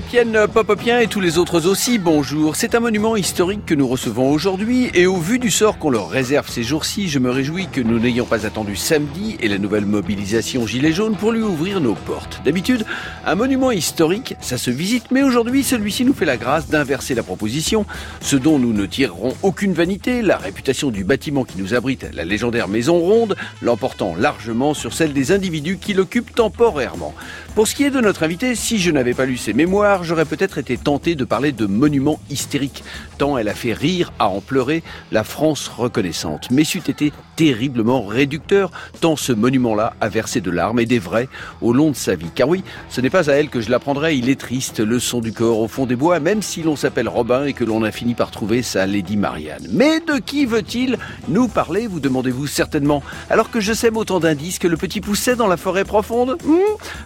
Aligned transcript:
Pop-Popienne, 0.00 0.46
Pop-Popien 0.52 0.98
et 1.00 1.06
tous 1.08 1.20
les 1.20 1.36
autres 1.36 1.68
aussi, 1.68 1.98
bonjour. 1.98 2.56
C'est 2.56 2.74
un 2.74 2.80
monument 2.80 3.16
historique 3.16 3.66
que 3.66 3.74
nous 3.74 3.86
recevons 3.86 4.30
aujourd'hui 4.30 4.90
et 4.94 5.06
au 5.06 5.18
vu 5.18 5.38
du 5.38 5.50
sort 5.50 5.78
qu'on 5.78 5.90
leur 5.90 6.08
réserve 6.08 6.48
ces 6.48 6.62
jours-ci, 6.62 7.08
je 7.08 7.18
me 7.18 7.30
réjouis 7.30 7.68
que 7.70 7.82
nous 7.82 7.98
n'ayons 7.98 8.24
pas 8.24 8.46
attendu 8.46 8.76
samedi 8.76 9.36
et 9.40 9.48
la 9.48 9.58
nouvelle 9.58 9.84
mobilisation 9.84 10.66
Gilets 10.66 10.92
jaunes 10.92 11.16
pour 11.16 11.32
lui 11.32 11.42
ouvrir 11.42 11.80
nos 11.80 11.94
portes. 11.94 12.40
D'habitude, 12.44 12.86
un 13.26 13.34
monument 13.34 13.72
historique, 13.72 14.36
ça 14.40 14.56
se 14.56 14.70
visite, 14.70 15.10
mais 15.10 15.22
aujourd'hui, 15.22 15.62
celui-ci 15.62 16.04
nous 16.04 16.14
fait 16.14 16.24
la 16.24 16.38
grâce 16.38 16.68
d'inverser 16.68 17.14
la 17.14 17.22
proposition, 17.22 17.84
ce 18.22 18.36
dont 18.36 18.58
nous 18.58 18.72
ne 18.72 18.86
tirerons 18.86 19.34
aucune 19.42 19.74
vanité, 19.74 20.22
la 20.22 20.38
réputation 20.38 20.90
du 20.90 21.04
bâtiment 21.04 21.44
qui 21.44 21.58
nous 21.58 21.74
abrite, 21.74 22.06
la 22.14 22.24
légendaire 22.24 22.68
maison 22.68 22.98
ronde, 22.98 23.36
l'emportant 23.60 24.14
largement 24.16 24.72
sur 24.72 24.94
celle 24.94 25.12
des 25.12 25.30
individus 25.30 25.76
qui 25.78 25.92
l'occupent 25.92 26.34
temporairement. 26.34 27.14
Pour 27.54 27.66
ce 27.66 27.74
qui 27.74 27.84
est 27.84 27.90
de 27.90 28.00
notre 28.00 28.22
invité, 28.22 28.54
si 28.54 28.78
je 28.78 28.92
n'avais 28.92 29.12
pas 29.12 29.26
lu 29.26 29.36
ses 29.36 29.52
mémoires, 29.52 30.04
j'aurais 30.04 30.24
peut-être 30.24 30.58
été 30.58 30.78
tenté 30.78 31.16
de 31.16 31.24
parler 31.24 31.50
de 31.50 31.66
monument 31.66 32.20
hystérique, 32.30 32.84
tant 33.18 33.36
elle 33.36 33.48
a 33.48 33.54
fait 33.54 33.72
rire 33.72 34.12
à 34.20 34.28
en 34.28 34.40
pleurer 34.40 34.84
la 35.10 35.24
France 35.24 35.68
reconnaissante. 35.68 36.48
Mais 36.52 36.62
c'eût 36.62 36.78
été 36.78 37.12
terriblement 37.34 38.02
réducteur, 38.02 38.70
tant 39.00 39.16
ce 39.16 39.32
monument-là 39.32 39.94
a 40.00 40.08
versé 40.08 40.40
de 40.40 40.50
larmes 40.50 40.78
et 40.78 40.86
des 40.86 41.00
vrais 41.00 41.28
au 41.60 41.72
long 41.72 41.90
de 41.90 41.96
sa 41.96 42.14
vie. 42.14 42.30
Car 42.34 42.48
oui, 42.48 42.62
ce 42.88 43.00
n'est 43.00 43.10
pas 43.10 43.28
à 43.28 43.34
elle 43.34 43.48
que 43.48 43.60
je 43.60 43.70
l'apprendrai, 43.70 44.16
il 44.16 44.28
est 44.28 44.38
triste, 44.38 44.78
le 44.78 45.00
son 45.00 45.20
du 45.20 45.32
corps 45.32 45.58
au 45.58 45.68
fond 45.68 45.86
des 45.86 45.96
bois, 45.96 46.20
même 46.20 46.42
si 46.42 46.62
l'on 46.62 46.76
s'appelle 46.76 47.08
Robin 47.08 47.44
et 47.44 47.52
que 47.52 47.64
l'on 47.64 47.82
a 47.82 47.90
fini 47.90 48.14
par 48.14 48.30
trouver 48.30 48.62
sa 48.62 48.86
Lady 48.86 49.16
Marianne. 49.16 49.66
Mais 49.72 49.98
de 50.00 50.18
qui 50.18 50.46
veut-il 50.46 50.98
nous 51.28 51.48
parler, 51.48 51.88
vous 51.88 52.00
demandez-vous 52.00 52.46
certainement, 52.46 53.02
alors 53.28 53.50
que 53.50 53.60
je 53.60 53.72
sème 53.72 53.96
autant 53.96 54.20
d'indices 54.20 54.60
que 54.60 54.68
le 54.68 54.76
petit 54.76 55.00
pousset 55.00 55.34
dans 55.34 55.48
la 55.48 55.56
forêt 55.56 55.84
profonde? 55.84 56.38
Hmm? 56.44 56.58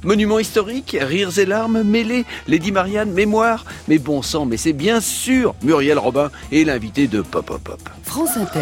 Monument 0.03 0.34
historique, 0.39 0.97
rires 1.01 1.39
et 1.39 1.47
larmes 1.47 1.83
mêlés, 1.83 2.25
Lady 2.49 2.73
Marianne, 2.73 3.13
mémoire, 3.13 3.65
mais 3.89 3.99
bon 3.99 4.23
sang, 4.23 4.47
mais 4.47 4.57
c'est 4.57 4.73
bien 4.73 5.01
sûr 5.01 5.55
Muriel 5.63 5.99
Robin 5.99 6.31
et 6.53 6.65
l'invité 6.65 7.07
de 7.07 7.23
Pop 7.23 7.47
Pop 7.47 7.61
Pop. 7.63 7.81
France 8.03 8.37
Inter. 8.37 8.61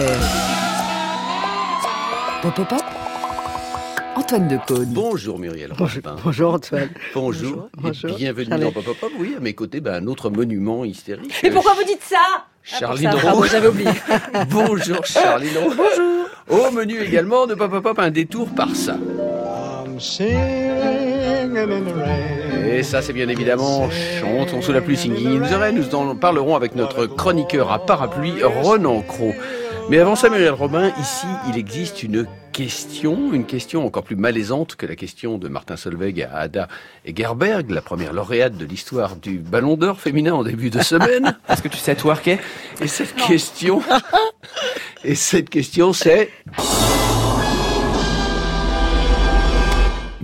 Pop 2.42 2.54
Pop 2.54 2.68
Pop. 2.68 2.82
Antoine 4.14 4.48
de 4.48 4.58
Caunes. 4.66 4.90
Bonjour 4.92 5.38
Muriel 5.38 5.72
Bonjour, 5.78 6.02
Robin. 6.04 6.20
bonjour 6.22 6.54
Antoine. 6.54 6.88
Bonjour. 7.14 7.68
Bonjour. 7.78 8.10
Et 8.10 8.14
bienvenue 8.14 8.48
Charlie. 8.48 8.64
dans 8.64 8.72
Pop 8.72 8.84
Pop 8.84 8.96
Pop. 9.00 9.12
Oui, 9.18 9.34
à 9.36 9.40
mes 9.40 9.54
côtés, 9.54 9.80
ben, 9.80 10.02
un 10.02 10.06
autre 10.06 10.28
monument 10.30 10.84
hystérique. 10.84 11.34
Mais 11.42 11.50
pourquoi 11.50 11.74
vous 11.74 11.84
dites 11.84 12.02
ça? 12.02 12.18
Ah, 12.74 12.78
ça, 12.78 13.10
Dron. 13.10 13.20
pardon, 13.20 13.44
j'avais 13.50 13.68
oublié. 13.68 13.90
Bonjour 14.50 15.04
Charlie 15.04 15.50
Dron. 15.52 15.70
Bonjour. 15.76 16.66
Au 16.66 16.70
menu 16.70 17.00
également 17.00 17.46
de 17.46 17.54
Pop 17.54 17.70
Pop 17.70 17.82
Pop, 17.82 17.98
un 17.98 18.10
détour 18.10 18.48
par 18.50 18.74
ça. 18.76 18.96
I'm 19.84 19.98
Et 22.66 22.82
ça, 22.82 23.02
c'est 23.02 23.12
bien 23.12 23.28
évidemment 23.28 23.88
Chantons 24.20 24.62
sous 24.62 24.72
la 24.72 24.80
pluie 24.80 24.96
singing 24.96 25.42
in 25.42 25.48
the 25.48 25.54
rain. 25.54 25.72
Nous 25.72 25.94
en 25.94 26.14
parlerons 26.16 26.56
avec 26.56 26.74
notre 26.74 27.06
chroniqueur 27.06 27.70
à 27.72 27.84
parapluie, 27.84 28.42
Ronan 28.42 29.02
Cros. 29.02 29.34
Mais 29.90 29.98
avant 29.98 30.14
ça, 30.14 30.30
Muriel 30.30 30.52
Robin, 30.52 30.92
ici, 31.00 31.26
il 31.48 31.58
existe 31.58 32.02
une 32.02 32.26
question, 32.52 33.32
une 33.32 33.44
question 33.44 33.84
encore 33.84 34.04
plus 34.04 34.16
malaisante 34.16 34.76
que 34.76 34.86
la 34.86 34.94
question 34.94 35.38
de 35.38 35.48
Martin 35.48 35.76
Solveig 35.76 36.22
à 36.22 36.38
Ada 36.38 36.68
Egerberg, 37.04 37.70
la 37.70 37.82
première 37.82 38.12
lauréate 38.12 38.56
de 38.56 38.64
l'histoire 38.64 39.16
du 39.16 39.38
Ballon 39.38 39.76
d'Or 39.76 40.00
féminin 40.00 40.34
en 40.34 40.44
début 40.44 40.70
de 40.70 40.80
semaine. 40.80 41.36
Est-ce 41.48 41.62
que 41.62 41.68
tu 41.68 41.78
sais 41.78 41.94
twerker? 41.94 42.38
Et 42.80 42.86
cette 42.86 43.14
question, 43.16 43.82
et 45.04 45.14
cette 45.14 45.50
question, 45.50 45.92
c'est 45.92 46.30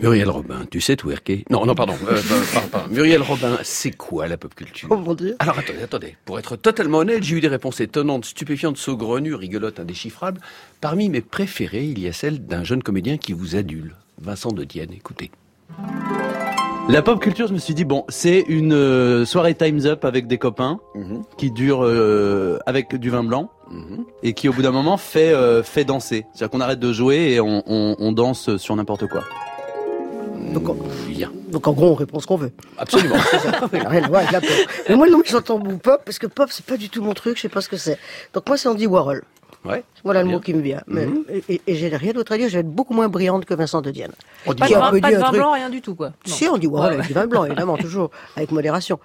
Muriel 0.01 0.31
Robin, 0.31 0.65
tu 0.71 0.81
sais 0.81 0.97
twerker 0.97 1.45
Non, 1.51 1.67
non, 1.67 1.75
pardon, 1.75 1.95
euh, 2.09 2.21
pardon, 2.29 2.45
pardon, 2.53 2.69
pardon. 2.71 2.95
Muriel 2.95 3.21
Robin, 3.23 3.59
c'est 3.63 3.91
quoi 3.91 4.29
la 4.29 4.37
pop 4.37 4.55
culture? 4.55 4.89
Oh 4.91 4.97
mon 4.97 5.15
dieu. 5.15 5.35
alors 5.41 5.59
attendez, 5.59 5.83
attendez. 5.83 6.17
Pour 6.25 6.39
être 6.39 6.57
totalement 6.57 6.99
honnête, 6.99 7.23
j'ai 7.25 7.37
eu 7.37 7.41
des 7.41 7.49
réponses 7.49 7.81
étonnantes, 7.81 8.25
stupéfiantes, 8.25 8.77
saugrenues, 8.77 9.35
rigolotes, 9.35 9.81
indéchiffrables. 9.81 10.41
Parmi 10.81 11.09
mes 11.09 11.21
préférées, 11.21 11.85
il 11.85 11.99
y 11.99 12.07
a 12.07 12.13
celle 12.13 12.47
d'un 12.47 12.63
jeune 12.63 12.83
comédien 12.83 13.17
qui 13.19 13.33
vous 13.33 13.57
adule, 13.57 13.97
Vincent 14.21 14.53
de 14.53 14.63
Dienne. 14.65 14.93
Écoutez. 14.93 15.31
La 16.89 17.03
pop 17.03 17.21
culture, 17.21 17.49
je 17.49 17.53
me 17.53 17.59
suis 17.59 17.75
dit, 17.75 17.85
bon, 17.85 18.05
c'est 18.09 18.45
une 18.49 18.73
euh, 18.73 19.27
soirée 19.27 19.55
Time's 19.55 19.85
Up 19.85 20.05
avec 20.07 20.27
des 20.27 20.39
copains 20.39 20.79
Mhm, 20.95 21.23
qui 21.37 21.51
dure 21.51 21.81
euh, 21.85 22.59
avec 22.65 22.95
du 22.97 23.11
vin 23.11 23.23
blanc 23.25 23.51
mhm. 23.71 24.05
et 24.23 24.33
qui 24.33 24.49
au 24.49 24.53
bout 24.55 24.63
d'un 24.63 24.71
moment 24.71 24.97
fait, 24.97 25.33
euh, 25.35 25.63
fait 25.63 25.85
danser. 25.85 26.25
C'est-à-dire 26.33 26.51
qu'on 26.51 26.61
arrête 26.63 26.81
de 26.81 26.93
jouer 26.93 27.33
et 27.33 27.41
on, 27.41 27.63
on, 27.67 27.97
on 27.99 28.13
danse 28.13 28.57
sur 28.57 28.75
n'importe 28.77 29.07
quoi. 29.09 29.25
Donc, 30.53 30.69
on- 30.69 30.76
Bien, 31.09 31.31
donc 31.50 31.66
en 31.66 31.72
gros, 31.72 31.88
on 31.88 31.94
répond 31.94 32.21
ce 32.21 32.26
qu'on 32.26 32.37
veut. 32.37 32.53
absolument. 32.78 33.16
Ça 33.19 33.50
n'a 33.72 33.88
rien 33.88 34.04
à 34.04 34.09
voir 34.09 34.21
avec 34.21 34.32
la 34.32 34.41
pop. 34.41 34.50
Mais 34.88 34.94
moi, 34.97 35.09
non, 35.09 35.22
j'entends 35.25 35.59
beaucoup 35.59 35.78
pop, 35.78 36.03
parce 36.04 36.19
que 36.19 36.26
pop, 36.26 36.49
c'est 36.50 36.65
pas 36.65 36.76
du 36.76 36.88
tout 36.88 37.03
mon 37.03 37.15
truc, 37.15 37.37
je 37.37 37.43
sais 37.43 37.49
pas 37.49 37.60
ce 37.60 37.69
que 37.69 37.76
c'est. 37.76 37.99
Donc 38.34 38.47
moi, 38.49 38.56
c'est 38.56 38.69
Andy 38.69 38.87
Warhol. 38.87 39.22
Ouais. 39.65 39.82
Voilà 40.04 40.22
le 40.22 40.28
Bien. 40.28 40.37
mot 40.37 40.41
qui 40.41 40.54
me 40.54 40.60
vient. 40.60 40.82
Mais- 40.87 41.06
Mhm. 41.06 41.25
et 41.28 41.44
et, 41.54 41.60
et 41.66 41.75
j'ai 41.75 41.88
rien 41.88 42.12
d'autre 42.12 42.32
à 42.32 42.37
dire, 42.38 42.49
je 42.49 42.54
vais 42.54 42.60
être 42.60 42.71
beaucoup 42.71 42.94
moins 42.94 43.09
brillante 43.09 43.44
que 43.44 43.54
Vincent 43.54 43.82
de 43.82 43.91
Dienne. 43.91 44.12
On 44.47 44.53
dit 44.54 44.60
Pas 44.60 44.69
pas 44.69 44.93
dit 44.93 45.00
de 45.00 45.16
vin 45.19 45.26
truc. 45.26 45.38
blanc, 45.41 45.53
rien 45.53 45.69
du 45.69 45.81
tout, 45.82 45.94
quoi. 45.97 46.09
Non. 46.09 46.12
Si, 46.34 46.49
Andy 46.49 46.66
Warhol 46.69 46.88
Ouais, 46.91 46.94
avec 46.94 47.06
du 47.09 47.12
vin 47.12 47.26
blanc, 47.26 47.44
évidemment, 47.44 47.76
toujours, 47.76 48.10
avec 48.37 48.53
modération. 48.53 48.99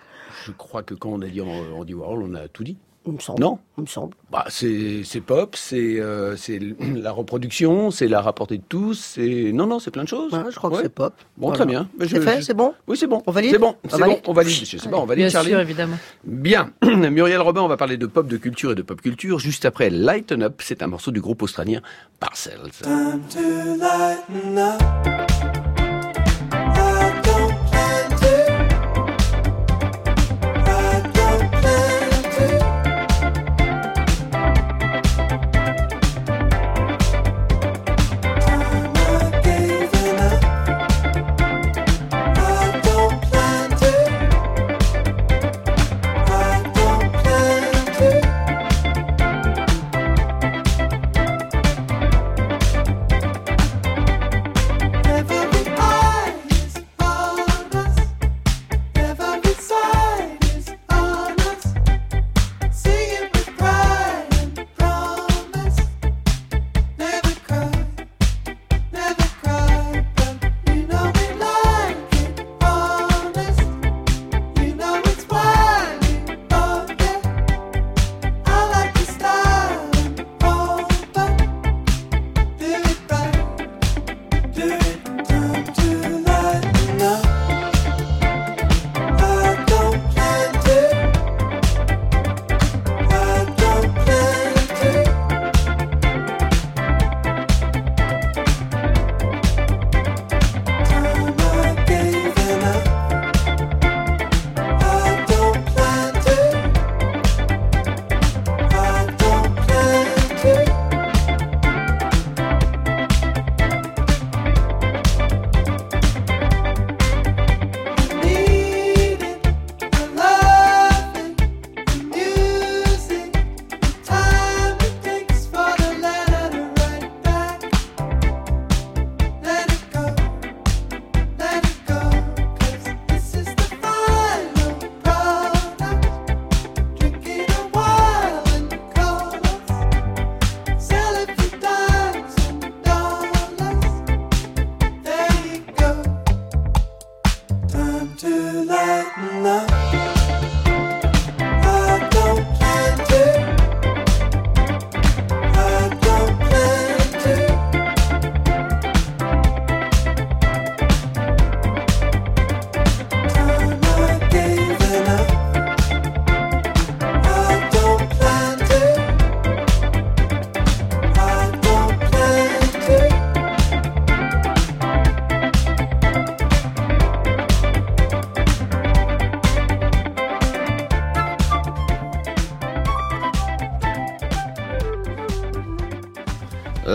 Je 0.45 0.51
crois 0.51 0.83
que 0.83 0.93
quand 0.93 1.09
on 1.09 1.21
a 1.21 1.25
dit 1.27 1.41
Andy 1.41 1.93
Warhol, 1.93 2.23
on 2.29 2.35
a 2.35 2.47
tout 2.47 2.63
dit. 2.63 2.77
Il 3.05 3.11
me 3.13 3.19
semble. 3.19 3.41
Non 3.41 3.59
Il 3.77 3.81
me 3.81 3.87
semble. 3.87 4.13
Bah, 4.31 4.45
c'est 4.47 5.01
c'est 5.03 5.19
pop, 5.19 5.55
c'est 5.57 5.99
euh, 5.99 6.37
c'est 6.37 6.57
la 6.95 7.11
reproduction, 7.11 7.91
c'est 7.91 8.07
la 8.07 8.21
rapportée 8.21 8.57
de 8.57 8.63
tous, 8.67 8.93
c'est 9.15 9.51
non 9.53 9.67
non, 9.67 9.79
c'est 9.79 9.91
plein 9.91 10.03
de 10.03 10.07
choses. 10.07 10.31
Ouais, 10.31 10.39
je 10.49 10.55
crois 10.55 10.69
que 10.69 10.77
c'est 10.81 10.87
pop. 10.89 11.13
Bon, 11.37 11.47
Voilà. 11.47 11.57
très 11.57 11.65
bien. 11.65 11.89
Je- 11.99 12.05
C'est 12.07 12.21
fait, 12.21 12.37
je- 12.37 12.45
c'est 12.45 12.53
bon 12.53 12.73
Oui, 12.87 12.95
c'est 12.95 13.07
bon. 13.07 13.21
On 13.27 13.31
valide 13.31 13.51
C'est 13.51 13.57
bon, 13.59 13.75
On 13.83 13.89
c'est 13.89 14.01
bon, 14.01 14.21
on 14.25 14.33
valide. 14.33 14.65
Sais 14.65 14.89
pas, 14.89 14.97
on 14.97 15.05
valide, 15.05 15.25
Bien 15.25 15.29
Charlie. 15.31 15.49
sûr, 15.49 15.59
évidemment. 15.59 15.97
Bien. 16.23 16.71
Muriel 16.83 17.41
Robin, 17.41 17.61
on 17.61 17.67
va 17.67 17.75
parler 17.77 17.97
de 17.97 18.05
pop, 18.05 18.25
de 18.27 18.37
culture 18.37 18.71
et 18.71 18.75
de 18.75 18.81
pop 18.83 19.01
culture. 19.01 19.37
Juste 19.39 19.65
après 19.65 19.89
Lighten 19.89 20.41
Up, 20.43 20.61
c'est 20.63 20.81
un 20.81 20.87
morceau 20.87 21.11
du 21.11 21.19
groupe 21.19 21.41
australien 21.41 21.81
Parcells. 22.21 22.71
Never 24.43 25.32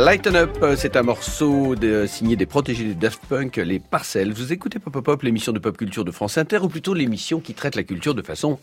Lighten 0.09 0.37
Up, 0.37 0.65
c'est 0.79 0.97
un 0.97 1.03
morceau 1.03 1.77
de, 1.77 2.07
signé 2.07 2.35
des 2.35 2.47
protégés 2.47 2.85
des 2.85 2.95
Daft 2.95 3.21
Punk, 3.29 3.57
les 3.57 3.79
Parcelles. 3.79 4.33
Vous 4.33 4.55
écoutez 4.55 4.79
Pop 4.79 4.91
Pop 4.91 5.05
Pop, 5.05 5.23
l'émission 5.23 5.53
de 5.53 5.59
pop 5.59 5.77
culture 5.77 6.03
de 6.03 6.11
France 6.11 6.39
Inter, 6.39 6.61
ou 6.63 6.69
plutôt 6.69 6.95
l'émission 6.95 7.41
qui 7.41 7.53
traite 7.53 7.77
la 7.77 7.83
culture 7.83 8.15
de 8.15 8.23
façon 8.23 8.59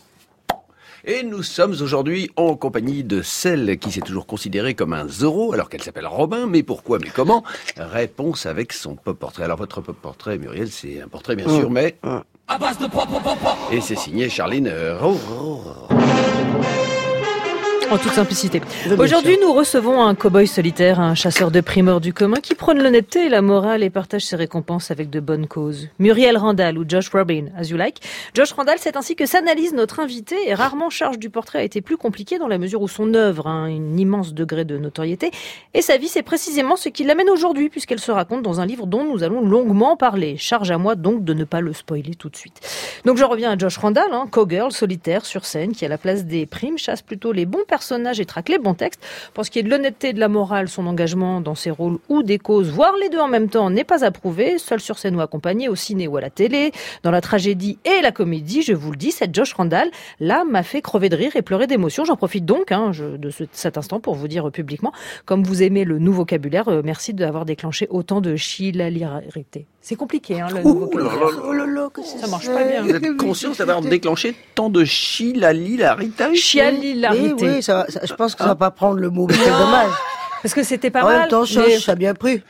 et 1.04 1.22
nous 1.22 1.44
sommes 1.44 1.70
aujourd'hui 1.70 2.32
en 2.34 2.56
compagnie 2.56 3.04
de 3.04 3.22
celle 3.22 3.78
qui 3.78 3.92
s'est 3.92 4.00
toujours 4.00 4.26
considérée 4.26 4.74
comme 4.74 4.92
un 4.92 5.06
Zorro, 5.06 5.52
alors 5.52 5.68
qu'elle 5.68 5.82
s'appelle 5.82 6.08
Robin. 6.08 6.48
Mais 6.48 6.64
pourquoi, 6.64 6.98
mais 6.98 7.10
comment 7.14 7.44
Réponse 7.76 8.44
avec 8.44 8.72
son 8.72 8.96
pop 8.96 9.16
portrait. 9.16 9.44
Alors 9.44 9.56
votre 9.56 9.80
pop 9.80 9.96
portrait, 9.96 10.38
Muriel, 10.38 10.68
c'est 10.68 11.00
un 11.00 11.06
portrait 11.06 11.36
bien 11.36 11.48
sûr, 11.48 11.70
mais 11.70 11.94
et 13.70 13.80
c'est 13.80 13.96
signé 13.96 14.28
Charline 14.28 14.68
En 17.90 17.98
toute 17.98 18.12
simplicité. 18.12 18.60
Aujourd'hui, 18.98 19.38
nous 19.40 19.52
recevons 19.52 20.02
un 20.02 20.14
cow-boy 20.14 20.48
solitaire, 20.48 20.98
un 20.98 21.14
chasseur 21.14 21.52
de 21.52 21.60
primeurs 21.60 22.00
du 22.00 22.12
commun 22.12 22.38
qui 22.42 22.56
prône 22.56 22.82
l'honnêteté 22.82 23.26
et 23.26 23.28
la 23.28 23.42
morale 23.42 23.84
et 23.84 23.90
partage 23.90 24.24
ses 24.24 24.34
récompenses 24.34 24.90
avec 24.90 25.08
de 25.08 25.20
bonnes 25.20 25.46
causes. 25.46 25.88
Muriel 26.00 26.36
Randall 26.36 26.78
ou 26.78 26.84
Josh 26.88 27.10
Robin, 27.10 27.46
as 27.56 27.68
you 27.68 27.76
like. 27.76 28.00
Josh 28.34 28.52
Randall, 28.52 28.78
c'est 28.80 28.96
ainsi 28.96 29.14
que 29.14 29.24
s'analyse 29.24 29.72
notre 29.72 30.00
invité 30.00 30.34
et 30.48 30.54
rarement 30.54 30.90
charge 30.90 31.20
du 31.20 31.30
portrait 31.30 31.60
a 31.60 31.62
été 31.62 31.80
plus 31.80 31.96
compliqué 31.96 32.38
dans 32.38 32.48
la 32.48 32.58
mesure 32.58 32.82
où 32.82 32.88
son 32.88 33.14
œuvre 33.14 33.46
a 33.46 33.52
un 33.52 33.96
immense 33.96 34.34
degré 34.34 34.64
de 34.64 34.78
notoriété 34.78 35.30
et 35.72 35.82
sa 35.82 35.96
vie, 35.96 36.08
c'est 36.08 36.24
précisément 36.24 36.74
ce 36.74 36.88
qui 36.88 37.04
l'amène 37.04 37.30
aujourd'hui 37.30 37.68
puisqu'elle 37.68 38.00
se 38.00 38.10
raconte 38.10 38.42
dans 38.42 38.60
un 38.60 38.66
livre 38.66 38.86
dont 38.86 39.04
nous 39.04 39.22
allons 39.22 39.42
longuement 39.42 39.96
parler. 39.96 40.36
Charge 40.36 40.72
à 40.72 40.78
moi 40.78 40.96
donc 40.96 41.22
de 41.22 41.34
ne 41.34 41.44
pas 41.44 41.60
le 41.60 41.72
spoiler 41.72 42.16
tout 42.16 42.30
de 42.30 42.36
suite. 42.36 42.60
Donc 43.04 43.16
je 43.16 43.24
reviens 43.24 43.52
à 43.52 43.58
Josh 43.58 43.78
Randall, 43.78 44.12
hein, 44.12 44.26
cowgirl 44.28 44.72
solitaire 44.72 45.24
sur 45.24 45.44
scène 45.44 45.72
qui 45.72 45.84
à 45.84 45.88
la 45.88 45.98
place 45.98 46.24
des 46.24 46.46
primes 46.46 46.78
chasse 46.78 47.02
plutôt 47.02 47.30
les 47.30 47.46
bons 47.46 47.58
personnages 47.58 47.75
et 48.18 48.24
traque 48.24 48.48
les 48.48 48.58
bons 48.58 48.74
textes. 48.74 49.00
Pour 49.34 49.44
ce 49.44 49.50
qui 49.50 49.58
est 49.58 49.62
de 49.62 49.70
l'honnêteté 49.70 50.08
et 50.08 50.12
de 50.12 50.20
la 50.20 50.28
morale, 50.28 50.68
son 50.68 50.86
engagement 50.86 51.40
dans 51.40 51.54
ses 51.54 51.70
rôles 51.70 51.98
ou 52.08 52.22
des 52.22 52.38
causes, 52.38 52.70
voire 52.70 52.94
les 53.00 53.08
deux 53.08 53.18
en 53.18 53.28
même 53.28 53.48
temps, 53.48 53.70
n'est 53.70 53.84
pas 53.84 54.04
approuvé. 54.04 54.58
Seul 54.58 54.80
sur 54.80 54.98
scène 54.98 55.16
ou 55.16 55.20
accompagné, 55.20 55.68
au 55.68 55.74
ciné 55.74 56.08
ou 56.08 56.16
à 56.16 56.20
la 56.20 56.30
télé, 56.30 56.72
dans 57.02 57.10
la 57.10 57.20
tragédie 57.20 57.78
et 57.84 58.00
la 58.02 58.12
comédie, 58.12 58.62
je 58.62 58.72
vous 58.72 58.90
le 58.90 58.96
dis, 58.96 59.10
cette 59.12 59.34
Josh 59.34 59.52
Randall, 59.54 59.90
là, 60.20 60.44
m'a 60.44 60.62
fait 60.62 60.80
crever 60.82 61.08
de 61.08 61.16
rire 61.16 61.36
et 61.36 61.42
pleurer 61.42 61.66
d'émotion. 61.66 62.04
J'en 62.04 62.16
profite 62.16 62.44
donc 62.44 62.72
hein, 62.72 62.92
de 63.18 63.30
ce- 63.30 63.44
cet 63.52 63.78
instant 63.78 64.00
pour 64.00 64.14
vous 64.14 64.28
dire 64.28 64.48
euh, 64.48 64.50
publiquement, 64.50 64.92
comme 65.24 65.42
vous 65.44 65.62
aimez 65.62 65.84
le 65.84 65.98
nouveau 65.98 66.16
vocabulaire, 66.22 66.68
euh, 66.68 66.82
merci 66.84 67.12
d'avoir 67.14 67.44
déclenché 67.44 67.86
autant 67.90 68.20
de 68.20 68.36
chilalirité. 68.36 69.66
C'est 69.88 69.94
compliqué, 69.94 70.40
hein, 70.40 70.48
le 70.52 70.62
nouveau. 70.64 70.90
Oh 71.44 71.52
là 71.52 71.64
là, 71.64 71.88
que 71.94 72.00
c'est 72.02 72.18
Ça 72.18 72.26
marche 72.26 72.48
pas 72.48 72.64
bien. 72.64 72.82
Vous 72.82 72.90
êtes 72.90 73.16
conscient 73.16 73.52
d'avoir 73.52 73.80
déclenché 73.82 74.34
tant 74.56 74.68
de 74.68 74.84
Chialilarité. 74.84 76.34
Oui, 77.12 77.34
oui, 77.40 77.62
ça, 77.62 77.74
va- 77.74 77.86
ça- 77.88 78.00
je 78.02 78.12
pense 78.14 78.34
que 78.34 78.40
ça 78.42 78.48
va 78.48 78.56
pas 78.56 78.72
prendre 78.72 78.98
le 78.98 79.10
mot, 79.10 79.28
mais 79.30 79.36
quel 79.36 79.52
dommage. 79.52 79.92
Parce 80.42 80.54
que 80.54 80.62
c'était 80.62 80.90
pas 80.90 81.02
en 81.02 81.06
mal. 81.06 81.20
même 81.20 81.28
temps, 81.28 81.44
choche, 81.44 81.64
mais- 81.66 81.78
ça 81.78 81.92
a 81.92 81.94
bien 81.94 82.14
pris. 82.14 82.42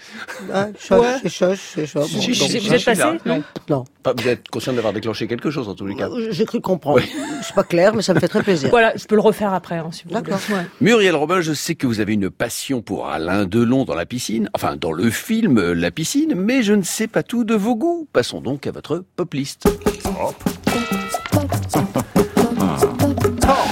Hein, 0.52 0.70
choche, 0.78 1.00
Ouais. 1.00 1.16
c'est 1.22 1.28
choche, 1.28 1.58
c'est 1.74 1.86
choche. 1.86 2.12
Bon, 2.12 2.18
donc, 2.18 2.30
Vous 2.62 2.74
êtes 2.74 2.84
passé 2.84 3.02
Non. 3.24 3.42
non. 3.68 3.84
Pas- 4.02 4.12
Vous 4.16 4.28
êtes 4.28 4.48
conscient 4.48 4.72
d'avoir 4.72 4.92
déclenché 4.92 5.26
quelque 5.26 5.50
chose 5.50 5.68
en 5.68 5.74
tous 5.74 5.86
les 5.86 5.94
cas. 5.96 6.08
Euh, 6.08 6.28
J'ai 6.30 6.44
cru 6.44 6.60
comprendre. 6.60 7.00
C'est 7.42 7.54
pas 7.54 7.64
clair, 7.64 7.94
mais 7.94 8.02
ça 8.02 8.14
me 8.14 8.20
fait 8.20 8.28
très 8.28 8.42
plaisir. 8.42 8.70
Voilà, 8.70 8.92
je 8.96 9.04
peux 9.06 9.14
le 9.14 9.20
refaire 9.20 9.52
après, 9.52 9.76
hein, 9.78 9.88
si 9.92 10.04
vous 10.04 10.10
voulez. 10.10 10.22
D'accord. 10.22 10.40
Ouais. 10.50 10.64
Muriel 10.80 11.14
Robin, 11.16 11.40
je 11.40 11.52
sais 11.52 11.74
que 11.74 11.86
vous 11.86 12.00
avez 12.00 12.14
une 12.14 12.30
passion 12.30 12.82
pour 12.82 13.08
Alain 13.08 13.44
Delon 13.46 13.84
dans 13.84 13.94
la 13.94 14.06
piscine, 14.06 14.48
enfin 14.54 14.76
dans 14.76 14.92
le 14.92 15.10
film 15.10 15.58
euh, 15.58 15.74
La 15.74 15.90
piscine, 15.90 16.34
mais 16.36 16.62
je 16.62 16.72
ne 16.74 16.82
sais 16.82 17.06
pas 17.08 17.22
tout 17.22 17.44
de 17.44 17.54
vos 17.54 17.74
goûts. 17.76 18.06
Passons 18.12 18.40
donc 18.40 18.66
à 18.66 18.70
votre 18.72 19.04
pop 19.16 19.32
list. 19.34 19.66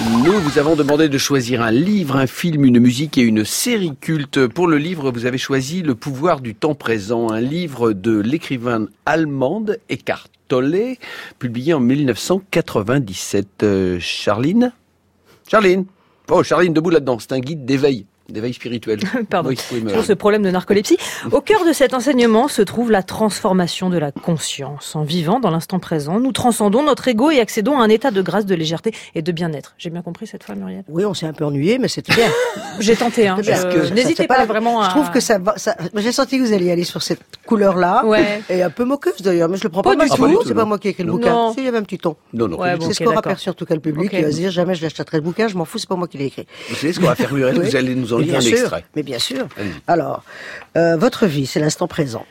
Nous 0.03 0.33
vous 0.41 0.59
avons 0.59 0.75
demandé 0.75 1.09
de 1.09 1.19
choisir 1.19 1.63
un 1.63 1.71
livre, 1.71 2.17
un 2.17 2.27
film, 2.27 2.65
une 2.65 2.81
musique 2.81 3.17
et 3.17 3.23
une 3.23 3.45
série 3.45 3.95
culte. 4.01 4.49
Pour 4.49 4.67
le 4.67 4.77
livre, 4.77 5.13
vous 5.13 5.25
avez 5.25 5.39
choisi 5.39 5.83
Le 5.83 5.95
pouvoir 5.95 6.41
du 6.41 6.57
temps 6.57 6.75
présent, 6.75 7.31
un 7.31 7.41
livre 7.41 7.93
de 7.93 8.19
l'écrivain 8.19 8.87
allemande 9.07 9.79
Eckhart 9.89 10.27
Tolle, 10.49 10.97
publié 11.39 11.75
en 11.75 11.81
1997. 11.81 13.63
Euh, 13.63 13.99
Charline? 14.01 14.73
Charline 15.49 15.85
Oh, 16.29 16.43
Charline, 16.43 16.73
debout 16.73 16.91
là-dedans. 16.91 17.19
C'est 17.21 17.33
un 17.33 17.41
guide 17.41 17.65
d'éveil, 17.65 18.07
d'éveil 18.29 18.53
spirituel. 18.55 19.01
Pardon. 19.31 19.51
Oui, 19.51 19.59
oui, 19.73 19.81
mais- 19.85 19.91
Toujours 19.91 20.05
ce 20.05 20.13
problème 20.13 20.43
de 20.43 20.51
narcolepsie. 20.51 20.97
Au 21.33 21.41
cœur 21.41 21.65
de 21.67 21.73
cet 21.73 21.95
enseignement 21.95 22.49
se 22.49 22.63
trouve 22.63 22.91
la 22.91 23.03
transformation 23.03 23.91
de 23.91 23.99
la 23.99 24.13
conscience. 24.13 24.97
En 24.97 25.03
vivant 25.03 25.41
dans 25.41 25.51
l'instant 25.51 25.79
présent, 25.79 26.21
nous 26.21 26.33
transcendons 26.33 26.83
notre 26.83 27.07
ego 27.09 27.31
et 27.31 27.41
accédons 27.41 27.79
à 27.79 27.85
un 27.85 27.89
état 27.89 28.11
de 28.11 28.23
grâce, 28.23 28.47
de 28.47 28.55
légèreté 28.55 28.93
et 29.15 29.23
de 29.23 29.33
bien-être. 29.33 29.75
J'ai 29.79 29.91
bien 29.91 30.03
compris 30.03 30.27
cette 30.27 30.43
fois, 30.45 30.55
Muriel? 30.55 30.85
Oui, 30.89 31.05
on 31.05 31.15
s'est 31.15 31.27
un 31.27 31.33
peu 31.33 31.45
ennuyé, 31.45 31.79
mais 31.79 31.89
c'était 31.89 32.15
bien. 32.15 32.29
J'ai 32.81 32.97
tenté, 32.97 33.29
hein. 33.29 33.37
N'hésitez 33.95 34.27
pas, 34.27 34.39
la- 34.39 34.47
vraiment 34.47 34.81
à... 34.83 34.85
Je 34.87 34.91
trouve 34.91 35.11
que 35.11 35.21
ça. 35.21 35.39
J'ai 35.97 36.13
senti 36.13 36.39
que 36.39 36.43
vous 36.45 36.53
alliez 36.53 36.71
aller 36.73 36.85
sur 36.85 37.03
cette 37.03 37.21
couleur-là. 37.47 38.05
Ouais. 38.07 38.43
Et 38.49 38.63
un 38.63 38.71
peu 38.71 38.85
moqueuse 38.85 39.21
d'ailleurs, 39.23 39.49
mais 39.49 39.57
je 39.57 39.65
le 39.65 39.69
prends 39.69 39.83
pas, 39.83 39.91
Pas 39.91 39.97
mal 39.97 40.09
du 40.09 40.15
du 40.15 40.21
tout. 40.21 40.29
tout. 40.43 40.49
C'est 40.49 40.55
pas 40.55 40.65
moi 40.65 40.79
qui 40.79 40.89
ai 40.89 40.91
écrit 40.93 41.03
le 41.05 41.11
Non. 41.11 41.17
bouquin. 41.19 41.53
Si, 41.53 41.59
il 41.61 41.65
y 41.65 41.69
avait 41.69 41.79
un 41.79 41.83
petit 41.83 41.99
ton. 41.99 42.17
Non, 42.33 42.49
non. 42.49 42.59
Ouais, 42.59 42.77
bon, 42.77 42.87
c'est 42.87 42.95
ce 42.95 42.99
qu'on 43.01 43.11
d'accord. 43.11 43.19
aperçu 43.19 43.49
en 43.51 43.55
tout 43.55 43.65
cas 43.67 43.75
le 43.75 43.81
public. 43.81 44.11
Il 44.13 44.23
va 44.25 44.31
se 44.31 44.37
dire 44.37 44.51
jamais 44.51 44.75
je 44.75 44.83
l'achèterai 44.83 45.19
le 45.19 45.23
bouquin, 45.23 45.49
je 45.49 45.57
m'en 45.57 45.65
fous, 45.65 45.79
c'est 45.79 45.89
pas 45.89 45.97
moi 45.97 46.09
qui 46.09 46.19
l'ai 46.19 46.27
écrit. 46.27 46.47
Vous 46.71 46.75
savez 46.77 46.93
ce 46.93 47.01
qu'on 47.01 47.07
va 47.07 47.15
faire, 47.15 47.33
Muriel. 47.33 47.61
Vous 47.61 47.77
allez 47.77 47.95
nous 47.95 48.13
en 48.15 48.19
Mais 48.19 48.25
lire 48.25 48.37
un 48.37 48.39
bien 48.39 48.49
sûr, 48.49 48.59
extrait. 48.59 48.85
Mais 48.97 49.03
bien 49.03 49.19
sûr. 49.19 49.49
Alors, 49.87 50.25
euh, 50.77 50.97
votre 50.97 51.27
vie, 51.27 51.47
c'est 51.47 51.61
l'instant 51.61 51.89
présent. 51.89 52.27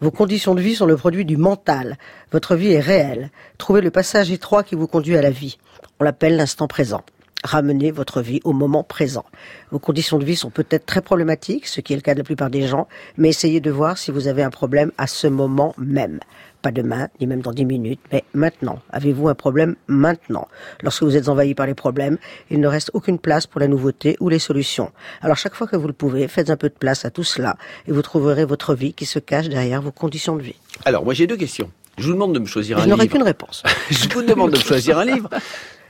Vos 0.00 0.10
conditions 0.10 0.54
de 0.54 0.60
vie 0.60 0.74
sont 0.74 0.86
le 0.86 0.96
produit 0.96 1.24
du 1.24 1.36
mental. 1.36 1.96
Votre 2.32 2.56
vie 2.56 2.72
est 2.72 2.80
réelle. 2.80 3.30
Trouvez 3.56 3.80
le 3.80 3.90
passage 3.90 4.30
étroit 4.30 4.62
qui 4.62 4.74
vous 4.74 4.86
conduit 4.86 5.16
à 5.16 5.22
la 5.22 5.30
vie. 5.30 5.58
On 6.00 6.04
l'appelle 6.04 6.36
l'instant 6.36 6.68
présent. 6.68 7.02
Ramenez 7.44 7.92
votre 7.92 8.20
vie 8.20 8.40
au 8.42 8.52
moment 8.52 8.82
présent. 8.82 9.24
Vos 9.70 9.78
conditions 9.78 10.18
de 10.18 10.24
vie 10.24 10.34
sont 10.34 10.50
peut-être 10.50 10.86
très 10.86 11.00
problématiques, 11.00 11.68
ce 11.68 11.80
qui 11.80 11.92
est 11.92 11.96
le 11.96 12.02
cas 12.02 12.14
de 12.14 12.18
la 12.18 12.24
plupart 12.24 12.50
des 12.50 12.66
gens, 12.66 12.88
mais 13.16 13.28
essayez 13.28 13.60
de 13.60 13.70
voir 13.70 13.96
si 13.96 14.10
vous 14.10 14.26
avez 14.26 14.42
un 14.42 14.50
problème 14.50 14.90
à 14.98 15.06
ce 15.06 15.28
moment 15.28 15.72
même. 15.78 16.18
Pas 16.60 16.72
demain, 16.72 17.08
ni 17.20 17.26
même 17.28 17.40
dans 17.40 17.52
dix 17.52 17.64
minutes, 17.64 18.00
mais 18.12 18.24
maintenant. 18.34 18.80
Avez-vous 18.90 19.28
un 19.28 19.34
problème 19.34 19.76
maintenant? 19.86 20.48
Lorsque 20.82 21.04
vous 21.04 21.16
êtes 21.16 21.28
envahi 21.28 21.54
par 21.54 21.66
les 21.66 21.74
problèmes, 21.74 22.18
il 22.50 22.58
ne 22.60 22.66
reste 22.66 22.90
aucune 22.94 23.18
place 23.20 23.46
pour 23.46 23.60
la 23.60 23.68
nouveauté 23.68 24.16
ou 24.18 24.28
les 24.28 24.40
solutions. 24.40 24.90
Alors 25.22 25.36
chaque 25.36 25.54
fois 25.54 25.68
que 25.68 25.76
vous 25.76 25.86
le 25.86 25.92
pouvez, 25.92 26.26
faites 26.26 26.50
un 26.50 26.56
peu 26.56 26.68
de 26.68 26.74
place 26.74 27.04
à 27.04 27.10
tout 27.10 27.22
cela 27.22 27.56
et 27.86 27.92
vous 27.92 28.02
trouverez 28.02 28.44
votre 28.44 28.74
vie 28.74 28.92
qui 28.92 29.06
se 29.06 29.20
cache 29.20 29.48
derrière 29.48 29.80
vos 29.82 29.92
conditions 29.92 30.34
de 30.36 30.42
vie. 30.42 30.56
Alors, 30.84 31.04
moi, 31.04 31.14
j'ai 31.14 31.26
deux 31.28 31.36
questions. 31.36 31.70
Je 31.96 32.06
vous 32.06 32.12
demande 32.12 32.32
de 32.34 32.38
me 32.40 32.46
choisir 32.46 32.78
un 32.78 32.82
je 32.84 32.88
n'aurai 32.88 33.02
livre. 33.04 33.14
qu'une 33.14 33.22
réponse. 33.24 33.62
je 33.90 34.08
vous 34.08 34.22
demande 34.22 34.52
de 34.52 34.56
me 34.58 34.62
choisir 34.62 34.98
un 34.98 35.04
livre. 35.04 35.28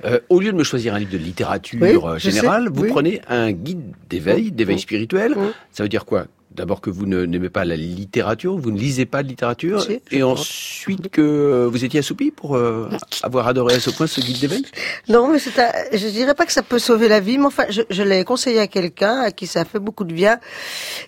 Euh, 0.04 0.20
au 0.28 0.38
lieu 0.40 0.52
de 0.52 0.56
me 0.56 0.64
choisir 0.64 0.94
un 0.94 0.98
livre 1.00 1.12
de 1.12 1.18
littérature 1.18 1.78
Oui, 1.82 1.98
euh, 2.02 2.18
générale, 2.18 2.68
vous 2.72 2.82
oui. 2.84 2.88
prenez 2.90 3.20
un 3.28 3.52
guide 3.52 3.82
d'éveil, 4.08 4.52
d'éveil 4.52 4.78
spirituel. 4.78 5.34
Ça 5.72 5.82
veut 5.82 5.88
dire 5.88 6.04
quoi? 6.04 6.26
D'abord 6.58 6.80
que 6.80 6.90
vous 6.90 7.06
ne- 7.06 7.24
n'aimez 7.24 7.50
pas 7.50 7.64
la 7.64 7.76
littérature, 7.76 8.56
vous 8.58 8.72
ne 8.72 8.78
lisez 8.78 9.06
pas 9.06 9.22
de 9.22 9.28
littérature, 9.28 9.80
Si, 9.80 10.00
et 10.10 10.22
ensuite 10.24 11.08
que 11.08 11.68
vous 11.70 11.84
étiez 11.84 12.00
assoupi 12.00 12.32
pour 12.32 12.56
euh, 12.56 12.88
avoir 13.22 13.46
adoré 13.46 13.74
à 13.76 13.80
ce 13.80 13.90
point 13.90 14.08
ce 14.08 14.20
guide 14.20 14.40
d'éveil 14.40 14.64
Non, 15.08 15.28
mais 15.32 15.38
c'est 15.38 15.56
un- 15.60 15.70
je 15.92 16.08
dirais 16.08 16.34
pas 16.34 16.44
que 16.46 16.52
ça 16.52 16.62
peut 16.64 16.80
sauver 16.80 17.06
la 17.08 17.20
vie, 17.20 17.38
mais 17.38 17.46
enfin, 17.46 17.66
je, 17.70 17.82
je 17.88 18.02
l'ai 18.02 18.24
conseillé 18.24 18.58
à 18.58 18.66
quelqu'un 18.66 19.20
à 19.20 19.30
qui 19.30 19.46
ça 19.46 19.60
a 19.60 19.64
fait 19.64 19.78
beaucoup 19.78 20.02
de 20.04 20.12
bien. 20.12 20.40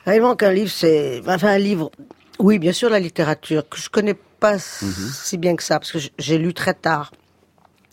Vraiment 0.07 0.37
qu'un 0.37 0.52
livre, 0.52 0.71
c'est, 0.71 1.21
enfin, 1.26 1.49
un 1.49 1.59
livre, 1.59 1.90
oui, 2.38 2.59
bien 2.61 2.73
sûr, 2.73 2.88
la 2.88 3.00
littérature, 3.00 3.69
que 3.69 3.78
je 3.78 3.90
connais 3.90 4.14
pas 4.14 4.57
si 4.59 5.37
bien 5.37 5.57
que 5.57 5.62
ça, 5.64 5.78
parce 5.80 5.90
que 5.92 5.99
j'ai 6.19 6.38
lu 6.38 6.54
très 6.54 6.75
tard 6.75 7.11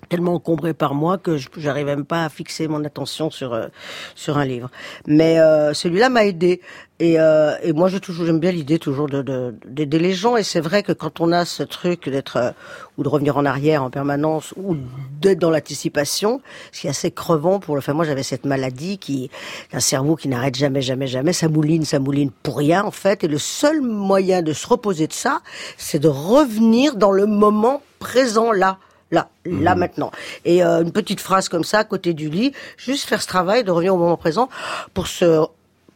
tellement 0.10 0.34
encombré 0.36 0.74
par 0.74 0.94
moi 0.94 1.18
que 1.18 1.38
je 1.38 1.48
j'arrivais 1.58 1.96
même 1.96 2.06
pas 2.06 2.26
à 2.26 2.30
fixer 2.30 2.68
mon 2.68 2.84
attention 2.86 3.30
sur 3.30 3.54
euh, 3.54 3.68
sur 4.16 4.38
un 4.38 4.46
livre. 4.46 4.70
Mais 5.08 5.40
euh, 5.40 5.74
celui-là 5.74 6.10
m'a 6.10 6.26
aidé. 6.26 6.62
Et, 7.00 7.20
euh, 7.20 7.54
et 7.62 7.74
moi 7.74 7.90
je 7.90 8.00
toujours 8.00 8.26
j'aime 8.26 8.40
bien 8.40 8.52
l'idée 8.52 8.80
toujours 8.80 9.08
de 9.08 9.22
de- 9.22 9.54
d'aider 9.68 10.00
les 10.00 10.14
gens. 10.14 10.36
Et 10.36 10.42
c'est 10.44 10.60
vrai 10.62 10.82
que 10.82 10.92
quand 10.92 11.22
on 11.22 11.32
a 11.32 11.46
ce 11.46 11.62
truc 11.62 12.10
d'être 12.10 12.38
euh, 12.38 12.52
ou 12.98 13.04
de 13.04 13.10
revenir 13.10 13.38
en 13.38 13.46
arrière 13.46 13.84
en 13.84 13.92
permanence 13.92 14.54
ou 14.58 14.76
d'être 15.22 15.38
dans 15.38 15.52
l'anticipation, 15.52 16.42
ce 16.72 16.82
qui 16.82 16.88
est 16.88 16.90
assez 16.90 17.12
crevant 17.12 17.60
pour 17.60 17.76
le 17.76 17.82
faire. 17.82 17.94
Moi 17.94 18.06
j'avais 18.06 18.24
cette 18.24 18.46
maladie 18.46 18.98
qui 18.98 19.30
un 19.74 19.80
cerveau 19.80 20.16
qui 20.16 20.28
n'arrête 20.28 20.56
jamais 20.56 20.82
jamais 20.82 21.06
jamais, 21.06 21.34
ça 21.34 21.50
mouline 21.50 21.86
ça 21.86 22.00
mouline 22.00 22.32
pour 22.42 22.58
rien 22.58 22.84
en 22.84 22.92
fait. 22.92 23.24
Et 23.24 23.28
le 23.28 23.38
seul 23.38 23.82
moyen 23.82 24.42
de 24.42 24.54
se 24.54 24.66
reposer 24.68 25.06
de 25.06 25.14
ça, 25.14 25.42
c'est 25.78 26.00
de 26.00 26.08
revenir 26.08 26.96
dans 26.96 27.12
le 27.12 27.28
moment 27.28 27.84
présent 28.00 28.52
là 28.52 28.80
là, 29.12 29.30
là 29.46 29.76
maintenant. 29.76 30.12
Et 30.46 30.64
euh, 30.64 30.82
une 30.84 30.92
petite 30.92 31.20
phrase 31.22 31.50
comme 31.50 31.64
ça 31.64 31.80
à 31.80 31.84
côté 31.84 32.14
du 32.14 32.30
lit, 32.30 32.52
juste 32.78 33.08
faire 33.08 33.22
ce 33.22 33.28
travail 33.28 33.64
de 33.64 33.72
revenir 33.72 33.94
au 33.96 33.98
moment 33.98 34.18
présent 34.18 34.50
pour 34.94 35.08
se 35.08 35.46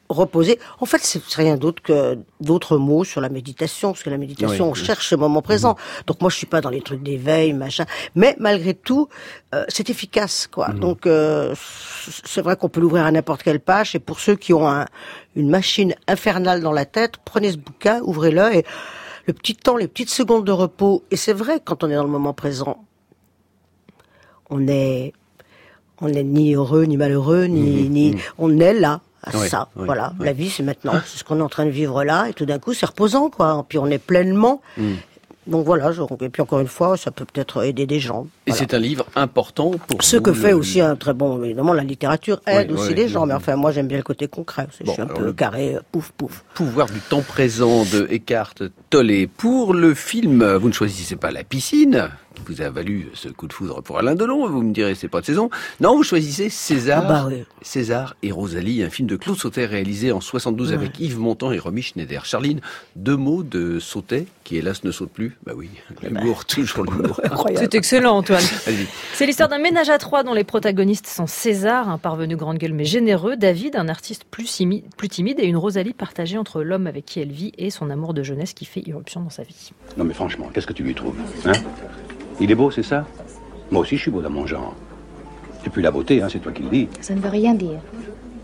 reposer. 0.09 0.59
En 0.81 0.85
fait, 0.85 0.97
c'est 1.01 1.21
rien 1.35 1.55
d'autre 1.55 1.81
que 1.81 2.17
d'autres 2.41 2.75
mots 2.77 3.05
sur 3.05 3.21
la 3.21 3.29
méditation, 3.29 3.93
parce 3.93 4.03
que 4.03 4.09
la 4.09 4.17
méditation, 4.17 4.65
Oui, 4.65 4.71
on 4.71 4.73
cherche 4.73 5.07
ce 5.07 5.15
moment 5.15 5.41
présent. 5.41 5.77
Donc 6.05 6.19
moi, 6.19 6.29
je 6.29 6.35
suis 6.35 6.45
pas 6.47 6.59
dans 6.59 6.69
les 6.69 6.81
trucs 6.81 7.01
d'éveil, 7.01 7.53
machin. 7.53 7.85
Mais 8.15 8.35
malgré 8.37 8.73
tout, 8.73 9.07
euh, 9.55 9.63
c'est 9.69 9.89
efficace, 9.89 10.47
quoi. 10.51 10.67
Donc 10.69 11.05
euh, 11.05 11.55
c'est 12.25 12.41
vrai 12.41 12.57
qu'on 12.57 12.67
peut 12.67 12.81
l'ouvrir 12.81 13.05
à 13.05 13.11
n'importe 13.11 13.41
quelle 13.43 13.61
page. 13.61 13.95
Et 13.95 13.99
pour 13.99 14.19
ceux 14.19 14.35
qui 14.35 14.53
ont 14.53 14.67
un- 14.69 14.85
une 15.37 15.49
machine 15.49 15.95
infernale 16.09 16.59
dans 16.61 16.73
la 16.73 16.83
tête, 16.83 17.13
prenez 17.23 17.51
ce 17.53 17.57
bouquin, 17.57 18.01
ouvrez-le 18.03 18.53
et 18.53 18.65
le 19.27 19.33
petit 19.33 19.55
temps, 19.55 19.77
les 19.77 19.87
petites 19.87 20.09
secondes 20.09 20.43
de 20.43 20.51
repos. 20.51 21.03
Et 21.11 21.15
c'est 21.15 21.31
vrai, 21.31 21.61
quand 21.63 21.85
on 21.85 21.89
est 21.89 21.95
dans 21.95 22.03
le 22.03 22.09
moment 22.09 22.33
présent, 22.33 22.83
on 24.51 24.67
est, 24.67 25.13
on 26.01 26.09
n'est 26.09 26.23
ni 26.23 26.53
heureux 26.53 26.83
ni 26.83 26.97
malheureux, 26.97 27.45
ni, 27.45 27.89
ni, 27.89 28.15
on 28.37 28.59
est 28.59 28.73
là, 28.73 29.01
à 29.23 29.31
ça. 29.31 29.69
voilà, 29.75 30.13
la 30.19 30.33
vie 30.33 30.49
c'est 30.49 30.63
maintenant, 30.63 30.93
c'est 31.05 31.17
ce 31.19 31.23
qu'on 31.23 31.39
est 31.39 31.43
en 31.43 31.49
train 31.49 31.65
de 31.65 31.71
vivre 31.71 32.03
là, 32.03 32.27
et 32.29 32.33
tout 32.33 32.45
d'un 32.45 32.59
coup 32.59 32.73
c'est 32.73 32.85
reposant 32.85 33.29
quoi. 33.29 33.65
Puis 33.67 33.77
on 33.79 33.87
est 33.87 33.97
pleinement. 33.99 34.61
Mm. 34.77 34.93
Donc 35.47 35.65
voilà, 35.65 35.91
je- 35.91 36.03
et 36.23 36.29
puis 36.29 36.43
encore 36.43 36.59
une 36.59 36.67
fois, 36.67 36.97
ça 36.97 37.09
peut 37.09 37.25
peut-être 37.25 37.63
aider 37.65 37.87
des 37.87 37.99
gens. 37.99 38.27
Et 38.45 38.51
Voilà. 38.51 38.59
c'est 38.59 38.75
un 38.75 38.79
livre 38.79 39.07
important 39.15 39.71
pour 39.87 40.03
Ce 40.03 40.17
vous, 40.17 40.21
que 40.21 40.29
le- 40.29 40.35
fait 40.35 40.53
aussi 40.53 40.79
un 40.81 40.95
très 40.95 41.15
bon, 41.15 41.43
évidemment, 41.43 41.73
la 41.73 41.83
littérature 41.83 42.39
aide 42.45 42.71
aussi 42.71 42.93
les 42.93 43.07
gens. 43.07 43.25
Mais 43.25 43.33
enfin, 43.33 43.55
moi, 43.55 43.71
j'aime 43.71 43.87
bien 43.87 43.97
le 43.97 44.03
côté 44.03 44.27
concret. 44.27 44.67
Je 44.79 44.89
suis 44.91 45.01
un 45.01 45.07
peu 45.07 45.25
le- 45.25 45.33
carré, 45.33 45.75
euh, 45.75 45.79
pouf, 45.91 46.11
pouf. 46.15 46.43
pouvoir 46.53 46.87
du 46.91 46.99
temps 46.99 47.21
présent 47.23 47.83
de 47.85 48.07
Eckhart 48.11 48.53
Tolle. 48.91 49.27
Pour 49.35 49.73
le 49.73 49.95
film, 49.95 50.45
vous 50.57 50.67
ne 50.67 50.73
choisissez 50.73 51.15
pas 51.15 51.31
la 51.31 51.43
piscine, 51.43 52.09
vous 52.45 52.61
a 52.61 52.69
valu 52.69 53.09
ce 53.13 53.29
coup 53.29 53.47
de 53.47 53.53
foudre 53.53 53.81
pour 53.81 53.99
Alain 53.99 54.15
Delon, 54.15 54.47
vous 54.49 54.61
me 54.61 54.73
direz 54.73 54.95
c'est 54.95 55.07
pas 55.07 55.21
de 55.21 55.25
saison. 55.25 55.49
Non, 55.79 55.95
vous 55.95 56.03
choisissez 56.03 56.49
César, 56.49 57.03
Ah 57.05 57.07
bah. 57.27 57.29
César 57.61 58.15
et 58.23 58.31
Rosalie, 58.31 58.83
un 58.83 58.89
film 58.89 59.07
de 59.07 59.15
Claude 59.15 59.37
Sautet 59.37 59.65
réalisé 59.65 60.11
en 60.11 60.21
72 60.21 60.73
avec 60.73 60.99
Yves 60.99 61.19
Montand 61.19 61.51
et 61.51 61.59
Romy 61.59 61.81
Schneider. 61.81 62.25
Charline, 62.25 62.61
deux 62.95 63.17
mots 63.17 63.43
de 63.43 63.79
Sautet, 63.79 64.25
qui 64.43 64.57
hélas 64.57 64.83
ne 64.83 64.91
saute 64.91 65.11
plus. 65.11 65.37
Bah 65.45 65.53
oui, 65.55 65.69
l'humour, 66.01 66.45
toujours 66.45 66.83
l'humour. 66.85 67.19
C'est 67.55 67.75
excellent, 67.75 68.17
Antoine. 68.17 68.43
C'est 69.13 69.25
l'histoire 69.25 69.49
d'un 69.49 69.59
ménage 69.59 69.89
à 69.89 69.97
trois 69.97 70.23
dont 70.23 70.33
les 70.33 70.43
protagonistes 70.43 71.07
sont 71.07 71.27
César, 71.27 71.89
un 71.89 71.97
parvenu 71.97 72.35
grande 72.35 72.57
gueule 72.57 72.73
mais 72.73 72.85
généreux, 72.85 73.35
David, 73.35 73.75
un 73.75 73.87
artiste 73.89 74.23
plus, 74.29 74.45
simi- 74.47 74.83
plus 74.97 75.09
timide, 75.09 75.39
et 75.39 75.45
une 75.45 75.57
Rosalie 75.57 75.93
partagée 75.93 76.37
entre 76.37 76.63
l'homme 76.63 76.87
avec 76.87 77.05
qui 77.05 77.19
elle 77.19 77.31
vit 77.31 77.51
et 77.57 77.69
son 77.69 77.89
amour 77.89 78.13
de 78.13 78.23
jeunesse 78.23 78.53
qui 78.53 78.65
fait 78.65 78.81
irruption 78.87 79.21
dans 79.21 79.29
sa 79.29 79.43
vie. 79.43 79.71
Non 79.97 80.03
mais 80.05 80.13
franchement, 80.13 80.49
qu'est-ce 80.53 80.67
que 80.67 80.73
tu 80.73 80.83
lui 80.83 80.95
trouves 80.95 81.15
Hein? 81.45 81.51
Il 82.41 82.49
est 82.49 82.55
beau, 82.55 82.71
c'est 82.71 82.81
ça? 82.81 83.05
Moi 83.69 83.81
aussi, 83.81 83.97
je 83.97 84.01
suis 84.01 84.09
beau 84.09 84.19
dans 84.19 84.31
mon 84.31 84.47
genre. 84.47 84.73
C'est 85.63 85.69
plus 85.69 85.83
la 85.83 85.91
beauté, 85.91 86.23
hein, 86.23 86.27
c'est 86.27 86.39
toi 86.39 86.51
qui 86.51 86.63
le 86.63 86.69
dis. 86.69 86.89
Ça 86.99 87.13
ne 87.13 87.19
veut 87.19 87.29
rien 87.29 87.53
dire. 87.53 87.79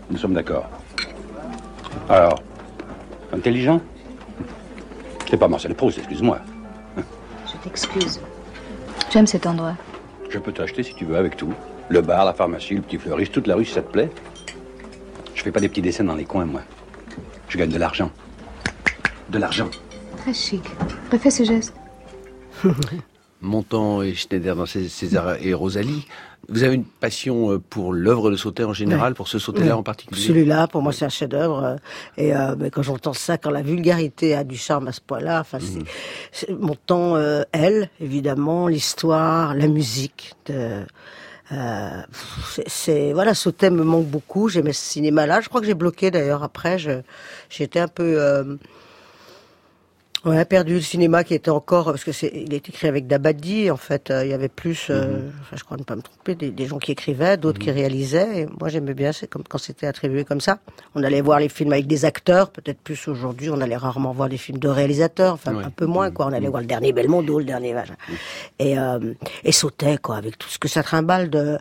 Nous 0.08 0.16
sommes 0.16 0.34
d'accord. 0.34 0.70
Alors, 2.08 2.40
intelligent? 3.32 3.80
C'est 5.28 5.36
pas 5.36 5.48
Marcel 5.48 5.74
Proust, 5.74 5.98
excuse-moi. 5.98 6.38
Je 6.96 7.56
t'excuse. 7.64 8.20
J'aime 9.10 9.26
cet 9.26 9.46
endroit? 9.46 9.74
Je 10.30 10.38
peux 10.38 10.52
t'acheter 10.52 10.84
si 10.84 10.94
tu 10.94 11.04
veux 11.04 11.16
avec 11.16 11.36
tout. 11.36 11.52
Le 11.88 12.00
bar, 12.00 12.24
la 12.24 12.34
pharmacie, 12.34 12.74
le 12.74 12.82
petit 12.82 12.98
fleuriste, 12.98 13.32
toute 13.32 13.48
la 13.48 13.56
rue 13.56 13.64
si 13.64 13.72
ça 13.72 13.82
te 13.82 13.90
plaît. 13.90 14.10
Je 15.34 15.42
fais 15.42 15.50
pas 15.50 15.58
des 15.58 15.68
petits 15.68 15.82
dessins 15.82 16.04
dans 16.04 16.14
les 16.14 16.24
coins, 16.24 16.44
moi. 16.44 16.60
Je 17.48 17.58
gagne 17.58 17.70
de 17.70 17.78
l'argent. 17.78 18.12
De 19.28 19.38
l'argent. 19.38 19.68
Très 20.18 20.34
chic. 20.34 20.62
Refais 21.10 21.30
ce 21.30 21.42
geste. 21.42 21.74
Montand 23.40 24.02
et 24.02 24.14
Schneider 24.14 24.56
dans 24.56 24.66
Cé- 24.66 24.88
César 24.88 25.36
et 25.40 25.54
Rosalie. 25.54 26.06
Vous 26.50 26.62
avez 26.62 26.76
une 26.76 26.84
passion 26.84 27.52
euh, 27.52 27.58
pour 27.58 27.92
l'œuvre 27.92 28.30
de 28.30 28.36
Sautet 28.36 28.64
en 28.64 28.72
général, 28.72 29.14
pour 29.14 29.28
ce 29.28 29.38
Sautet-là 29.38 29.76
en 29.76 29.82
particulier 29.82 30.20
Celui-là, 30.26 30.66
pour 30.66 30.80
moi, 30.82 30.92
c'est 30.92 31.04
un 31.04 31.10
chef-d'œuvre. 31.10 31.62
euh, 31.62 31.76
Et 32.16 32.34
euh, 32.34 32.56
mais 32.58 32.70
quand 32.70 32.82
j'entends 32.82 33.12
ça, 33.12 33.36
quand 33.36 33.50
la 33.50 33.60
vulgarité 33.62 34.34
a 34.34 34.44
du 34.44 34.56
charme 34.56 34.88
à 34.88 34.92
ce 34.92 35.00
point-là, 35.02 35.40
enfin, 35.40 35.58
c'est- 35.60 35.84
c'est 36.32 36.50
mon 36.58 36.74
temps, 36.74 37.16
euh, 37.16 37.42
elle, 37.52 37.90
évidemment, 38.00 38.66
l'histoire, 38.66 39.54
la 39.54 39.66
musique. 39.68 40.32
De, 40.46 40.80
euh, 41.52 42.00
c'est- 42.54 42.68
c'est 42.68 43.12
voilà, 43.12 43.34
ce 43.34 43.50
thème 43.50 43.74
me 43.76 43.84
manque 43.84 44.06
beaucoup. 44.06 44.48
J'aimais 44.48 44.72
ce 44.72 44.84
cinéma-là. 44.84 45.40
Je 45.42 45.48
crois 45.50 45.60
que 45.60 45.66
j'ai 45.66 45.74
bloqué 45.74 46.10
d'ailleurs. 46.10 46.42
Après, 46.42 46.78
je 46.78 47.02
j'étais 47.50 47.80
un 47.80 47.88
peu 47.88 48.18
euh, 50.28 50.36
Ouais, 50.36 50.44
perdu 50.44 50.74
le 50.74 50.80
cinéma 50.80 51.24
qui 51.24 51.34
était 51.34 51.50
encore 51.50 51.86
parce 51.86 52.04
que 52.04 52.12
c'est 52.12 52.30
il 52.34 52.52
est 52.54 52.68
écrit 52.68 52.88
avec 52.88 53.06
Dabadi 53.06 53.70
en 53.70 53.76
fait 53.76 54.10
euh, 54.10 54.24
il 54.24 54.30
y 54.30 54.34
avait 54.34 54.48
plus 54.48 54.88
euh, 54.90 55.28
enfin, 55.40 55.56
je 55.56 55.64
crois 55.64 55.76
ne 55.76 55.82
pas 55.84 55.96
me 55.96 56.02
tromper 56.02 56.34
des, 56.34 56.50
des 56.50 56.66
gens 56.66 56.78
qui 56.78 56.92
écrivaient 56.92 57.36
d'autres 57.36 57.58
qui 57.58 57.70
réalisaient 57.70 58.40
et 58.42 58.46
moi 58.60 58.68
j'aimais 58.68 58.94
bien 58.94 59.12
c'est 59.12 59.26
comme 59.28 59.44
quand 59.48 59.58
c'était 59.58 59.86
attribué 59.86 60.24
comme 60.24 60.40
ça. 60.40 60.58
On 60.94 61.02
allait 61.02 61.20
voir 61.20 61.40
les 61.40 61.48
films 61.48 61.72
avec 61.72 61.86
des 61.86 62.04
acteurs 62.04 62.50
peut-être 62.50 62.78
plus 62.80 63.08
aujourd'hui 63.08 63.50
on 63.50 63.60
allait 63.60 63.76
rarement 63.76 64.12
voir 64.12 64.28
des 64.28 64.38
films 64.38 64.58
de 64.58 64.68
réalisateurs 64.68 65.34
enfin 65.34 65.54
Ouais. 65.54 65.64
un 65.64 65.70
peu 65.70 65.86
moins 65.86 66.10
quoi. 66.10 66.26
On 66.26 66.32
allait 66.32 66.48
voir 66.48 66.60
le 66.60 66.66
dernier 66.68 66.92
Belmondo 66.92 67.38
le 67.38 67.44
dernier 67.44 67.74
et 68.58 68.78
euh, 68.78 69.14
et 69.44 69.52
sautait 69.52 69.98
quoi 69.98 70.16
avec 70.16 70.38
tout 70.38 70.48
ce 70.48 70.58
que 70.58 70.68
ça 70.68 70.82
trimballe 70.82 71.30
de 71.30 71.58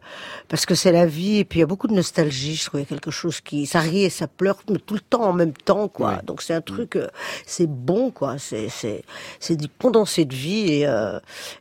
parce 0.49 0.65
que 0.65 0.75
c'est 0.75 0.91
la 0.91 1.05
vie 1.05 1.37
et 1.39 1.45
puis 1.45 1.59
il 1.59 1.61
y 1.61 1.63
a 1.63 1.67
beaucoup 1.67 1.87
de 1.87 1.93
nostalgie 1.93 2.55
je 2.55 2.65
trouvais 2.65 2.85
quelque 2.85 3.11
chose 3.11 3.41
qui 3.41 3.65
ça 3.65 3.79
rit 3.79 4.03
et 4.05 4.09
ça 4.09 4.27
pleure 4.27 4.57
mais 4.69 4.77
tout 4.79 4.93
le 4.93 4.99
temps 4.99 5.23
en 5.23 5.33
même 5.33 5.53
temps 5.53 5.87
quoi. 5.87 6.09
Ouais. 6.09 6.15
donc 6.25 6.41
c'est 6.41 6.53
un 6.53 6.61
truc 6.61 6.95
euh, 6.95 7.07
c'est 7.45 7.67
bon 7.67 8.11
quoi 8.11 8.37
c'est 8.37 8.56
c'est 8.69 9.55
du 9.55 9.67
condensé 9.79 10.25
de 10.25 10.33
vie 10.35 10.71
et 10.71 10.87
euh, 10.87 11.19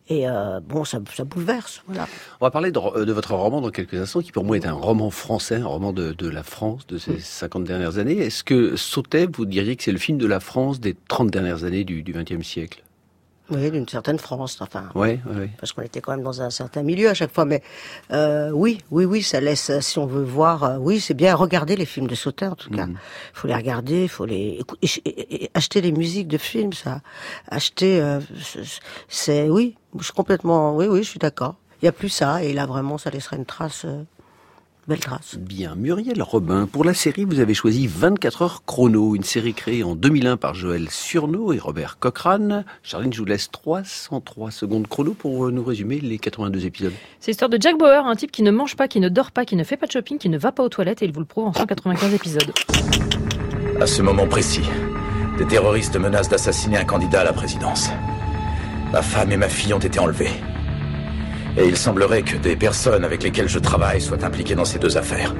et 0.09 0.29
euh, 0.29 0.61
bon 0.61 0.85
ça 0.85 0.99
ça 1.15 1.25
bouleverse 1.25 1.83
voilà. 1.87 2.07
On 2.41 2.47
va 2.47 2.51
parler 2.51 2.71
de, 2.71 2.79
ro- 2.79 3.05
de 3.05 3.13
votre 3.13 3.35
roman 3.35 3.61
dans 3.61 3.71
quelques 3.71 3.95
instants, 3.95 4.21
qui 4.21 4.33
pour 4.33 4.45
moi 4.45 4.57
est 4.57 4.67
un 4.67 4.73
roman 4.73 5.11
français, 5.11 5.57
un 5.57 5.67
roman 5.67 5.93
de, 5.93 6.13
de 6.13 6.29
la 6.29 6.43
France 6.43 6.87
de 6.87 6.99
ces 6.99 7.19
50 7.19 7.65
dernières 7.65 7.99
années. 7.99 8.19
Est-ce 8.19 8.43
que 8.45 8.77
Sautet, 8.77 9.27
vous 9.33 9.47
diriez 9.47 9.77
que 9.77 9.83
c'est 9.83 9.93
le 9.93 9.99
film 9.99 10.19
de 10.19 10.27
la 10.27 10.41
France 10.41 10.81
des 10.81 10.95
30 11.09 11.31
dernières 11.31 11.65
années 11.65 11.85
du, 11.85 12.03
20e 12.03 12.43
siècle? 12.43 12.83
Oui 13.51 13.71
d'une 13.71 13.89
certaine 13.89 14.19
France 14.19 14.59
enfin 14.61 14.89
ouais, 14.95 15.21
ouais. 15.35 15.51
parce 15.61 15.73
qu'on 15.73 15.83
était 15.83 16.01
quand 16.01 16.13
même 16.13 16.25
dans 16.25 16.43
un 16.43 16.51
certain 16.51 16.83
milieu 16.83 17.09
à 17.09 17.15
chaque 17.15 17.33
fois. 17.33 17.45
Mais 17.45 17.63
euh, 18.13 18.51
oui, 18.51 18.79
oui, 18.91 19.05
oui, 19.05 19.23
ça 19.23 19.41
laisse. 19.41 19.71
Si 19.81 19.99
on 19.99 20.07
veut 20.07 20.25
voir, 20.25 20.65
euh, 20.65 20.77
oui, 20.79 20.99
c'est 21.01 21.15
bien 21.15 21.35
regarder 21.35 21.77
les 21.77 21.87
films 21.87 22.07
de 22.09 22.15
Sauter 22.15 22.47
en 22.47 22.57
tout 22.57 22.71
cas. 22.71 22.87
Il 22.89 22.97
faut 23.35 23.47
les 23.49 23.55
regarder, 23.55 24.03
il 24.05 24.09
faut 24.09 24.27
les 24.27 24.61
acheter 25.55 25.81
les 25.81 25.93
musiques 25.93 26.29
de 26.29 26.39
films, 26.39 26.73
ça. 26.73 27.01
Acheter, 27.49 28.01
euh, 28.01 28.21
c'est- 29.09 29.49
oui, 29.49 29.77
je 29.99 30.05
suis 30.05 30.13
complètement, 30.13 30.75
oui, 30.77 30.87
oui, 30.89 31.03
je 31.03 31.09
suis 31.11 31.19
d'accord. 31.19 31.55
Il 31.83 31.85
y 31.85 31.89
a 31.89 31.93
plus 31.93 32.09
ça 32.09 32.43
et 32.43 32.53
là 32.53 32.67
vraiment, 32.67 32.99
ça 32.99 33.11
laissera 33.11 33.37
une 33.37 33.45
trace, 33.45 33.85
euh, 33.85 34.03
belle 34.89 35.01
trace. 35.01 35.37
Bien. 35.39 35.75
Muriel 35.75 36.23
Robin, 36.23 36.67
pour 36.67 36.85
la 36.85 36.95
série, 36.95 37.25
vous 37.25 37.41
avez 37.41 37.55
choisi 37.55 37.87
24 37.87 38.43
heures 38.43 38.63
chrono, 38.65 39.17
une 39.17 39.25
série 39.25 39.55
créée 39.55 39.83
en 39.83 39.95
2001 39.95 40.37
par 40.37 40.55
Joël 40.55 40.89
Surnaud 40.91 41.53
et 41.53 41.59
Robert 41.59 41.99
Cochrane. 41.99 42.65
Charline, 42.83 43.13
je 43.13 43.19
vous 43.19 43.25
laisse 43.25 43.51
303 43.51 44.51
secondes 44.51 44.87
chrono 44.87 45.13
pour 45.13 45.47
euh, 45.47 45.51
nous 45.51 45.65
résumer 45.65 45.99
les 45.99 46.19
82 46.19 46.67
épisodes. 46.67 46.93
C'est 47.21 47.33
l'histoire 47.33 47.51
de 47.51 47.59
Jack 47.61 47.77
Bauer, 47.79 48.07
un 48.07 48.15
type 48.15 48.31
qui 48.31 48.43
ne 48.43 48.51
mange 48.51 48.77
pas, 48.77 48.87
qui 48.89 49.01
ne 49.01 49.09
dort 49.09 49.33
pas, 49.33 49.45
qui 49.45 49.57
ne 49.57 49.65
fait 49.65 49.77
pas 49.77 49.87
de 49.87 49.93
shopping, 49.93 50.19
qui 50.19 50.29
ne 50.29 50.39
va 50.39 50.53
pas 50.53 50.63
aux 50.63 50.69
toilettes 50.69 51.03
et 51.03 51.07
il 51.07 51.13
vous 51.13 51.21
le 51.21 51.27
prouve 51.27 51.47
en 51.47 51.53
195 51.53 52.15
épisodes. 52.15 52.53
À 53.81 53.87
ce 53.87 54.03
moment 54.03 54.27
précis, 54.27 54.69
des 55.39 55.47
terroristes 55.47 55.97
menacent 55.97 56.31
d'assassiner 56.31 56.79
un 56.79 56.85
candidat 56.85 57.23
à 57.23 57.25
la 57.25 57.33
présidence. 57.33 57.91
Ma 58.93 59.03
femme 59.03 59.33
et 59.33 59.37
ma 59.37 59.49
fille 59.49 59.75
ont 59.75 59.79
été 59.79 59.99
enlevées. 59.99 60.31
Et 61.59 61.67
il 61.67 61.77
semblerait 61.77 62.23
que 62.23 62.37
des 62.37 62.57
personnes 62.57 63.05
avec 63.05 63.23
lesquelles 63.23 63.49
je 63.49 63.59
travaille 63.59 64.01
soient 64.01 64.25
impliquées 64.25 64.55
dans 64.55 64.65
ces 64.65 64.79
deux 64.79 64.97
affaires. 64.97 65.35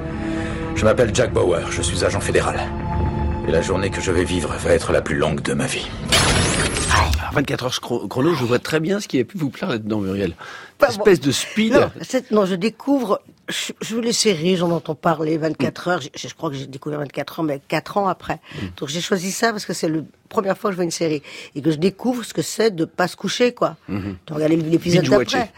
Je 0.75 0.83
m'appelle 0.83 1.11
Jack 1.13 1.31
Bauer, 1.33 1.71
je 1.71 1.81
suis 1.81 2.03
agent 2.03 2.19
fédéral. 2.19 2.59
Et 3.47 3.51
la 3.51 3.61
journée 3.61 3.89
que 3.89 4.01
je 4.01 4.11
vais 4.11 4.23
vivre 4.23 4.53
va 4.57 4.71
être 4.71 4.91
la 4.91 5.01
plus 5.01 5.15
longue 5.15 5.41
de 5.41 5.53
ma 5.53 5.67
vie. 5.67 5.87
Ah, 6.91 7.29
24 7.33 7.65
heures 7.65 7.71
chro- 7.81 8.07
chrono, 8.07 8.33
je 8.33 8.43
vois 8.45 8.59
très 8.59 8.79
bien 8.79 8.99
ce 8.99 9.07
qui 9.07 9.19
a 9.19 9.23
pu 9.25 9.37
vous 9.37 9.49
plaire 9.49 9.69
là-dedans, 9.69 9.99
Muriel. 9.99 10.33
Pas 10.79 10.89
Espèce 10.89 11.19
de 11.19 11.31
speed. 11.31 11.73
Non, 11.73 11.89
non, 12.31 12.45
je 12.45 12.55
découvre, 12.55 13.21
je, 13.47 13.71
je 13.81 13.95
veux 13.95 14.01
les 14.01 14.13
séries, 14.13 14.57
j'en 14.57 14.71
entends 14.71 14.95
parler, 14.95 15.37
24 15.37 15.87
heures, 15.87 16.01
je, 16.01 16.09
je 16.27 16.33
crois 16.33 16.49
que 16.49 16.55
j'ai 16.55 16.67
découvert 16.67 16.99
24 16.99 17.39
heures, 17.39 17.45
mais 17.45 17.61
4 17.67 17.97
ans 17.97 18.07
après. 18.07 18.39
Donc 18.77 18.89
j'ai 18.89 19.01
choisi 19.01 19.31
ça 19.31 19.51
parce 19.51 19.65
que 19.65 19.73
c'est 19.73 19.87
la 19.89 19.99
première 20.27 20.57
fois 20.57 20.69
que 20.69 20.73
je 20.73 20.77
vois 20.77 20.83
une 20.85 20.91
série 20.91 21.21
et 21.55 21.61
que 21.61 21.71
je 21.71 21.77
découvre 21.77 22.23
ce 22.23 22.33
que 22.33 22.41
c'est 22.41 22.75
de 22.75 22.85
pas 22.85 23.07
se 23.07 23.15
coucher, 23.15 23.53
quoi. 23.53 23.75
De 23.89 24.33
regarder 24.33 24.55
l'épisode 24.57 25.05
d'après. 25.35 25.51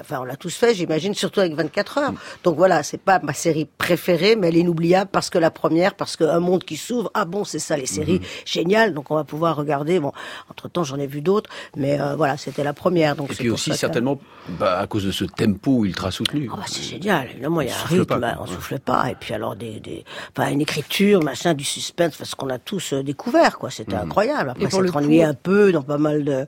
Enfin, 0.00 0.18
on 0.20 0.24
l'a 0.24 0.36
tous 0.36 0.54
fait, 0.54 0.74
j'imagine, 0.74 1.14
surtout 1.14 1.40
avec 1.40 1.54
24 1.54 1.98
heures. 1.98 2.12
Donc 2.42 2.56
voilà, 2.56 2.82
c'est 2.82 2.98
pas 3.00 3.18
ma 3.22 3.32
série 3.34 3.66
préférée, 3.78 4.36
mais 4.36 4.48
elle 4.48 4.56
est 4.56 4.60
inoubliable 4.60 5.10
parce 5.12 5.30
que 5.30 5.38
la 5.38 5.50
première, 5.50 5.94
parce 5.94 6.16
qu'un 6.16 6.40
monde 6.40 6.64
qui 6.64 6.76
s'ouvre, 6.76 7.10
ah 7.14 7.24
bon, 7.24 7.44
c'est 7.44 7.58
ça 7.58 7.76
les 7.76 7.86
séries, 7.86 8.20
génial, 8.44 8.94
donc 8.94 9.10
on 9.10 9.14
va 9.16 9.24
pouvoir 9.24 9.56
regarder. 9.56 10.00
Bon, 10.00 10.12
entre 10.50 10.68
temps, 10.68 10.84
j'en 10.84 10.98
ai 10.98 11.06
vu 11.06 11.20
d'autres, 11.20 11.50
mais 11.76 12.00
euh, 12.00 12.16
voilà, 12.16 12.36
c'était 12.36 12.64
la 12.64 12.72
première. 12.72 13.16
Donc 13.16 13.30
Et 13.30 13.34
c'est 13.34 13.42
puis 13.42 13.50
aussi, 13.50 13.70
ça 13.70 13.76
certainement, 13.76 14.18
bah, 14.58 14.78
à 14.78 14.86
cause 14.86 15.04
de 15.04 15.10
ce 15.12 15.24
tempo 15.24 15.84
ultra 15.84 16.10
soutenu. 16.10 16.48
ah 16.52 16.56
bah 16.56 16.64
c'est 16.66 16.82
génial, 16.82 17.28
évidemment, 17.30 17.60
il 17.60 17.68
y 17.68 17.70
a 17.70 17.78
un 17.78 17.84
rythme, 17.84 18.04
pas, 18.20 18.36
on 18.40 18.46
souffle 18.46 18.78
pas, 18.78 19.10
et 19.10 19.14
puis 19.14 19.34
alors 19.34 19.56
des, 19.56 19.80
des, 19.80 20.04
enfin 20.36 20.50
une 20.50 20.60
écriture, 20.60 21.22
machin, 21.22 21.54
du 21.54 21.64
suspense, 21.64 22.16
parce 22.16 22.34
qu'on 22.34 22.48
a 22.50 22.58
tous 22.58 22.92
euh, 22.92 23.02
découvert, 23.02 23.58
quoi, 23.58 23.70
c'était 23.70 23.94
Mhm. 23.94 24.08
Incroyable. 24.14 24.50
Après, 24.50 24.64
ennuyé 24.96 25.22
coup- 25.24 25.28
un 25.30 25.34
peu 25.34 25.72
dans 25.72 25.82
pas 25.82 25.98
mal 25.98 26.24
de, 26.24 26.46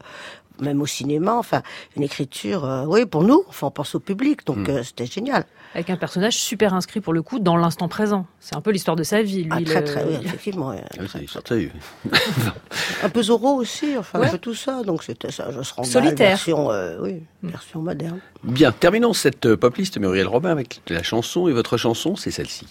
même 0.61 0.80
au 0.80 0.87
cinéma, 0.87 1.35
enfin, 1.35 1.62
une 1.96 2.02
écriture, 2.02 2.64
euh, 2.64 2.85
oui, 2.87 3.04
pour 3.04 3.23
nous, 3.25 3.44
enfin, 3.49 3.66
on 3.66 3.70
pense 3.70 3.94
au 3.94 4.00
public, 4.00 4.46
donc 4.46 4.56
Mhm. 4.68 4.70
euh, 4.76 4.82
c'était 4.82 5.04
génial. 5.06 5.44
Avec 5.75 5.90
un 5.90 5.96
personnage 5.96 6.35
super 6.38 6.73
inscrit 6.73 7.00
pour 7.02 7.12
le 7.12 7.20
coup 7.20 7.38
dans 7.38 7.56
l'instant 7.58 7.88
présent. 7.88 8.25
C'est 8.40 8.56
un 8.56 8.62
peu 8.62 8.70
l'histoire 8.70 8.96
de 8.96 9.02
sa 9.02 9.23
vie, 9.23 9.42
lui. 9.44 9.50
Ah, 9.52 9.61
très, 9.62 9.80
le- 9.80 9.87
très, 9.87 10.04
oui, 10.04 10.14
effectivement. 10.25 10.70
Ah 10.70 10.76
oui, 10.99 11.06
vie. 11.66 11.70
Un 13.02 13.08
peu 13.11 13.23
Zorro 13.23 13.56
aussi, 13.56 13.99
enfin, 13.99 14.20
Ouais. 14.20 14.28
un 14.28 14.30
peu 14.30 14.38
tout 14.38 14.54
ça, 14.54 14.82
donc 14.82 15.02
c'était 15.02 15.30
ça, 15.30 15.50
je 15.54 15.61
serais 15.62 15.85
Solitaire. 15.85 16.28
version, 16.30 16.70
euh, 16.70 16.96
oui, 17.02 17.23
version 17.42 17.82
moderne. 17.82 18.20
Bien, 18.42 18.73
terminons 18.73 19.12
cette 19.12 19.44
euh, 19.44 19.56
pop 19.58 19.76
list, 19.76 19.99
Muriel 19.99 20.26
Robin, 20.28 20.49
avec 20.50 20.80
la 20.88 21.02
chanson. 21.02 21.46
Et 21.49 21.52
votre 21.52 21.76
chanson, 21.76 22.16
c'est 22.16 22.30
celle-ci. 22.30 22.66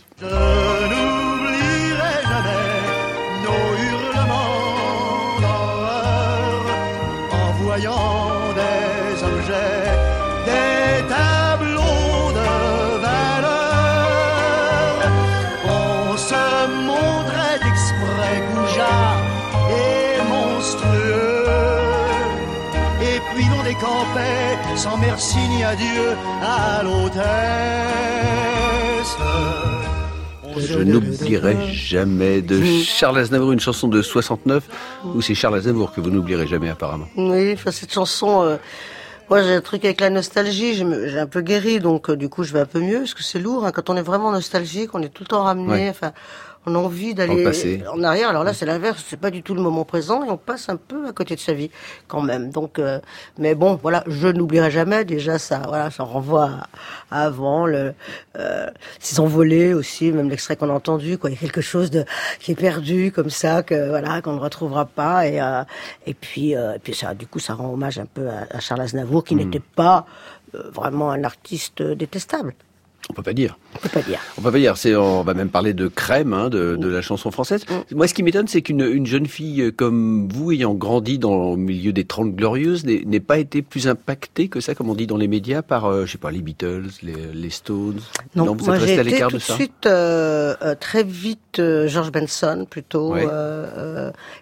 L'on 24.16 24.22
décampait 24.22 24.78
sans 24.78 24.98
merci 24.98 25.38
ni 25.50 25.64
adieu 25.64 26.16
à 26.42 26.84
l'hôtesse. 26.84 27.26
Je 30.58 30.80
n'oublierai 30.80 31.58
jamais 31.74 32.42
de 32.42 32.64
Charles 32.84 33.20
Aznavour, 33.20 33.52
une 33.52 33.60
chanson 33.60 33.88
de 33.90 34.02
69, 34.02 34.64
ou 35.14 35.22
c'est 35.22 35.36
Charles 35.36 35.58
Aznavour 35.58 35.92
que 35.94 36.00
vous 36.02 36.10
n'oublierez 36.10 36.48
jamais 36.48 36.70
apparemment. 36.70 37.08
Oui, 37.18 37.52
enfin 37.54 37.72
cette 37.72 37.92
chanson, 37.94 38.42
euh, 38.44 38.56
moi 39.30 39.42
j'ai 39.44 39.54
un 39.54 39.60
truc 39.62 39.84
avec 39.84 40.00
la 40.00 40.10
nostalgie, 40.10 40.76
j'ai 40.76 41.20
un 41.20 41.28
peu 41.28 41.42
guéri, 41.42 41.80
donc 41.82 42.10
euh, 42.10 42.16
du 42.16 42.30
coup 42.30 42.44
je 42.44 42.54
vais 42.54 42.62
un 42.62 42.66
peu 42.66 42.80
mieux, 42.80 43.00
parce 43.00 43.14
que 43.14 43.24
c'est 43.24 43.40
lourd, 43.40 43.66
hein, 43.66 43.72
quand 43.74 43.90
on 43.90 43.98
est 43.98 44.02
vraiment 44.02 44.32
nostalgique, 44.32 44.92
on 44.96 45.02
est 45.02 45.10
tout 45.10 45.24
le 45.24 45.28
temps 45.28 45.44
ramené, 45.44 45.68
Ouais. 45.74 45.90
enfin 45.90 46.14
on 46.66 46.76
a 46.76 46.78
envie 46.78 47.14
d'aller 47.14 47.44
passé. 47.44 47.84
en 47.92 48.02
arrière, 48.04 48.30
alors 48.30 48.44
là 48.44 48.54
c'est 48.54 48.66
l'inverse, 48.66 49.04
c'est 49.08 49.20
pas 49.20 49.32
du 49.32 49.44
tout 49.44 49.54
le 49.54 49.62
moment 49.62 49.86
présent, 49.86 50.24
et 50.24 50.30
on 50.30 50.38
passe 50.38 50.70
un 50.70 50.78
peu 50.78 51.08
à 51.08 51.12
côté 51.12 51.36
de 51.36 51.40
sa 51.40 51.54
vie 51.54 51.70
quand 52.08 52.22
même. 52.22 52.50
Donc, 52.50 52.80
euh, 52.80 53.00
mais 53.38 53.56
bon, 53.56 53.80
voilà, 53.82 54.04
je 54.08 54.28
n'oublierai 54.28 54.72
jamais, 54.72 55.06
déjà 55.06 55.38
ça, 55.38 55.62
voilà, 55.68 55.92
ça 55.92 56.04
renvoie 56.04 56.50
à, 57.12 57.22
à 57.22 57.26
avant, 57.26 57.66
le, 57.66 57.94
euh, 58.38 58.70
ces 59.00 59.20
envolées 59.20 59.74
aussi, 59.74 60.12
même 60.12 60.30
l'extrait 60.30 60.56
qu'on 60.56 60.70
a 60.70 60.74
entendu, 60.74 61.18
quoi, 61.18 61.30
il 61.30 61.34
y 61.34 61.38
a 61.38 61.40
quelque 61.40 61.62
chose 61.62 61.92
de, 61.92 62.06
qui 62.40 62.52
est 62.52 62.56
perdu 62.56 63.12
comme 63.12 63.30
ça, 63.30 63.64
que 63.64 63.90
voilà, 63.90 64.22
qu'on 64.22 64.34
ne 64.34 64.40
retrouvera 64.40 64.86
pas, 64.86 65.28
et, 65.28 65.42
euh, 65.42 65.64
et 66.06 66.14
puis, 66.14 66.56
euh, 66.56 66.76
et 66.76 66.80
puis 66.80 66.94
ça, 66.94 67.14
du 67.14 67.28
coup, 67.28 67.40
ça 67.40 67.54
rend 67.54 67.72
hommage 67.74 68.00
un 68.00 68.06
peu 68.06 68.30
à, 68.30 68.48
à 68.50 68.60
Charles 68.60 68.82
Aznavour, 68.82 69.24
qui 69.24 69.36
n'était 69.36 69.60
pas 69.60 70.06
vraiment 70.54 71.12
un 71.12 71.24
artiste 71.26 71.82
détestable. 71.82 72.54
On 73.10 73.14
peut 73.14 73.24
pas 73.24 73.34
dire. 73.34 73.58
On 73.76 73.80
peut 73.80 73.90
pas 73.90 74.02
dire. 74.02 74.20
On 74.38 74.42
peut 74.42 74.52
pas 74.52 74.58
dire. 74.58 74.78
C'est, 74.78 74.96
on 74.96 75.24
va 75.24 75.34
même 75.34 75.50
parler 75.50 75.74
de 75.74 75.88
crème, 75.88 76.34
hein, 76.34 76.50
de, 76.50 76.76
de 76.76 76.88
la 76.88 77.02
chanson 77.02 77.30
française. 77.32 77.66
Moi, 77.94 78.08
ce 78.08 78.14
qui 78.14 78.24
m'étonne, 78.24 78.48
c'est 78.48 78.62
qu'une 78.62 78.82
une 78.82 79.06
jeune 79.06 79.26
fille 79.28 79.62
euh, 79.62 79.72
comme 79.72 80.28
vous, 80.30 80.52
ayant 80.52 80.74
grandi 80.74 81.20
dans 81.20 81.52
le 81.52 81.58
milieu 81.58 81.92
des 81.94 82.06
Trente 82.06 82.34
Glorieuses, 82.36 82.86
n'ait 82.86 83.20
pas 83.20 83.38
été 83.38 83.62
plus 83.62 83.88
impactée 83.88 84.48
que 84.48 84.60
ça, 84.62 84.76
comme 84.76 84.90
on 84.90 84.96
dit 84.96 85.08
dans 85.08 85.18
les 85.18 85.28
médias, 85.28 85.62
par, 85.62 85.86
euh, 85.86 86.06
je 86.06 86.14
sais 86.14 86.18
pas, 86.18 86.32
les 86.32 86.42
Beatles, 86.42 86.88
les, 87.04 87.14
les 87.34 87.50
Stones. 87.50 88.00
Non, 88.36 88.56
vous 88.56 88.66
moi 88.66 88.78
j'ai 88.80 88.94
été 88.96 89.20
tout 89.20 89.28
de 89.28 89.34
de 89.34 89.40
ça. 89.40 89.56
suite 89.56 89.86
euh, 89.86 90.56
euh, 90.62 90.76
très 90.80 91.04
vite 91.04 91.60
euh, 91.60 91.88
George 91.88 92.12
Benson 92.12 92.66
plutôt. 92.70 93.14
Ouais. 93.14 93.28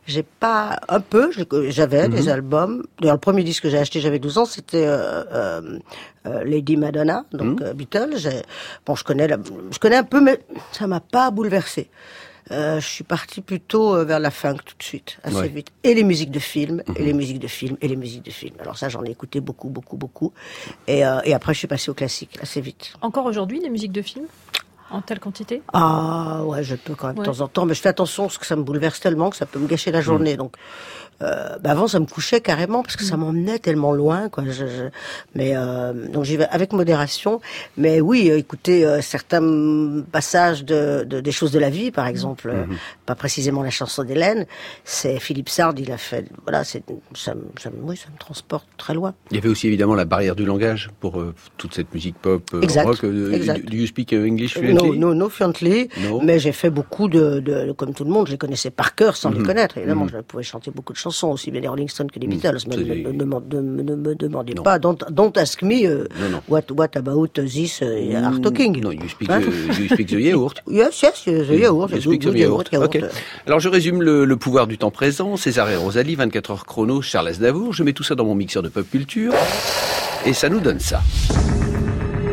J'ai 0.08 0.24
pas 0.24 0.80
un 0.89 1.00
peu, 1.00 1.32
j'avais 1.69 2.08
des 2.10 2.24
Mhm. 2.24 2.30
albums. 2.30 2.84
D'ailleurs 3.00 3.15
le 3.15 3.19
premier 3.22 3.43
disque 3.43 3.63
que 3.63 3.69
j'ai 3.69 3.78
acheté, 3.78 4.00
j'avais 4.00 4.19
12 4.19 4.38
ans, 4.38 4.46
c'était 4.46 4.86
Lady 6.46 6.78
Madonna, 6.78 7.26
donc 7.34 7.62
euh, 7.62 7.74
Beatles. 7.74 8.15
Bon, 8.86 8.96
je 8.96 9.04
connais, 9.04 9.23
la, 9.28 9.38
je 9.72 9.80
connais 9.80 9.96
un 9.98 10.04
peu, 10.04 10.22
mais 10.22 10.40
ça 10.72 10.88
m'a 10.88 11.00
pas 11.00 11.32
bouleversé. 11.32 11.90
Euh, 12.52 12.80
je 12.82 12.86
suis 12.88 13.04
partie 13.06 13.40
plutôt 13.42 13.96
euh, 13.96 14.04
vers 14.04 14.20
la 14.20 14.30
funk 14.30 14.58
tout 14.66 14.76
de 14.78 14.84
suite, 14.84 15.18
assez 15.24 15.36
Ouais. 15.38 15.48
vite. 15.48 15.68
Et 15.84 15.94
les 15.94 16.04
musiques 16.04 16.30
de 16.32 16.40
films, 16.40 16.84
et 16.96 17.00
Mhm. 17.00 17.06
les 17.06 17.14
musiques 17.14 17.40
de 17.40 17.48
films, 17.48 17.78
et 17.80 17.88
les 17.88 17.96
musiques 17.96 18.26
de 18.26 18.32
films. 18.32 18.56
Alors 18.60 18.78
ça, 18.78 18.90
j'en 18.90 19.02
ai 19.06 19.12
écouté 19.12 19.40
beaucoup, 19.40 19.70
beaucoup, 19.70 19.96
beaucoup. 19.96 20.34
Et, 20.88 21.06
euh, 21.06 21.22
et 21.24 21.34
après, 21.34 21.54
je 21.54 21.60
suis 21.60 21.68
passée 21.70 21.90
au 21.90 21.94
classique 21.94 22.38
assez 22.42 22.60
vite. 22.60 22.94
Encore 23.02 23.26
aujourd'hui, 23.26 23.60
les 23.62 23.70
musiques 23.70 23.94
de 23.94 24.02
films 24.02 24.28
En 24.92 25.02
telle 25.02 25.20
quantité? 25.22 25.64
Ah 25.74 26.44
ouais, 26.46 26.62
je 26.64 26.76
peux 26.76 26.94
quand 26.94 27.08
même 27.08 27.16
Ouais. 27.18 27.26
de 27.26 27.32
temps 27.32 27.40
en 27.42 27.48
temps, 27.48 27.66
mais 27.66 27.74
je 27.74 27.82
fais 27.82 27.90
attention 27.90 28.24
parce 28.26 28.38
que 28.38 28.46
ça 28.46 28.56
me 28.58 28.62
bouleverse 28.64 29.00
tellement 29.00 29.30
que 29.32 29.38
ça 29.38 29.46
peut 29.48 29.58
me 29.58 29.66
gâcher 29.66 29.92
la 29.92 30.02
journée. 30.02 30.36
Donc, 30.38 30.56
euh, 31.24 31.58
bah 31.60 31.72
avant 31.72 31.88
ça 31.88 32.00
me 32.00 32.06
couchait 32.06 32.42
carrément 32.42 32.84
parce 32.84 32.96
que 32.96 33.04
Mm. 33.04 33.08
ça 33.08 33.18
m'emmenait 33.18 33.60
tellement 33.60 33.94
loin, 33.94 34.30
quoi. 34.30 34.44
Je, 34.46 34.52
je- 34.68 34.90
mais 35.36 35.54
euh, 35.56 35.94
donc 36.14 36.24
j'y 36.26 36.38
vais 36.38 36.48
avec 36.50 36.74
modération. 36.74 37.40
Mais 37.78 38.02
oui, 38.02 38.30
euh, 38.30 38.38
écoutez, 38.38 38.86
euh, 38.86 39.02
certains 39.02 40.02
passages 40.12 40.64
de, 40.66 41.04
de- 41.08 41.20
des 41.22 41.32
choses 41.32 41.52
de 41.52 41.60
la 41.60 41.70
vie, 41.70 41.92
par 41.92 42.08
exemple, 42.08 42.52
Mhm. 42.54 42.78
pas 43.06 43.16
précisément 43.16 43.64
la 43.64 43.70
chanson 43.70 44.04
d'Hélène, 44.04 44.46
c'est 44.84 45.20
Philippe 45.20 45.50
Sard, 45.50 45.74
il 45.78 45.92
a 45.92 45.98
fait. 45.98 46.26
Voilà, 46.44 46.64
c'est 46.64 46.84
ça, 47.16 47.34
oui, 47.84 47.98
ça 47.98 48.10
me 48.14 48.18
transporte 48.20 48.68
très 48.78 48.94
loin. 48.94 49.14
Il 49.32 49.36
y 49.36 49.40
avait 49.40 49.50
aussi 49.50 49.68
évidemment 49.68 49.96
la 49.96 50.06
barrière 50.06 50.36
du 50.36 50.46
langage 50.46 50.90
pour 51.00 51.24
toute 51.58 51.74
cette 51.74 51.94
musique 51.94 52.16
pop, 52.22 52.44
Exact, 52.62 52.86
rock. 52.86 53.04
exact. 53.32 53.66
Do, 53.66 53.76
you 53.76 53.88
speak 53.88 54.14
English 54.14 54.54
fluently? 54.58 55.00
no, 55.00 55.14
no 55.14 55.30
fluently, 55.30 55.90
No. 56.04 56.22
mais 56.22 56.40
j'ai 56.40 56.52
fait 56.52 56.70
beaucoup 56.70 57.08
de, 57.08 57.40
de, 57.40 57.72
comme 57.72 57.94
tout 57.94 58.04
le 58.04 58.10
monde, 58.12 58.28
je 58.28 58.32
les 58.34 58.38
connaissais 58.38 58.70
par 58.72 58.96
cœur 58.96 59.16
sans 59.16 59.30
Mhm. 59.32 59.38
les 59.40 59.44
connaître. 59.44 59.78
Évidemment, 59.78 60.06
Mhm. 60.06 60.12
je 60.14 60.18
pouvais 60.20 60.44
chanter 60.44 60.72
beaucoup 60.72 60.94
de 60.94 60.98
chansons, 60.98 61.12
aussi 61.21 61.52
bien 61.52 61.62
les 61.62 61.67
Rolling 61.67 61.88
Stones 61.89 62.10
que 62.12 62.19
les 62.19 62.28
Mhm. 62.28 62.34
Beatles. 62.34 62.58
Mais 62.67 62.78
ne, 62.78 63.23
me 63.26 64.15
demandez 64.15 64.54
Non. 64.54 64.63
pas, 64.63 64.80
don't, 64.80 64.97
don't 65.12 65.38
ask 65.38 65.62
me, 65.62 65.86
euh, 65.86 66.08
Non, 66.21 66.30
non. 66.30 66.41
what, 66.49 66.63
what 66.76 66.89
about 66.95 67.28
this 67.28 67.82
uh, 67.82 68.15
art 68.23 68.41
talking? 68.41 68.82
No, 68.82 68.91
you 68.91 69.08
speak, 69.10 69.30
Hein? 69.30 69.41
the, 69.41 69.80
you 69.80 69.88
speak 69.89 70.08
the 70.10 70.13
yaourt. 70.19 70.62
Yes, 70.67 71.02
yes, 71.02 71.23
the 71.26 71.54
yaourt, 71.60 71.91
You 71.91 71.97
the 71.97 72.02
speak 72.02 72.21
the 72.21 72.36
yaourt. 72.38 72.69
Alors 73.45 73.60
je 73.60 73.69
résume 73.69 74.02
le, 74.02 74.26
le 74.26 74.38
pouvoir 74.38 74.67
du 74.67 74.78
temps 74.78 74.91
présent, 74.91 75.38
César 75.38 75.69
et 75.69 75.76
Rosalie, 75.76 76.15
24 76.15 76.52
heures 76.52 76.65
chrono, 76.65 77.02
Charles 77.02 77.28
Aznavour. 77.30 77.73
Je 77.73 77.84
mets 77.84 77.93
tout 77.93 78.04
ça 78.04 78.15
dans 78.15 78.26
mon 78.26 78.36
mixeur 78.36 78.63
de 78.63 78.69
pop 78.69 78.86
culture 78.89 79.34
et 80.26 80.34
ça 80.34 80.49
nous 80.49 80.60
donne 80.60 80.80
ça. 80.80 81.02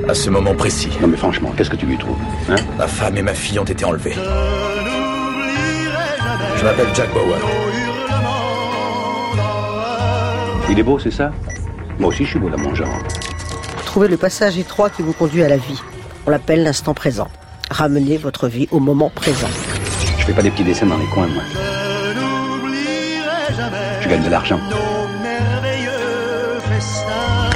À 0.08 0.14
ce 0.14 0.28
moment 0.30 0.54
précis, 0.54 0.88
Non 1.00 1.06
mais 1.08 1.16
franchement, 1.16 1.52
qu'est-ce 1.56 1.70
que 1.70 1.76
tu 1.76 1.86
lui 1.86 1.96
trouves 1.98 2.16
hein? 2.48 2.56
Ma 2.78 2.86
femme 2.88 3.16
et 3.16 3.22
ma 3.22 3.34
fille 3.34 3.58
ont 3.60 3.64
été 3.64 3.84
enlevées. 3.84 4.14
Je 6.56 6.64
m'appelle 6.64 6.88
Jack 6.94 7.12
Bauer. 7.14 7.38
Il 10.70 10.78
est 10.78 10.83
beau, 10.83 10.98
c'est 10.98 11.11
ça 11.11 11.33
Moi 11.98 12.09
aussi, 12.09 12.24
je 12.24 12.30
suis 12.30 12.38
beau 12.38 12.48
dans 12.48 12.59
mon 12.59 12.74
genre. 12.74 12.98
Trouvez 13.85 14.09
le 14.09 14.16
passage 14.16 14.56
étroit 14.56 14.88
qui 14.88 15.02
vous 15.02 15.12
conduit 15.12 15.42
à 15.42 15.48
la 15.48 15.56
vie. 15.56 15.80
On 16.26 16.30
l'appelle 16.30 16.62
l'instant 16.62 16.94
présent. 16.94 17.28
Ramenez 17.70 18.16
votre 18.16 18.46
vie 18.48 18.68
au 18.70 18.78
moment 18.78 19.11
présent. 19.11 19.48
Je 20.18 20.24
fais 20.26 20.33
pas 20.33 20.42
des 20.42 20.50
petits 20.50 20.64
dessins 20.64 20.87
dans 20.87 20.96
les 20.98 21.06
coins, 21.06 21.26
moi. 21.26 21.42
Je 21.52 22.11
n'oublierai 22.20 23.54
jamais 23.56 24.02
Je 24.02 24.09
gagne 24.09 24.22
de 24.24 24.30
l'argent. 24.30 24.59
nos 24.59 25.22
merveilleux 25.22 26.61
festins. 26.68 27.50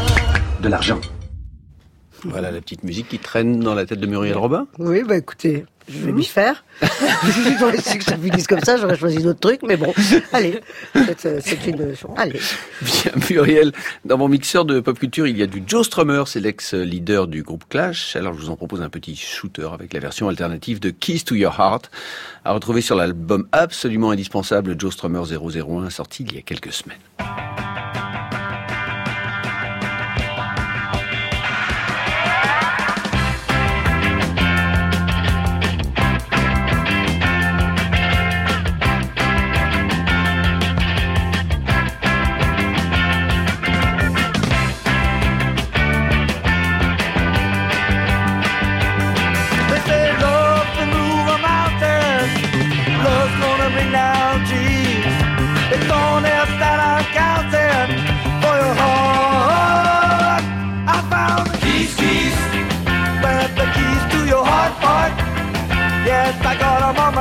De 0.61 0.69
l'argent. 0.69 0.99
Voilà 2.25 2.51
la 2.51 2.61
petite 2.61 2.85
musique 2.85 3.09
qui 3.09 3.19
traîne 3.19 3.61
dans 3.61 3.75
la 3.75 3.87
tête 3.87 4.01
de 4.01 4.07
Muriel 4.07 4.37
Robin. 4.37 4.67
Oui, 4.79 5.03
bah 5.03 5.17
écoutez, 5.17 5.67
je 5.89 5.99
vais 5.99 6.13
m'y 6.13 6.25
faire. 6.25 6.65
J'aurais 7.61 7.81
su 7.81 7.99
que 7.99 8.05
ça 8.05 8.17
finisse 8.17 8.47
comme 8.47 8.61
ça, 8.61 8.77
j'aurais 8.77 8.97
choisi 8.97 9.23
d'autres 9.23 9.41
trucs, 9.41 9.63
mais 9.63 9.77
bon, 9.77 9.93
allez, 10.33 10.61
c'est 11.19 11.67
une... 11.67 11.95
Allez. 12.17 12.41
Bien 12.81 13.13
Muriel, 13.31 13.73
dans 14.05 14.17
mon 14.19 14.29
mixeur 14.29 14.65
de 14.65 14.81
pop 14.81 14.99
culture, 14.99 15.27
il 15.27 15.37
y 15.37 15.43
a 15.43 15.47
du 15.47 15.63
Joe 15.67 15.87
Strummer, 15.87 16.25
c'est 16.27 16.41
l'ex-leader 16.41 17.27
du 17.27 17.43
groupe 17.43 17.65
Clash. 17.69 18.17
Alors 18.17 18.35
je 18.35 18.41
vous 18.41 18.51
en 18.51 18.57
propose 18.57 18.83
un 18.83 18.89
petit 18.89 19.17
shooter 19.17 19.69
avec 19.73 19.93
la 19.93 20.01
version 20.01 20.29
alternative 20.29 20.81
de 20.81 20.91
Keys 20.91 21.25
to 21.25 21.35
Your 21.35 21.55
Heart, 21.59 21.91
à 22.45 22.53
retrouver 22.53 22.81
sur 22.81 22.97
l'album 22.97 23.47
absolument 23.53 24.11
indispensable 24.11 24.77
Joe 24.79 24.93
Strummer 24.93 25.23
001, 25.23 25.91
sorti 25.91 26.25
il 26.25 26.35
y 26.35 26.39
a 26.39 26.43
quelques 26.43 26.73
semaines. 26.73 26.99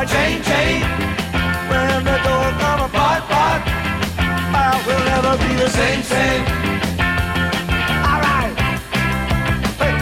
My 0.04 0.10
chain, 0.12 0.44
chain. 0.44 0.82
When 1.70 2.04
the 2.04 2.18
door 2.26 2.48
come 2.60 2.82
apart, 2.88 3.24
apart. 3.24 3.62
I 4.56 4.84
will 4.86 5.04
never 5.14 5.34
be 5.44 5.52
the 5.56 5.70
same, 5.70 6.04
same. 6.04 6.44
Alright. 8.12 8.56
Hey. 9.80 9.96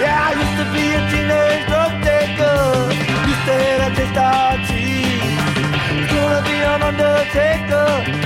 Yeah, 0.00 0.28
I 0.28 0.32
used 0.42 0.56
to 0.60 0.66
be 0.74 0.84
a 0.98 1.02
teenage 1.10 1.64
drug. 1.70 1.92
Used 3.30 3.44
to 3.50 3.56
a. 3.78 4.70
Gonna 6.10 6.40
be 6.48 6.56
an 6.72 6.82
undertaker 6.82 8.17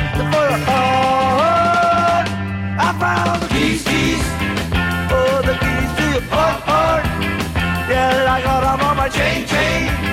maintain. 9.32 10.11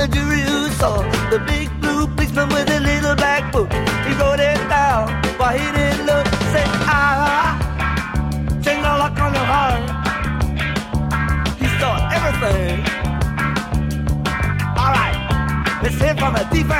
The 0.00 0.08
jury 0.08 0.40
saw 0.80 1.02
the 1.28 1.38
big 1.40 1.68
blue 1.80 2.06
policeman 2.06 2.48
with 2.48 2.70
a 2.70 2.80
little 2.80 3.14
black 3.14 3.52
book. 3.52 3.70
He 4.06 4.12
wrote 4.14 4.40
it 4.40 4.56
down, 4.68 5.04
but 5.36 5.60
he 5.60 5.66
didn't 5.76 6.06
look. 6.06 6.26
Say, 6.52 6.64
ah, 6.88 7.52
change 8.64 8.82
the 8.86 8.92
lock 9.02 9.18
on 9.20 9.34
your 9.34 9.48
heart. 9.54 9.82
He 11.60 11.66
saw 11.78 11.92
everything. 12.16 12.80
All 14.80 14.90
right, 14.98 15.18
let's 15.82 15.98
hear 16.00 16.16
from 16.16 16.32
the 16.32 16.44
defense. 16.50 16.79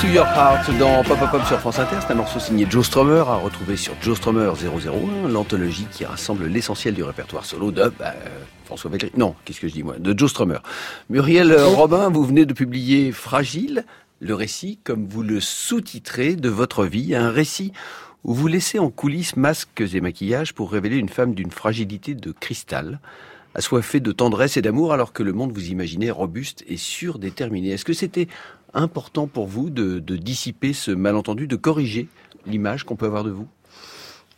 To 0.00 0.06
Your 0.06 0.24
Heart 0.24 0.78
dans 0.78 1.02
Pop 1.04 1.18
Pop 1.18 1.30
Pop 1.30 1.44
sur 1.44 1.60
France 1.60 1.78
Inter, 1.78 1.96
c'est 2.00 2.12
un 2.12 2.16
morceau 2.16 2.40
signé 2.40 2.66
Joe 2.70 2.86
Strummer 2.86 3.20
à 3.28 3.34
retrouver 3.34 3.76
sur 3.76 3.92
Joe 4.00 4.16
Strummer 4.16 4.50
001, 4.50 5.28
l'anthologie 5.28 5.86
qui 5.90 6.06
rassemble 6.06 6.46
l'essentiel 6.46 6.94
du 6.94 7.02
répertoire 7.02 7.44
solo 7.44 7.70
de 7.70 7.92
bah, 7.98 8.14
euh, 8.24 8.28
François 8.64 8.90
Bellery. 8.90 9.12
Non, 9.16 9.34
qu'est-ce 9.44 9.60
que 9.60 9.68
je 9.68 9.74
dis 9.74 9.82
moi? 9.82 9.96
De 9.98 10.18
Joe 10.18 10.30
Strummer. 10.30 10.60
Muriel 11.10 11.54
Robin, 11.54 12.08
vous 12.08 12.24
venez 12.24 12.46
de 12.46 12.54
publier 12.54 13.12
Fragile, 13.12 13.84
le 14.20 14.34
récit, 14.34 14.78
comme 14.84 15.06
vous 15.06 15.22
le 15.22 15.38
sous-titrez, 15.38 16.36
de 16.36 16.48
votre 16.48 16.86
vie, 16.86 17.14
un 17.14 17.30
récit 17.30 17.72
où 18.24 18.32
vous 18.32 18.46
laissez 18.46 18.78
en 18.78 18.90
coulisses 18.90 19.36
masques 19.36 19.82
et 19.92 20.00
maquillages 20.00 20.54
pour 20.54 20.72
révéler 20.72 20.96
une 20.96 21.10
femme 21.10 21.34
d'une 21.34 21.50
fragilité 21.50 22.14
de 22.14 22.32
cristal, 22.32 23.00
assoiffée 23.54 24.00
de 24.00 24.12
tendresse 24.12 24.56
et 24.56 24.62
d'amour 24.62 24.92
alors 24.92 25.12
que 25.12 25.22
le 25.22 25.32
monde 25.32 25.52
vous 25.52 25.68
imaginait 25.68 26.10
robuste 26.10 26.64
et 26.68 26.76
surdéterminé. 26.76 27.70
Est-ce 27.70 27.84
que 27.84 27.92
c'était 27.92 28.28
important 28.74 29.26
pour 29.26 29.46
vous 29.46 29.70
de, 29.70 29.98
de 29.98 30.16
dissiper 30.16 30.72
ce 30.72 30.90
malentendu, 30.90 31.46
de 31.46 31.56
corriger 31.56 32.08
l'image 32.46 32.84
qu'on 32.84 32.96
peut 32.96 33.06
avoir 33.06 33.24
de 33.24 33.30
vous? 33.30 33.48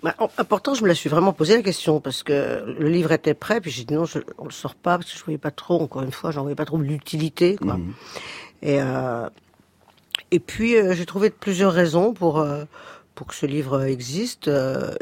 Bah, 0.03 0.17
important, 0.37 0.75
je 0.75 0.83
me 0.83 0.89
la 0.89 0.97
suis 0.97 1.09
vraiment 1.09 1.33
posé 1.33 1.57
la 1.57 1.63
question 1.63 2.01
parce 2.01 2.25
que 2.25 2.65
le 2.67 2.89
livre 2.89 3.13
était 3.13 3.35
prêt, 3.35 3.61
puis 3.61 3.71
j'ai 3.71 3.85
dit 3.85 3.95
non, 3.95 4.05
je, 4.05 4.19
on 4.37 4.45
le 4.45 4.51
sort 4.51 4.75
pas 4.75 4.99
parce 4.99 5.13
que 5.13 5.17
je 5.17 5.25
voyais 5.25 5.39
pas 5.39 5.53
trop. 5.53 5.81
Encore 5.81 6.03
une 6.03 6.11
fois, 6.11 6.33
j'en 6.33 6.43
voyais 6.43 6.57
pas 6.57 6.65
trop 6.65 6.79
l'utilité, 6.79 7.57
quoi. 7.57 7.77
Mhm. 7.77 7.93
Et 8.63 8.81
euh, 8.81 9.29
et 10.33 10.41
puis 10.41 10.77
euh, 10.77 10.95
j'ai 10.95 11.07
trouvé 11.07 11.31
plusieurs 11.31 11.73
raisons 11.73 12.15
pour 12.15 12.41
euh, 12.41 12.65
pour 13.15 13.29
que 13.29 13.35
ce 13.35 13.47
livre 13.47 13.85
existe. 13.85 14.51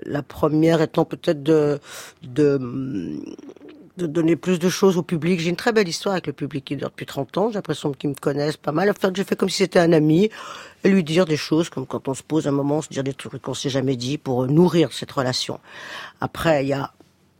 La 0.04 0.22
première 0.22 0.82
étant 0.82 1.06
peut-être 1.06 1.42
de 1.42 1.80
de 2.22 2.60
de 4.00 4.06
donner 4.06 4.36
plus 4.36 4.58
de 4.58 4.68
choses 4.68 4.96
au 4.96 5.02
public. 5.02 5.40
J'ai 5.40 5.50
une 5.50 5.56
très 5.56 5.72
belle 5.72 5.88
histoire 5.88 6.14
avec 6.14 6.26
le 6.26 6.32
public 6.32 6.64
qui 6.64 6.76
dure 6.76 6.90
depuis 6.90 7.06
30 7.06 7.38
ans. 7.38 7.48
J'ai 7.50 7.54
l'impression 7.54 7.92
qu'ils 7.92 8.10
me 8.10 8.14
connaissent 8.14 8.56
pas 8.56 8.72
mal. 8.72 8.90
En 8.90 8.94
fait, 8.94 9.14
j'ai 9.14 9.24
fait 9.24 9.36
comme 9.36 9.48
si 9.48 9.58
c'était 9.58 9.78
un 9.78 9.92
ami 9.92 10.30
et 10.84 10.88
lui 10.88 11.04
dire 11.04 11.26
des 11.26 11.36
choses 11.36 11.68
comme 11.68 11.86
quand 11.86 12.08
on 12.08 12.14
se 12.14 12.22
pose 12.22 12.48
un 12.48 12.52
moment, 12.52 12.82
se 12.82 12.88
dire 12.88 13.04
des 13.04 13.14
trucs 13.14 13.42
qu'on 13.42 13.54
s'est 13.54 13.70
jamais 13.70 13.96
dit 13.96 14.18
pour 14.18 14.44
euh, 14.44 14.46
nourrir 14.46 14.92
cette 14.92 15.12
relation. 15.12 15.60
Après, 16.20 16.64
il 16.64 16.68
y 16.68 16.72
a 16.72 16.92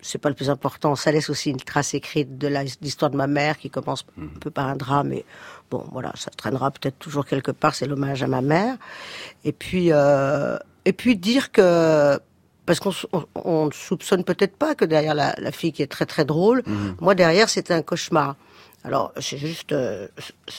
c'est 0.03 0.19
pas 0.19 0.29
le 0.29 0.35
plus 0.35 0.51
important. 0.51 0.97
Ça 0.97 1.13
laisse 1.13 1.31
aussi 1.31 1.51
une 1.51 1.59
trace 1.59 1.95
écrite 1.95 2.39
de 2.39 2.49
l'histoire 2.81 3.11
de 3.11 3.17
ma 3.17 3.27
mère 3.27 3.59
qui 3.59 3.71
commence 3.71 4.07
un 4.19 4.39
peu 4.39 4.51
par 4.51 4.67
un 4.67 4.77
drame. 4.77 5.09
Mais 5.09 5.25
bon, 5.71 5.85
voilà, 5.93 6.13
ça 6.17 6.31
traînera 6.31 6.71
peut-être 6.71 6.99
toujours 6.99 7.27
quelque 7.27 7.51
part. 7.51 7.75
C'est 7.75 7.87
l'hommage 7.87 8.23
à 8.23 8.27
ma 8.27 8.41
mère. 8.41 8.77
Et 9.45 9.53
puis, 9.53 9.89
euh, 9.93 10.57
et 10.85 10.93
puis 10.93 11.17
dire 11.17 11.53
que 11.53 12.19
parce 12.67 12.81
qu'on 12.81 12.93
on, 13.35 13.67
ne 13.67 13.71
soupçonne 13.73 14.25
peut-être 14.25 14.57
pas 14.57 14.75
que 14.75 14.85
derrière 14.85 15.15
la, 15.15 15.35
la 15.39 15.53
fille 15.53 15.73
qui 15.73 15.83
est 15.83 15.87
très 15.91 16.07
très 16.07 16.25
drôle, 16.25 16.63
moi 17.01 17.15
derrière 17.15 17.49
c'était 17.49 17.75
un 17.75 17.83
cauchemar. 17.83 18.37
Alors 18.85 19.13
c'est 19.21 19.37
juste, 19.39 19.73
euh, 19.73 20.09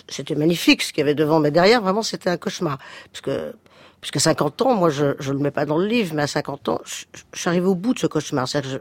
c'était 0.07 0.35
magnifique 0.35 0.81
ce 0.83 0.93
qu'il 0.93 0.99
y 0.99 1.03
avait 1.03 1.15
devant, 1.15 1.39
mais 1.39 1.51
derrière 1.51 1.81
vraiment 1.81 2.03
c'était 2.03 2.29
un 2.29 2.37
cauchemar, 2.37 2.77
parce 3.11 3.21
que 3.21 3.53
puisque 3.99 4.19
50 4.19 4.61
ans, 4.63 4.73
moi 4.75 4.89
je 4.89 5.15
je 5.19 5.31
le 5.31 5.39
mets 5.39 5.51
pas 5.51 5.65
dans 5.65 5.77
le 5.77 5.85
livre, 5.87 6.13
mais 6.15 6.23
à 6.23 6.27
50 6.27 6.69
ans, 6.69 6.81
je, 6.85 7.05
je- 7.13 7.23
je 7.33 7.39
suis 7.39 7.49
arrivé 7.49 7.65
au 7.67 7.75
bout 7.75 7.93
de 7.93 7.99
ce 7.99 8.07
cauchemar. 8.07 8.45
Je, 8.47 8.77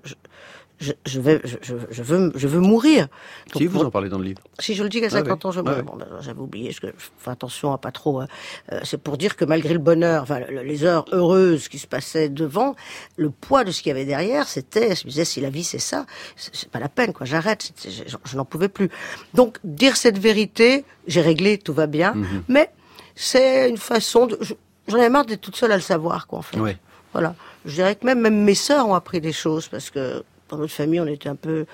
je, 0.81 0.93
je, 1.07 1.21
vais, 1.21 1.41
je, 1.45 1.57
je- 1.91 2.03
veux, 2.03 2.33
je 2.35 2.49
veux 2.49 2.61
mourir. 2.61 3.09
Donc, 3.53 3.63
Si, 3.63 3.67
vous 3.67 3.81
en 3.81 3.91
parlez 3.91 4.09
dans 4.09 4.19
le 4.19 4.25
livre. 4.25 4.41
si 4.59 4.75
je 4.75 4.83
le 4.83 4.89
dis 4.89 5.01
qu'à 5.01 5.07
Ah 5.09 5.11
50 5.11 5.45
oui. 5.45 5.49
ans, 5.49 5.53
je 5.53 5.61
Ah 5.61 5.63
meurs. 5.63 5.77
oui. 5.77 5.83
Bon, 5.85 5.97
ben, 5.97 6.07
j'avais 6.21 6.41
oublié, 6.41 6.73
je 6.73 6.81
fais 6.81 7.31
attention 7.31 7.73
à 7.73 7.79
pas 7.79 7.93
trop. 7.93 8.23
euh, 8.23 8.27
euh, 8.73 8.81
c'est 8.83 8.97
pour 9.01 9.19
dire 9.19 9.37
que 9.37 9.45
malgré 9.45 9.73
le 9.75 9.79
bonheur, 9.79 10.23
enfin 10.23 10.41
le- 10.41 10.63
les 10.63 10.85
heures 10.85 11.05
heureuses 11.13 11.69
qui 11.69 11.79
se 11.79 11.87
passaient 11.87 12.29
devant, 12.31 12.75
le 13.17 13.29
poids 13.31 13.63
de 13.65 13.71
ce 13.73 13.83
qu'il 13.83 13.91
y 13.91 13.93
avait 13.93 14.07
derrière, 14.07 14.49
c'était, 14.49 14.95
je 14.97 15.05
me 15.05 15.11
disais, 15.11 15.25
si 15.27 15.41
la 15.41 15.51
vie 15.51 15.65
c'est 15.65 15.79
ça, 15.79 16.07
c'est 16.37 16.69
pas 16.71 16.81
la 16.81 16.89
peine, 16.89 17.13
quoi. 17.13 17.27
J'arrête, 17.27 17.73
je, 17.85 18.17
je 18.25 18.37
n'en 18.37 18.45
pouvais 18.47 18.69
plus. 18.69 18.89
Donc 19.35 19.59
dire 19.65 19.97
cette 19.97 20.19
vérité, 20.19 20.85
j'ai 21.07 21.21
réglé, 21.21 21.59
tout 21.59 21.75
va 21.75 21.87
bien, 21.87 22.15
Mhm. 22.15 22.43
mais 22.49 22.71
c'est 23.15 23.69
une 23.69 23.77
façon 23.77 24.27
de. 24.27 24.39
je- 24.41 24.55
J'en 24.89 24.97
avais 24.97 25.11
marre 25.11 25.27
d'être 25.27 25.41
toute 25.43 25.55
seule 25.57 25.71
à 25.71 25.77
le 25.77 25.83
savoir, 25.83 26.27
quoi, 26.27 26.41
en 26.41 26.43
fait. 26.43 26.59
Ouais. 26.59 26.77
Voilà. 27.13 27.35
Je 27.65 27.75
dirais 27.75 27.95
que 27.95 28.05
même, 28.07 28.21
même 28.21 28.43
mes 28.43 28.55
sœurs 28.57 28.89
ont 28.89 28.95
appris 28.95 29.21
des 29.21 29.33
choses 29.33 29.69
parce 29.69 29.91
que 29.91 30.25
dans 30.51 30.59
notre 30.59 30.73
famille, 30.73 31.01
on 31.01 31.07
était 31.07 31.29
un 31.29 31.37
peu, 31.37 31.67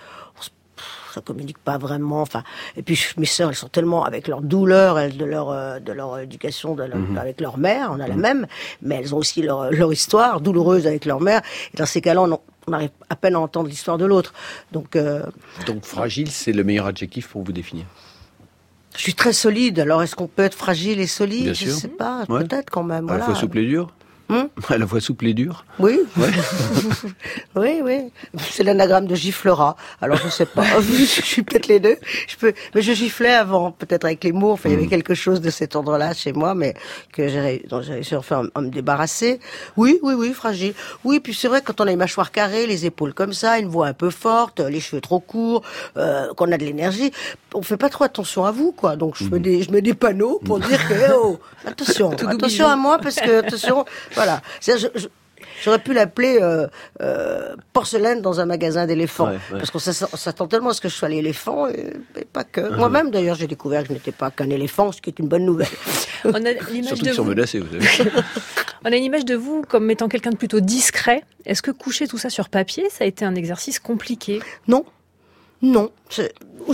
ça 1.14 1.20
communique 1.22 1.58
pas 1.58 1.78
vraiment. 1.78 2.20
Enfin, 2.20 2.42
et 2.76 2.82
puis 2.82 2.98
mes 3.16 3.26
sœurs, 3.26 3.48
elles 3.50 3.56
sont 3.56 3.68
tellement 3.68 4.04
avec 4.04 4.28
leur 4.28 4.42
douleur, 4.42 4.98
elles, 4.98 5.16
de 5.16 5.24
leur 5.24 5.50
euh, 5.50 5.78
de 5.80 5.92
leur 5.92 6.18
éducation, 6.18 6.74
de 6.74 6.84
leur- 6.84 6.98
Mhm. 6.98 7.16
avec 7.18 7.40
leur 7.40 7.58
mère, 7.58 7.90
on 7.92 8.00
a 8.00 8.06
la 8.08 8.16
même, 8.16 8.46
mais 8.82 8.96
elles 8.96 9.14
ont 9.14 9.18
aussi 9.18 9.42
leur 9.42 9.70
leur 9.70 9.92
histoire 9.92 10.40
douloureuse 10.40 10.86
avec 10.86 11.04
leur 11.06 11.20
mère. 11.20 11.40
Et 11.72 11.76
dans 11.78 11.86
ces 11.86 12.00
cas-là, 12.02 12.22
on, 12.22 12.38
on 12.68 12.72
arrive 12.72 12.90
à 13.08 13.16
peine 13.16 13.34
à 13.36 13.40
entendre 13.40 13.68
l'histoire 13.68 13.96
de 13.98 14.04
l'autre. 14.04 14.34
Donc, 14.72 14.96
euh, 14.96 15.22
Donc 15.66 15.84
fragile, 15.84 16.30
c'est 16.30 16.52
le 16.52 16.64
meilleur 16.64 16.86
adjectif 16.86 17.28
pour 17.28 17.42
vous 17.42 17.52
définir. 17.52 17.84
je 18.96 19.02
suis 19.02 19.14
très 19.14 19.32
solide. 19.32 19.78
Alors, 19.78 20.02
est-ce 20.02 20.16
qu'on 20.16 20.26
peut 20.26 20.42
être 20.44 20.54
fragile 20.56 21.00
et 21.00 21.06
solide? 21.06 21.44
Bien 21.44 21.52
Je 21.52 21.64
sûr. 21.66 21.72
sais 21.74 21.88
pas. 21.88 22.24
Ouais. 22.28 22.40
Peut-être 22.44 22.70
quand 22.70 22.82
même. 22.82 23.08
À 23.08 23.12
la 23.12 23.18
Voilà. 23.18 23.24
fois 23.24 23.34
souple 23.34 23.58
et 23.58 23.66
dur 23.66 23.88
Hum 24.28 24.48
la 24.76 24.86
fois 24.86 25.00
souple 25.00 25.26
et 25.26 25.34
dur 25.34 25.64
Oui. 25.78 26.00
oui, 27.56 27.80
oui. 27.82 28.10
C'est 28.50 28.64
l'anagramme 28.64 29.06
de 29.06 29.14
giflera. 29.14 29.76
Alors 30.00 30.18
je 30.18 30.28
sais 30.28 30.46
pas. 30.46 30.64
je 30.80 31.04
suis 31.04 31.42
peut-être 31.42 31.68
les 31.68 31.80
deux. 31.80 31.96
Je 32.28 32.36
peux, 32.36 32.52
mais 32.74 32.82
je 32.82 32.92
giflais 32.92 33.34
avant, 33.34 33.70
peut-être 33.70 34.04
avec 34.04 34.24
les 34.24 34.32
mots. 34.32 34.52
Enfin, 34.52 34.68
il 34.68 34.72
y 34.72 34.74
avait 34.76 34.86
quelque 34.86 35.14
chose 35.14 35.40
de 35.40 35.50
cet 35.50 35.76
ordre-là 35.76 36.12
chez 36.14 36.32
moi, 36.32 36.54
mais 36.54 36.74
que 37.12 37.28
j'ai, 37.28 37.62
réussi 37.70 38.16
enfin 38.16 38.48
à 38.54 38.60
me 38.60 38.68
débarrasser. 38.68 39.40
Oui, 39.76 39.98
oui, 40.02 40.14
oui, 40.14 40.32
fragile. 40.32 40.74
Oui, 41.04 41.20
puis 41.20 41.34
c'est 41.34 41.48
vrai 41.48 41.62
quand 41.64 41.80
on 41.80 41.84
a 41.84 41.90
les 41.90 41.96
mâchoires 41.96 42.32
carrées, 42.32 42.66
les 42.66 42.86
épaules 42.86 43.14
comme 43.14 43.32
ça, 43.32 43.58
une 43.58 43.68
voix 43.68 43.86
un 43.86 43.94
peu 43.94 44.10
forte, 44.10 44.60
les 44.60 44.80
cheveux 44.80 45.00
trop 45.00 45.20
courts, 45.20 45.62
euh, 45.96 46.32
qu'on 46.34 46.50
a 46.52 46.58
de 46.58 46.64
l'énergie, 46.64 47.12
on 47.54 47.62
fait 47.62 47.76
pas 47.76 47.88
trop 47.88 48.04
attention 48.04 48.44
à 48.44 48.50
vous, 48.50 48.72
quoi. 48.72 48.96
Donc 48.96 49.16
je 49.16 49.24
mets 49.24 49.38
des, 49.38 49.62
je 49.62 49.70
mets 49.70 49.82
des 49.82 49.94
panneaux 49.94 50.40
pour 50.44 50.58
dire 50.58 50.88
que 50.88 50.94
oh, 51.14 51.38
attention, 51.64 52.10
attention 52.10 52.66
à 52.66 52.76
moi 52.76 52.98
parce 52.98 53.16
que 53.16 53.38
attention, 53.38 53.84
voilà. 54.16 54.42
C'est-à-dire, 54.60 54.90
je- 54.94 55.00
je- 55.02 55.06
J'aurais 55.62 55.78
pu 55.78 55.92
l'appeler 55.92 56.38
euh, 56.40 56.66
euh, 57.02 57.54
porcelaine 57.74 58.22
dans 58.22 58.40
un 58.40 58.46
magasin 58.46 58.86
d'éléphants. 58.86 59.26
Ouais, 59.26 59.32
ouais. 59.52 59.58
Parce 59.58 59.70
qu'on 59.70 59.78
s'att- 59.78 60.08
on 60.12 60.16
s'attend 60.16 60.46
tellement 60.46 60.70
à 60.70 60.72
ce 60.74 60.80
que 60.80 60.88
je 60.88 60.94
sois 60.94 61.08
l'éléphant, 61.10 61.68
et, 61.68 61.92
et 62.18 62.24
pas 62.24 62.42
que. 62.44 62.60
Moi-même, 62.76 63.10
d'ailleurs, 63.10 63.36
j'ai 63.36 63.46
découvert 63.46 63.82
que 63.82 63.88
je 63.88 63.92
n'étais 63.92 64.12
pas 64.12 64.30
qu'un 64.30 64.48
éléphant, 64.48 64.92
ce 64.92 65.00
qui 65.02 65.10
est 65.10 65.18
une 65.18 65.28
bonne 65.28 65.44
nouvelle. 65.44 65.68
On 66.24 66.32
a 66.32 66.38
l'image 66.38 66.86
Surtout 66.86 67.02
de 67.02 67.08
qu'ils 67.08 67.14
sont 67.14 67.22
vous. 67.24 67.30
menacés, 67.30 67.60
vous 67.60 67.68
savez. 67.70 68.10
On 68.84 68.92
a 68.92 68.96
une 68.96 69.04
image 69.04 69.24
de 69.26 69.34
vous 69.34 69.62
comme 69.68 69.90
étant 69.90 70.08
quelqu'un 70.08 70.30
de 70.30 70.36
plutôt 70.36 70.60
discret. 70.60 71.22
Est-ce 71.44 71.60
que 71.62 71.70
coucher 71.70 72.06
tout 72.08 72.18
ça 72.18 72.30
sur 72.30 72.48
papier, 72.48 72.88
ça 72.90 73.04
a 73.04 73.06
été 73.06 73.24
un 73.24 73.34
exercice 73.34 73.78
compliqué? 73.78 74.40
Non. 74.68 74.84
Non. 75.62 75.90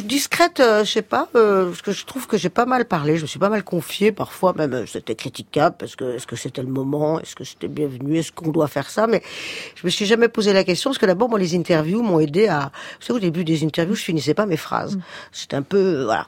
Discrète, 0.05 0.61
euh, 0.61 0.85
je 0.85 0.91
sais 0.91 1.03
pas, 1.03 1.29
euh, 1.37 1.67
parce 1.67 1.83
que 1.83 1.93
je 1.93 2.07
trouve 2.07 2.27
que 2.27 2.39
j'ai 2.39 2.49
pas 2.49 2.65
mal 2.65 2.87
parlé, 2.87 3.17
je 3.17 3.23
me 3.23 3.27
suis 3.27 3.39
pas 3.39 3.51
mal 3.51 3.63
confiée, 3.63 4.11
parfois 4.11 4.55
même 4.55 4.73
euh, 4.73 4.87
c'était 4.87 5.15
critiquable, 5.15 5.77
parce 5.79 5.97
que 5.97 6.17
est-ce 6.17 6.27
que 6.27 6.35
c'était 6.35 6.63
le 6.63 6.69
moment, 6.69 7.21
est-ce 7.21 7.37
que 7.37 7.45
c'était 7.45 7.69
bienvenu, 7.69 8.19
est-ce 8.19 8.33
qu'on 8.33 8.51
doit 8.51 8.69
faire 8.69 8.89
ça, 8.89 9.07
mais 9.07 9.23
je 9.75 9.87
me 9.87 9.91
suis 9.91 10.07
jamais 10.07 10.29
posé 10.29 10.53
la 10.55 10.65
question, 10.65 10.91
parce 10.91 10.99
que 10.99 11.07
d'abord, 11.07 11.29
moi, 11.29 11.39
les 11.39 11.55
interviews 11.55 12.03
m'ont 12.03 12.21
aidé 12.21 12.49
à... 12.49 12.73
Vous 13.01 13.07
savez, 13.07 13.19
au 13.19 13.21
début 13.21 13.45
des 13.45 13.65
interviews, 13.65 13.95
je 13.95 14.03
finissais 14.03 14.35
pas 14.35 14.47
mes 14.47 14.57
phrases. 14.57 14.99
C'était 15.31 15.57
un 15.57 15.63
peu... 15.63 16.05
voilà. 16.05 16.27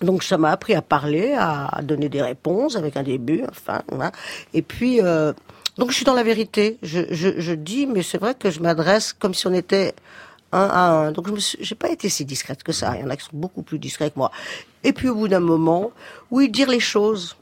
Donc 0.00 0.22
ça 0.22 0.38
m'a 0.38 0.50
appris 0.50 0.74
à 0.74 0.82
parler, 0.82 1.34
à, 1.36 1.80
donner 1.82 2.08
des 2.08 2.22
réponses 2.22 2.76
avec 2.76 2.96
un 2.96 3.02
début, 3.02 3.42
enfin, 3.48 3.82
voilà. 3.88 4.12
Et 4.52 4.62
puis, 4.62 5.00
donc 5.78 5.90
je 5.90 5.94
suis 5.94 6.04
dans 6.04 6.14
la 6.14 6.24
vérité. 6.24 6.78
Je, 6.82 7.00
je, 7.10 7.40
je 7.40 7.52
dis, 7.52 7.86
mais 7.86 8.02
c'est 8.02 8.18
vrai 8.18 8.34
que 8.34 8.50
je 8.50 8.60
m'adresse 8.60 9.12
comme 9.12 9.34
si 9.34 9.46
on 9.46 9.54
était 9.54 9.94
un 10.54 10.68
à 10.68 10.90
un. 10.90 11.12
Donc 11.12 11.26
je 11.36 11.56
j'ai 11.60 11.74
pas 11.74 11.90
été 11.90 12.08
si 12.08 12.24
discrète 12.24 12.62
que 12.62 12.72
ça. 12.72 12.96
Il 12.96 13.02
y 13.02 13.04
en 13.04 13.10
a 13.10 13.16
qui 13.16 13.24
sont 13.24 13.36
beaucoup 13.36 13.62
plus 13.62 13.78
discrets 13.78 14.10
que 14.10 14.18
moi. 14.18 14.30
Et 14.82 14.92
puis 14.92 15.08
au 15.08 15.14
bout 15.14 15.28
d'un 15.28 15.40
moment, 15.40 15.92
oui, 16.30 16.48
dire 16.48 16.68
les 16.68 16.80
choses. 16.80 17.36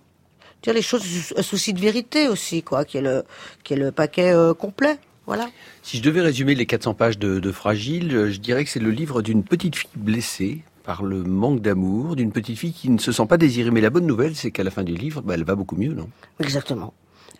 Dire 0.62 0.74
les 0.74 0.82
choses, 0.82 1.34
un 1.36 1.42
souci 1.42 1.72
de 1.72 1.80
vérité 1.80 2.28
aussi, 2.28 2.62
quoi, 2.62 2.84
qui 2.84 2.98
est 2.98 3.02
le, 3.02 3.24
qui 3.64 3.74
est 3.74 3.76
le 3.76 3.90
paquet 3.90 4.32
euh, 4.32 4.54
complet. 4.54 4.96
Voilà. 5.26 5.48
Si 5.82 5.96
je 5.98 6.02
devais 6.02 6.20
résumer 6.20 6.54
les 6.54 6.66
400 6.66 6.94
pages 6.94 7.18
de, 7.18 7.40
de 7.40 7.52
Fragile, 7.52 8.30
je 8.30 8.38
dirais 8.38 8.64
que 8.64 8.70
c'est 8.70 8.80
le 8.80 8.90
livre 8.90 9.22
d'une 9.22 9.42
petite 9.42 9.76
fille 9.76 9.90
blessée 9.96 10.62
par 10.84 11.02
le 11.02 11.22
manque 11.22 11.60
d'amour, 11.60 12.16
d'une 12.16 12.32
petite 12.32 12.58
fille 12.58 12.72
qui 12.72 12.90
ne 12.90 12.98
se 12.98 13.12
sent 13.12 13.26
pas 13.26 13.38
désirée. 13.38 13.70
Mais 13.70 13.80
la 13.80 13.90
bonne 13.90 14.06
nouvelle, 14.06 14.34
c'est 14.34 14.50
qu'à 14.50 14.64
la 14.64 14.70
fin 14.70 14.82
du 14.82 14.94
livre, 14.94 15.22
bah, 15.22 15.34
elle 15.34 15.44
va 15.44 15.54
beaucoup 15.54 15.76
mieux, 15.76 15.94
non? 15.94 16.08
Exactement. 16.40 16.92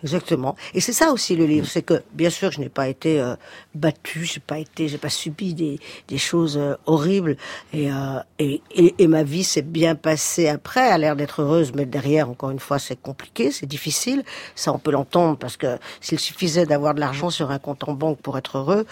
Exactement. 0.03 0.57
Et 0.75 0.81
c'est 0.81 0.93
ça 0.93 1.13
aussi 1.13 1.37
le 1.37 1.47
livre, 1.47 1.67
c'est 1.69 1.83
que 1.83 2.03
bien 2.13 2.31
sûr 2.31 2.51
je 2.51 2.61
n'ai 2.61 2.69
pas 2.69 2.89
été 2.89 3.21
euh, 3.21 3.37
battue, 3.75 4.25
j'ai 4.25 4.41
pas 4.41 4.59
été, 4.59 4.89
j'ai 4.89 4.99
pas 4.99 5.09
subi 5.09 5.55
des, 5.55 5.79
des 6.09 6.19
choses 6.19 6.57
euh, 6.59 6.75
horribles 6.87 7.37
et, 7.73 7.91
euh, 7.91 8.19
et, 8.41 8.61
et, 8.75 8.95
et 8.99 9.07
ma 9.07 9.23
vie 9.23 9.45
s'est 9.45 9.63
bien 9.63 9.95
passée 9.95 10.49
après, 10.49 10.89
a 10.89 10.99
l'air 10.99 11.15
d'être 11.15 11.43
heureuse, 11.43 11.73
mais 11.75 11.87
derrière 11.87 12.29
encore 12.29 12.51
une 12.51 12.59
fois 12.59 12.81
c'est 12.81 13.01
compliqué, 13.01 13.53
c'est 13.53 13.67
difficile. 13.67 14.25
Ça 14.57 14.73
on 14.73 14.79
peut 14.79 14.91
l'entendre 14.91 15.39
parce 15.39 15.57
que 15.57 15.79
s'il 16.01 16.19
suffisait 16.19 16.67
d'avoir 16.67 16.95
de 16.95 17.01
l'argent 17.01 17.31
sur 17.31 17.53
un 17.53 17.61
compte 17.61 17.89
en 17.89 17.93
banque 17.95 18.19
pour 18.19 18.37
être 18.39 18.59
heureux. 18.59 18.87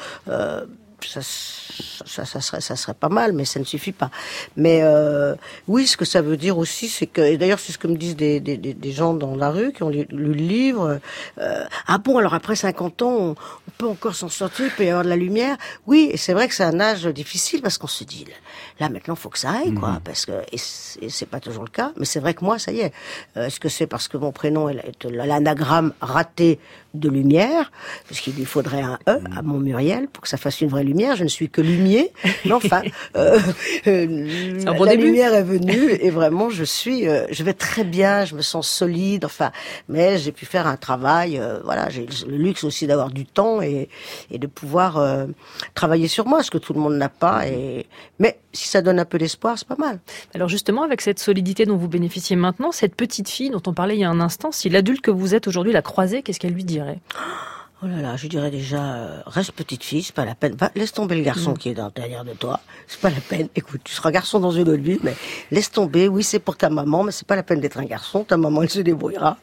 Ça, 1.06 1.20
ça, 1.22 2.24
ça, 2.24 2.40
serait, 2.40 2.60
ça 2.60 2.76
serait 2.76 2.94
pas 2.94 3.08
mal, 3.08 3.32
mais 3.32 3.44
ça 3.44 3.58
ne 3.60 3.64
suffit 3.64 3.92
pas. 3.92 4.10
Mais 4.56 4.80
euh, 4.82 5.34
oui, 5.68 5.86
ce 5.86 5.96
que 5.96 6.04
ça 6.04 6.22
veut 6.22 6.36
dire 6.36 6.58
aussi, 6.58 6.88
c'est 6.88 7.06
que, 7.06 7.20
et 7.20 7.36
d'ailleurs, 7.38 7.58
c'est 7.60 7.72
ce 7.72 7.78
que 7.78 7.86
me 7.88 7.96
disent 7.96 8.16
des, 8.16 8.40
des, 8.40 8.56
des 8.56 8.92
gens 8.92 9.14
dans 9.14 9.34
la 9.36 9.50
rue 9.50 9.72
qui 9.72 9.82
ont 9.82 9.88
lu 9.90 10.06
le 10.10 10.32
livre. 10.32 11.00
Euh, 11.38 11.64
ah 11.86 11.98
bon, 11.98 12.18
alors 12.18 12.34
après 12.34 12.56
50 12.56 13.02
ans, 13.02 13.16
on, 13.18 13.30
on 13.30 13.70
peut 13.78 13.86
encore 13.88 14.14
s'en 14.14 14.28
sortir, 14.28 14.66
il 14.66 14.72
peut 14.72 14.84
y 14.84 14.88
avoir 14.88 15.04
de 15.04 15.08
la 15.08 15.16
lumière? 15.16 15.56
Oui, 15.86 16.08
et 16.12 16.16
c'est 16.16 16.32
vrai 16.32 16.48
que 16.48 16.54
c'est 16.54 16.64
un 16.64 16.80
âge 16.80 17.04
difficile 17.06 17.62
parce 17.62 17.78
qu'on 17.78 17.86
se 17.86 18.04
dit, 18.04 18.24
là 18.78 18.88
maintenant, 18.88 19.14
faut 19.14 19.28
que 19.30 19.38
ça 19.38 19.50
aille, 19.50 19.74
quoi, 19.74 19.90
Mhm. 19.92 20.00
parce 20.04 20.26
que 20.26 20.32
et 20.52 20.58
c'est 20.58 21.02
et 21.02 21.08
c'est 21.08 21.26
pas 21.26 21.40
toujours 21.40 21.64
le 21.64 21.70
cas. 21.70 21.92
Mais 21.96 22.04
c'est 22.04 22.20
vrai 22.20 22.34
que 22.34 22.44
moi, 22.44 22.58
ça 22.58 22.72
y 22.72 22.80
est. 22.80 22.92
Euh, 23.36 23.46
Est-ce 23.46 23.60
que 23.60 23.68
c'est 23.68 23.86
parce 23.86 24.08
que 24.08 24.16
mon 24.16 24.32
prénom 24.32 24.68
est 24.68 25.04
l'anagramme 25.04 25.92
raté 26.00 26.58
de 26.94 27.08
lumière, 27.08 27.70
parce 28.08 28.20
qu'il 28.20 28.34
lui 28.34 28.44
faudrait 28.44 28.82
un 28.82 28.98
E 29.08 29.20
à 29.36 29.42
mon 29.42 29.58
Muriel 29.58 30.08
pour 30.08 30.22
que 30.22 30.28
ça 30.28 30.36
fasse 30.36 30.60
une 30.60 30.68
vraie 30.68 30.84
lumière. 30.84 31.16
Je 31.16 31.24
ne 31.24 31.28
suis 31.28 31.48
que 31.48 31.60
lumier, 31.60 32.12
mais 32.44 32.52
enfin, 32.52 32.82
euh, 33.16 33.38
euh, 33.86 34.60
la, 34.64 34.72
un 34.72 34.74
bon 34.74 34.84
la 34.84 34.92
début. 34.92 35.06
lumière 35.06 35.34
est 35.34 35.42
venue 35.42 35.90
et 35.92 36.10
vraiment, 36.10 36.50
je 36.50 36.64
suis, 36.64 37.08
euh, 37.08 37.26
je 37.30 37.42
vais 37.44 37.54
très 37.54 37.84
bien, 37.84 38.24
je 38.24 38.34
me 38.34 38.42
sens 38.42 38.68
solide. 38.68 39.24
Enfin, 39.24 39.52
mais 39.88 40.18
j'ai 40.18 40.32
pu 40.32 40.46
faire 40.46 40.66
un 40.66 40.76
travail. 40.76 41.40
voilà, 41.64 41.88
j'ai 41.90 42.06
le 42.26 42.36
luxe 42.36 42.64
aussi 42.64 42.86
d'avoir 42.86 43.10
du 43.10 43.24
temps 43.24 43.62
et, 43.62 43.88
et 44.30 44.38
de 44.38 44.46
pouvoir 44.46 45.26
travailler 45.74 46.08
sur 46.08 46.26
moi, 46.26 46.42
ce 46.42 46.50
que 46.50 46.58
tout 46.58 46.72
le 46.72 46.80
monde 46.80 46.94
n'a 46.94 47.08
pas. 47.08 47.46
Et 47.46 47.86
mais 48.18 48.38
si 48.52 48.68
ça 48.68 48.82
donne 48.82 48.98
un 48.98 49.04
peu 49.04 49.18
d'espoir, 49.18 49.58
c'est 49.58 49.68
pas 49.68 49.76
mal. 49.76 50.00
Alors 50.34 50.48
justement, 50.48 50.82
avec 50.82 51.00
cette 51.00 51.18
solidité 51.18 51.66
dont 51.66 51.76
vous 51.76 51.88
bénéficiez 51.88 52.36
maintenant, 52.36 52.72
cette 52.72 52.94
petite 52.94 53.28
fille 53.28 53.50
dont 53.50 53.62
on 53.66 53.72
parlait 53.72 53.96
il 53.96 54.00
y 54.00 54.04
a 54.04 54.10
un 54.10 54.20
instant, 54.20 54.52
si 54.52 54.68
l'adulte 54.68 55.00
que 55.00 55.10
vous 55.10 55.34
êtes 55.34 55.46
aujourd'hui 55.46 55.72
la 55.72 55.82
croisait, 55.82 56.22
qu'est-ce 56.22 56.40
qu'elle 56.40 56.52
lui 56.52 56.64
Oh 57.82 57.86
là 57.86 58.02
là, 58.02 58.14
je 58.14 58.26
dirais 58.26 58.50
déjà, 58.50 58.82
euh, 58.96 59.22
reste 59.24 59.52
petite 59.52 59.82
fille, 59.82 60.02
c'est 60.02 60.14
pas 60.14 60.26
la 60.26 60.34
peine. 60.34 60.54
Laisse 60.74 60.92
tomber 60.92 61.16
le 61.16 61.22
garçon 61.22 61.52
Mm. 61.52 61.56
qui 61.58 61.70
est 61.70 61.74
dans 61.74 61.88
derrière 61.88 62.26
de 62.26 62.34
toi, 62.34 62.60
c'est 62.86 63.00
pas 63.00 63.08
la 63.08 63.20
peine. 63.22 63.48
Écoute, 63.56 63.80
tu 63.84 63.94
seras 63.94 64.10
garçon 64.10 64.38
dans 64.38 64.50
une 64.50 64.68
autre 64.68 64.82
vie, 64.82 64.98
mais 65.02 65.16
laisse 65.50 65.70
tomber. 65.70 66.06
Oui, 66.06 66.22
c'est 66.22 66.40
pour 66.40 66.58
ta 66.58 66.68
maman, 66.68 67.04
mais 67.04 67.12
c'est 67.12 67.26
pas 67.26 67.36
la 67.36 67.42
peine 67.42 67.58
d'être 67.58 67.78
un 67.78 67.86
garçon. 67.86 68.22
Ta 68.24 68.36
maman, 68.36 68.60
elle 68.64 68.68
se 68.68 68.80
débrouillera. 68.80 69.38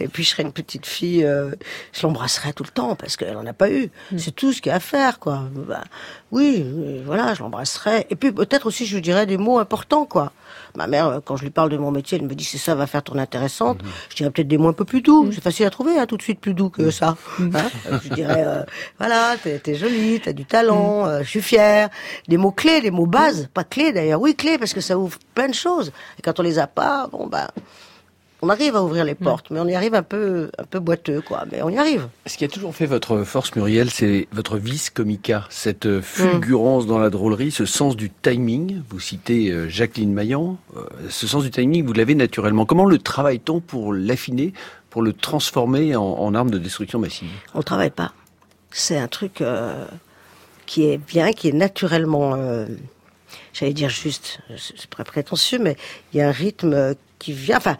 Et 0.00 0.08
puis, 0.08 0.24
je 0.24 0.30
serai 0.30 0.42
une 0.42 0.52
petite 0.54 0.86
fille, 0.86 1.22
euh, 1.22 1.50
je 1.92 2.06
l'embrasserai 2.06 2.54
tout 2.54 2.62
le 2.64 2.70
temps 2.70 2.94
parce 2.96 3.18
qu'elle 3.18 3.36
en 3.36 3.44
a 3.44 3.52
pas 3.52 3.70
eu. 3.70 3.90
C'est 4.16 4.34
tout 4.34 4.54
ce 4.54 4.62
qu'il 4.62 4.70
y 4.70 4.72
a 4.72 4.76
à 4.76 4.80
faire, 4.80 5.18
quoi. 5.18 5.42
Bah, 5.54 5.84
oui, 6.30 6.64
euh, 6.64 7.02
voilà, 7.04 7.34
je 7.34 7.40
l'embrasserai. 7.42 8.06
Et 8.08 8.16
puis, 8.16 8.32
peut-être 8.32 8.64
aussi, 8.64 8.86
je 8.86 8.94
lui 8.94 9.02
dirais 9.02 9.26
des 9.26 9.36
mots 9.36 9.58
importants, 9.58 10.06
quoi. 10.06 10.32
Ma 10.76 10.86
mère, 10.86 11.06
euh, 11.06 11.20
quand 11.24 11.36
je 11.36 11.42
lui 11.42 11.50
parle 11.50 11.70
de 11.70 11.76
mon 11.76 11.90
métier, 11.90 12.18
elle 12.18 12.26
me 12.26 12.34
dit 12.34 12.44
c'est 12.44 12.58
ça 12.58 12.74
va 12.74 12.86
faire 12.86 13.02
ton 13.02 13.18
intéressante. 13.18 13.80
Je 14.10 14.16
dirais 14.16 14.30
peut-être 14.30 14.48
des 14.48 14.58
mots 14.58 14.68
un 14.68 14.72
peu 14.72 14.84
plus 14.84 15.02
doux. 15.02 15.30
C'est 15.32 15.42
facile 15.42 15.66
à 15.66 15.70
trouver, 15.70 15.98
hein, 15.98 16.06
tout 16.06 16.16
de 16.16 16.22
suite 16.22 16.40
plus 16.40 16.54
doux 16.54 16.70
que 16.70 16.90
ça. 16.90 17.16
Hein 17.40 17.70
Euh, 17.90 17.98
je 18.02 18.08
dirais 18.14 18.44
euh, 18.46 18.62
voilà, 18.98 19.36
t'es 19.42 19.60
es 19.66 19.74
jolie, 19.74 20.20
t'as 20.20 20.32
du 20.32 20.44
talent, 20.44 21.06
euh, 21.06 21.22
je 21.22 21.28
suis 21.28 21.42
fière. 21.42 21.88
Des 22.28 22.36
mots 22.36 22.52
clés, 22.52 22.80
des 22.80 22.90
mots 22.90 23.06
bases, 23.06 23.48
pas 23.52 23.64
clés 23.64 23.92
d'ailleurs. 23.92 24.20
Oui, 24.20 24.34
clés 24.34 24.58
parce 24.58 24.72
que 24.72 24.80
ça 24.80 24.98
ouvre 24.98 25.18
plein 25.34 25.48
de 25.48 25.54
choses. 25.54 25.92
Et 26.18 26.22
quand 26.22 26.38
on 26.38 26.42
les 26.42 26.58
a 26.58 26.66
pas, 26.66 27.08
bon 27.10 27.26
ben, 27.26 27.48
on 28.42 28.48
arrive 28.48 28.74
à 28.74 28.82
ouvrir 28.82 29.04
les 29.04 29.14
portes, 29.14 29.50
mais 29.50 29.60
on 29.60 29.68
y 29.68 29.74
arrive 29.76 29.94
un 29.94 30.02
peu, 30.02 30.50
un 30.58 30.64
peu 30.64 30.80
boiteux, 30.80 31.20
quoi. 31.20 31.44
Mais 31.50 31.62
on 31.62 31.68
y 31.70 31.78
arrive. 31.78 32.08
Ce 32.26 32.36
qui 32.36 32.44
a 32.44 32.48
toujours 32.48 32.74
fait 32.74 32.86
votre 32.86 33.22
force, 33.22 33.54
Muriel, 33.54 33.88
c'est 33.90 34.26
votre 34.32 34.58
vis 34.58 34.90
comica, 34.90 35.46
cette 35.48 35.86
euh, 35.86 36.02
fulgurance 36.02 36.86
dans 36.86 36.98
la 36.98 37.08
drôlerie, 37.08 37.52
ce 37.52 37.64
sens 37.64 37.96
du 37.96 38.10
timing. 38.10 38.82
Vous 38.90 38.98
citez 38.98 39.50
euh, 39.50 39.68
Jacqueline 39.68 40.12
Maillan. 40.12 40.58
Euh, 40.76 40.80
Ce 41.08 41.28
sens 41.28 41.44
du 41.44 41.50
timing, 41.50 41.86
vous 41.86 41.92
l'avez 41.92 42.16
naturellement. 42.16 42.66
Comment 42.66 42.84
le 42.84 42.98
travaille-t-on 42.98 43.60
pour 43.60 43.92
l'affiner, 43.92 44.52
pour 44.90 45.02
le 45.02 45.12
transformer 45.12 45.94
en, 45.94 46.02
en 46.02 46.34
arme 46.34 46.50
de 46.50 46.58
destruction 46.58 46.98
massive? 46.98 47.30
On 47.54 47.58
ne 47.58 47.62
travaille 47.62 47.90
pas. 47.90 48.12
C'est 48.72 48.98
un 48.98 49.08
truc 49.08 49.40
euh, 49.40 49.84
qui 50.66 50.88
est 50.88 50.98
bien, 50.98 51.32
qui 51.32 51.48
est 51.48 51.52
naturellement, 51.52 52.34
euh, 52.34 52.66
j'allais 53.52 53.74
dire 53.74 53.88
juste, 53.90 54.40
c'est 54.56 54.90
très 54.90 55.04
prétentieux, 55.04 55.58
mais 55.60 55.76
il 56.12 56.18
y 56.18 56.20
a 56.22 56.28
un 56.28 56.32
rythme 56.32 56.94
qui 57.18 57.32
vient. 57.32 57.58
Enfin, 57.58 57.76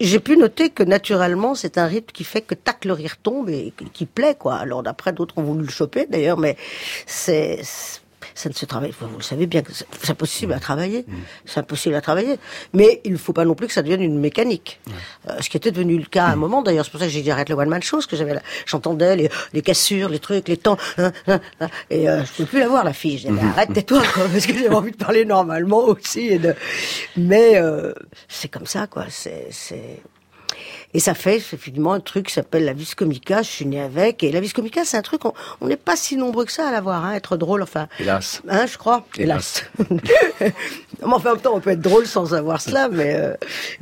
j'ai 0.00 0.20
pu 0.20 0.36
noter 0.36 0.70
que 0.70 0.82
naturellement, 0.82 1.54
c'est 1.54 1.78
un 1.78 1.86
rythme 1.86 2.12
qui 2.12 2.24
fait 2.24 2.42
que 2.42 2.54
tac, 2.54 2.84
le 2.84 2.92
rire 2.92 3.16
tombe 3.22 3.48
et 3.48 3.72
qui- 3.92 4.06
plaît, 4.06 4.34
quoi. 4.38 4.56
Alors 4.56 4.82
d'après, 4.82 5.12
d'autres 5.12 5.38
ont 5.38 5.42
voulu 5.42 5.64
le 5.64 5.70
choper, 5.70 6.06
d'ailleurs, 6.08 6.38
mais 6.38 6.56
c'est 7.06 7.60
ça 8.36 8.48
ne 8.48 8.54
se 8.54 8.64
travaille. 8.66 8.92
Vous 9.00 9.16
le 9.16 9.22
savez 9.22 9.46
bien 9.46 9.62
que 9.62 9.72
c'est 9.72 10.10
impossible 10.10 10.52
à 10.52 10.60
travailler. 10.60 11.04
C'est 11.46 11.58
impossible 11.58 11.94
à 11.96 12.00
travailler. 12.00 12.36
Mais 12.74 13.00
il 13.04 13.12
ne 13.12 13.16
faut 13.16 13.32
pas 13.32 13.44
non 13.44 13.54
plus 13.54 13.66
que 13.66 13.72
ça 13.72 13.82
devienne 13.82 14.02
une 14.02 14.20
mécanique. 14.20 14.78
Euh, 15.28 15.38
ce 15.40 15.48
qui 15.50 15.56
était 15.56 15.70
devenu 15.72 15.96
le 15.98 16.04
cas 16.04 16.26
à 16.26 16.32
un 16.32 16.36
moment. 16.36 16.62
D'ailleurs, 16.62 16.84
c'est 16.84 16.90
pour 16.90 17.00
ça 17.00 17.06
que 17.06 17.12
j'ai 17.12 17.22
dit 17.22 17.30
arrête 17.30 17.48
le 17.48 17.54
one 17.56 17.68
man 17.68 17.82
show, 17.82 17.96
parce 17.96 18.06
que 18.06 18.14
j'avais, 18.16 18.34
la- 18.34 18.42
j'entendais 18.66 19.16
les, 19.16 19.30
les 19.54 19.62
cassures, 19.62 20.08
les 20.10 20.18
trucs, 20.20 20.46
les 20.48 20.58
temps, 20.58 20.76
hein, 20.98 21.12
hein, 21.26 21.40
hein, 21.60 21.68
et 21.90 22.08
euh, 22.08 22.16
je 22.18 22.20
ne 22.20 22.26
pouvais 22.36 22.46
plus 22.46 22.58
la 22.60 22.68
voir 22.68 22.84
la 22.84 22.92
fille. 22.92 23.18
Je 23.18 23.28
mais 23.28 23.40
arrête 23.40 23.72
tais-toi, 23.72 24.02
parce 24.14 24.46
que 24.46 24.52
j'avais 24.54 24.68
envie 24.68 24.92
de 24.92 24.96
parler 24.96 25.24
normalement 25.24 25.78
aussi. 25.84 26.26
Et 26.28 26.38
de... 26.38 26.54
Mais 27.16 27.56
euh, 27.56 27.92
c'est 28.28 28.48
comme 28.48 28.66
ça, 28.66 28.86
quoi. 28.86 29.06
C'est, 29.08 29.48
c'est 29.50 30.02
et 30.94 31.00
ça 31.00 31.14
fait 31.14 31.36
effectivement 31.36 31.92
un 31.92 32.00
truc 32.00 32.26
qui 32.28 32.32
s'appelle 32.32 32.64
la 32.64 32.72
vis 32.72 32.94
comica. 32.94 33.42
Je 33.42 33.48
suis 33.50 33.66
née 33.66 33.80
avec. 33.80 34.22
Et 34.24 34.32
la 34.32 34.40
vis 34.40 34.52
comica, 34.52 34.84
c'est 34.84 34.96
un 34.96 35.02
truc, 35.02 35.24
on 35.24 35.32
on 35.60 35.66
n'est 35.68 35.76
pas 35.76 35.96
si 35.96 36.16
nombreux 36.16 36.44
que 36.44 36.52
ça 36.52 36.68
à 36.68 36.72
l'avoir, 36.72 37.04
hein, 37.04 37.12
être 37.14 37.36
drôle. 37.36 37.62
Enfin, 37.62 37.88
Hélas. 38.00 38.42
Hein, 38.48 38.66
je 38.66 38.78
crois. 38.78 39.06
Hélas. 39.18 39.64
Hélas. 39.78 40.02
mais 40.40 40.52
enfin, 41.02 41.30
en 41.30 41.34
même 41.34 41.42
temps, 41.42 41.54
on 41.54 41.60
peut 41.60 41.70
être 41.70 41.80
drôle 41.80 42.06
sans 42.06 42.34
avoir 42.34 42.60
cela. 42.60 42.88
Mais 42.88 43.14
euh, 43.14 43.34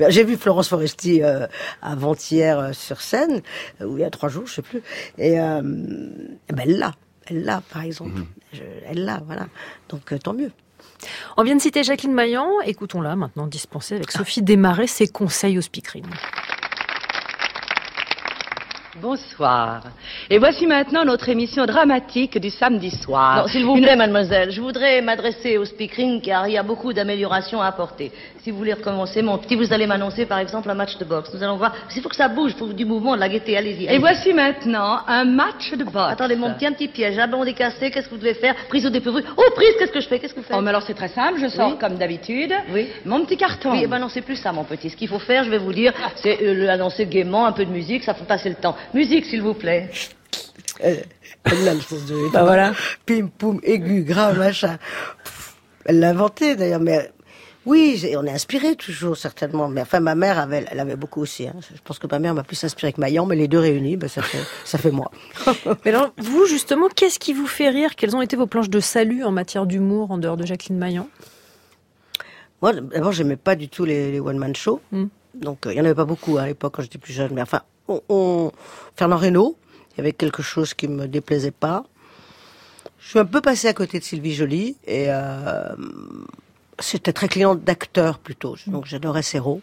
j'ai 0.09 0.25
vu 0.25 0.37
Florence 0.37 0.69
Foresti 0.69 1.23
euh, 1.23 1.47
avant-hier 1.83 2.59
euh, 2.59 2.73
sur 2.73 3.01
scène, 3.01 3.43
euh, 3.81 3.87
ou 3.87 3.99
il 3.99 4.01
y 4.01 4.05
a 4.05 4.11
trois 4.11 4.29
jours, 4.29 4.47
je 4.47 4.55
sais 4.55 4.63
plus. 4.63 4.83
Et 5.19 5.37
ben, 5.37 5.63
elle 6.59 6.79
l'a, 6.79 6.93
elle 7.27 7.45
l'a, 7.45 7.63
par 7.73 7.83
exemple. 7.83 8.23
Je- 8.53 8.61
elle 8.89 9.05
l'a, 9.05 9.21
voilà. 9.27 9.47
Donc 9.89 10.13
euh, 10.13 10.19
tant 10.19 10.33
mieux. 10.33 10.51
On 11.37 11.43
vient 11.43 11.57
de 11.57 11.61
citer 11.61 11.83
Jacqueline 11.83 12.13
Maillan, 12.15 12.49
écoutons-la 12.65 13.17
maintenant 13.17 13.47
dispenser 13.47 13.95
avec 13.97 14.11
Sophie 14.11 14.43
Desmarais 14.43 14.87
ses 14.87 15.09
conseils 15.09 15.59
au 15.59 15.61
speakerine. 15.61 16.07
Bonsoir. 19.03 19.81
Et 20.31 20.39
voici 20.39 20.69
maintenant 20.69 21.05
notre 21.05 21.29
émission 21.29 21.67
dramatique 21.67 22.39
du 22.39 22.49
samedi 22.49 22.91
soir. 22.93 23.39
Non, 23.43 23.49
s'il 23.49 23.65
vous 23.65 23.75
Une- 23.77 23.83
plaît, 23.83 23.97
mademoiselle, 23.97 24.53
je 24.53 24.61
voudrais 24.61 25.03
m'adresser 25.03 25.59
au 25.59 25.65
speaking 25.65 26.21
car 26.21 26.47
il 26.47 26.53
y 26.53 26.59
a 26.59 26.63
beaucoup 26.63 26.93
d'améliorations 26.93 27.61
à 27.61 27.67
apporter. 27.67 28.13
Si 28.43 28.53
vous 28.53 28.59
voulez 28.59 28.73
recommencer, 28.75 29.21
mon 29.23 29.37
petit, 29.39 29.57
vous 29.57 29.73
allez 29.73 29.89
m'annoncer 29.89 30.27
par 30.27 30.39
exemple 30.39 30.71
un 30.71 30.75
match 30.75 30.97
de 30.99 31.05
boxe. 31.05 31.31
Nous 31.35 31.43
allons 31.43 31.57
voir. 31.57 31.75
Il 31.97 32.03
faut 32.03 32.09
que 32.09 32.15
ça 32.15 32.29
bouge, 32.29 32.53
il 32.55 32.59
faut 32.59 32.73
du 32.73 32.85
mouvement, 32.85 33.17
de 33.17 33.21
la 33.21 33.29
gaieté. 33.29 33.57
Allez-y. 33.57 33.87
Et 33.93 33.99
voici 33.99 34.33
maintenant 34.33 35.01
un 35.09 35.25
match 35.25 35.73
de 35.73 35.83
boxe. 35.83 36.13
Attendez, 36.13 36.37
mon 36.37 36.55
petit, 36.55 36.67
un 36.67 36.73
petit 36.73 36.89
piège. 36.89 37.19
Abandon 37.19 37.45
décassé, 37.45 37.91
qu'est-ce 37.91 38.07
que 38.07 38.15
vous 38.15 38.21
devez 38.21 38.35
faire? 38.35 38.55
Prise 38.69 38.87
au 38.87 38.91
dépourvu. 38.91 39.25
Oh, 39.37 39.43
prise, 39.57 39.75
qu'est-ce 39.79 39.91
que 39.93 40.01
je 40.01 40.07
fais? 40.07 40.21
Qu'est-ce 40.21 40.35
que 40.35 40.41
vous 40.41 40.47
faites? 40.47 40.57
Oh, 40.57 40.63
mais 40.63 40.71
alors 40.71 40.83
c'est 40.83 40.95
très 40.95 41.09
simple, 41.09 41.41
je 41.41 41.49
sors 41.49 41.71
Oui. 41.73 41.79
comme 41.81 41.97
d'habitude. 41.97 42.53
Oui. 42.73 42.89
Mon 43.05 43.25
petit 43.25 43.37
carton. 43.37 43.73
Oui, 43.73 43.81
eh 43.83 43.87
ben 43.89 43.99
non, 43.99 44.09
c'est 44.09 44.23
plus 44.23 44.37
ça, 44.37 44.53
mon 44.53 44.63
petit. 44.65 44.89
Ce 44.91 44.97
qu'il 44.97 45.09
faut 45.09 45.19
faire, 45.19 45.43
je 45.43 45.51
vais 45.51 45.59
vous 45.59 45.73
dire, 45.73 45.93
c'est 46.17 46.39
euh, 46.43 46.55
le 46.55 46.69
annoncer 46.71 47.07
gaiement, 47.07 47.47
un 47.47 47.53
peu 47.53 47.65
de 47.65 47.71
musique, 47.73 48.05
ça 48.05 48.15
fait 48.15 48.25
passer 48.25 48.51
le 48.51 48.55
temps. 48.57 48.77
Musique, 48.93 49.25
s'il 49.25 49.43
vous 49.43 49.55
plaît. 49.55 49.91
Elle, 50.81 51.05
elle 51.45 51.65
l'a, 51.65 51.75
l'espèce 51.75 52.05
de... 52.07 52.33
Bah 52.33 52.43
voilà. 52.45 52.73
Pim, 53.07 53.29
poum, 53.29 53.61
aigu, 53.63 54.03
grave, 54.03 54.39
machin. 54.39 54.79
Elle 55.85 56.01
l'a 56.01 56.11
inventé, 56.11 56.57
d'ailleurs, 56.57 56.81
mais... 56.81 57.11
Oui, 57.67 58.05
on 58.19 58.27
est 58.27 58.31
inspiré 58.31 58.77
toujours, 58.77 59.17
certainement. 59.17 59.69
Mais 59.69 59.81
enfin, 59.81 60.01
ma 60.01 60.15
mère 60.15 60.39
avait, 60.39 60.67
elle 60.71 60.81
avait 60.81 60.97
beaucoup 60.97 61.23
aussi. 61.23 61.49
Hein. 61.49 61.55
Je 61.75 61.81
pense 61.83 61.99
que 61.99 62.07
ma 62.11 62.19
mère 62.19 62.35
m'a 62.35 62.43
plus 62.43 62.63
inspiré 62.63 62.93
que 62.93 63.01
Maillan, 63.01 63.25
mais 63.25 63.37
les 63.37 63.49
deux 63.49 63.59
réunis, 63.59 63.97
ben, 63.97 64.09
ça, 64.09 64.21
fait, 64.21 64.45
ça 64.67 64.77
fait 64.77 64.91
moi. 64.91 65.11
Mais 65.85 65.91
alors, 65.91 66.13
vous, 66.19 66.45
justement, 66.45 66.89
qu'est-ce 66.95 67.19
qui 67.19 67.33
vous 67.33 67.47
fait 67.47 67.71
rire? 67.71 67.97
Quelles 67.97 68.15
ont 68.15 68.21
été 68.21 68.37
vos 68.37 68.47
planches 68.47 68.69
de 68.69 68.81
salut 68.81 69.25
en 69.25 69.31
matière 69.31 69.65
d'humour 69.65 70.11
en 70.11 70.19
dehors 70.19 70.37
de 70.37 70.45
Jacqueline 70.45 70.77
Maillan? 70.77 71.09
Moi, 72.61 72.75
d'abord, 72.75 73.13
j'aimais 73.13 73.37
pas 73.37 73.57
du 73.57 73.71
tout 73.71 73.87
les, 73.87 74.13
les 74.13 74.21
one-man 74.21 74.55
shows. 74.55 74.83
Mm. 74.93 75.05
Donc, 75.35 75.67
euh, 75.67 75.73
il 75.73 75.79
y 75.79 75.81
en 75.81 75.85
avait 75.87 75.95
pas 75.95 76.05
beaucoup 76.05 76.37
à 76.37 76.47
l'époque 76.47 76.75
quand 76.77 76.83
j'étais 76.83 76.99
plus 76.99 77.15
jeune. 77.15 77.33
Mais 77.33 77.43
enfin, 77.43 77.63
on, 77.89 78.01
on- 78.09 78.53
Fernand 78.97 79.17
Reynaud, 79.17 79.57
il 79.93 79.99
y 79.99 80.01
avait 80.01 80.13
quelque 80.13 80.43
chose 80.43 80.75
qui 80.75 80.89
me 80.89 81.07
déplaisait 81.09 81.51
pas. 81.51 81.85
Je 83.01 83.11
suis 83.11 83.19
un 83.19 83.25
peu 83.27 83.41
passée 83.41 83.69
à 83.69 83.75
côté 83.75 83.99
de 83.99 84.05
Sylvie 84.05 84.35
Joly 84.35 84.77
et 84.87 85.07
euh, 85.09 85.75
c'était 86.79 87.13
très 87.13 87.29
cliente 87.29 87.63
d'acteurs 87.63 88.19
plutôt. 88.19 88.57
Donc, 88.67 88.87
j'adorais 88.87 89.23
Serrault 89.23 89.61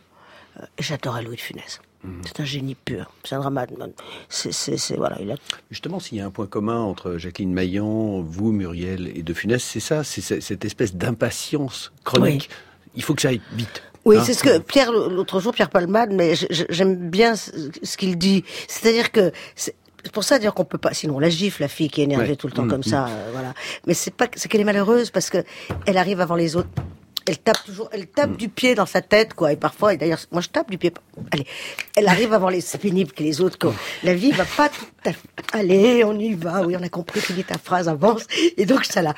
euh, 0.60 0.64
et 0.78 0.84
j'adorais 0.84 1.24
Louis 1.24 1.36
de 1.38 1.42
Funès. 1.42 1.82
C'est 2.26 2.40
un 2.40 2.46
génie 2.46 2.74
pur. 2.74 3.12
C'est 3.24 3.36
un 3.36 3.40
dramaturge. 3.42 3.92
C'est, 4.28 4.96
voilà, 4.98 5.22
il 5.22 5.30
a 5.32 5.36
Justement, 5.70 6.00
s'il 6.00 6.18
y 6.18 6.22
a 6.22 6.26
un 6.26 6.32
point 6.32 6.48
commun 6.48 6.80
entre 6.80 7.18
Jacqueline 7.18 7.54
Maillan, 7.54 8.22
vous, 8.22 8.52
Muriel 8.52 9.12
et 9.16 9.22
De 9.22 9.34
Funès, 9.36 9.64
c'est 9.64 9.80
ça, 9.80 10.04
c'est 10.04 10.22
ce- 10.22 10.40
cette 10.40 10.66
espèce 10.66 10.96
d'impatience 10.96 11.92
chronique. 12.04 12.50
Il 12.96 13.04
faut 13.04 13.14
que 13.14 13.22
ça 13.22 13.28
aille 13.30 13.42
vite. 13.54 13.84
Oui, 14.06 14.18
Hein 14.18 14.24
c'est 14.26 14.34
ce 14.34 14.44
que 14.44 14.58
Pierre 14.58 14.92
l'autre 14.92 15.40
jour, 15.40 15.54
Pierre 15.54 15.70
Palmade, 15.70 16.12
mais 16.12 16.34
j'aime 16.70 16.96
bien 16.96 17.36
ce, 17.36 17.98
qu'il 17.98 18.18
dit. 18.18 18.44
C'est-à-dire 18.68 19.12
que 19.12 19.32
c'est 19.56 19.76
pour 20.12 20.24
ça 20.24 20.40
dire 20.40 20.54
qu'on 20.56 20.66
peut 20.66 20.80
pas, 20.80 20.94
sinon 20.94 21.18
on 21.18 21.20
la 21.20 21.30
gifle 21.30 21.62
la 21.62 21.68
fille 21.68 21.90
qui 21.90 22.02
est 22.02 22.06
énervée 22.06 22.30
Ouais. 22.30 22.36
tout 22.36 22.48
le 22.48 22.54
temps 22.54 22.64
Mm, 22.66 22.70
comme 22.70 22.80
mm. 22.80 22.84
ça, 22.84 23.06
euh, 23.06 23.30
voilà. 23.32 23.54
Mais 23.86 23.94
c'est 23.94 24.14
pas, 24.14 24.28
c'est 24.36 24.50
qu'elle 24.50 24.62
est 24.62 24.66
malheureuse 24.66 25.12
parce 25.12 25.30
que 25.30 25.44
elle 25.86 25.98
arrive 25.98 26.20
avant 26.22 26.36
les 26.36 26.56
autres. 26.56 26.70
Elle 27.28 27.38
tape 27.38 27.64
toujours, 27.66 27.88
elle 27.92 28.08
tape 28.08 28.36
du 28.36 28.50
pied 28.50 28.74
dans 28.74 28.86
sa 28.88 29.02
tête, 29.02 29.34
quoi. 29.36 29.52
Et 29.54 29.56
parfois, 29.56 29.94
et 29.94 29.98
d'ailleurs, 29.98 30.20
moi 30.32 30.42
je 30.42 30.50
tape 30.50 30.70
du 30.72 30.78
pied. 30.78 30.92
Allez, 31.32 31.46
elle 31.96 32.08
arrive 32.08 32.34
avant 32.34 32.50
les, 32.50 32.62
c'est 32.62 32.80
pénible 32.80 33.12
que 33.12 33.22
les 33.22 33.42
autres, 33.42 33.60
quoi. 33.60 33.74
La 34.04 34.14
vie 34.16 34.32
va 34.32 34.46
pas 34.46 34.70
tout 34.70 34.86
à 35.06 35.14
fait. 35.14 35.20
Allez, 35.54 36.04
on 36.04 36.18
y 36.18 36.34
va. 36.34 36.62
Oui, 36.64 36.76
on 36.80 36.84
a 36.84 36.90
compris, 36.90 37.20
finis 37.22 37.44
ta 37.44 37.58
phrase, 37.58 37.88
avance. 37.88 38.24
Et 38.58 38.66
donc 38.66 38.86
ça, 38.86 39.02
la, 39.02 39.14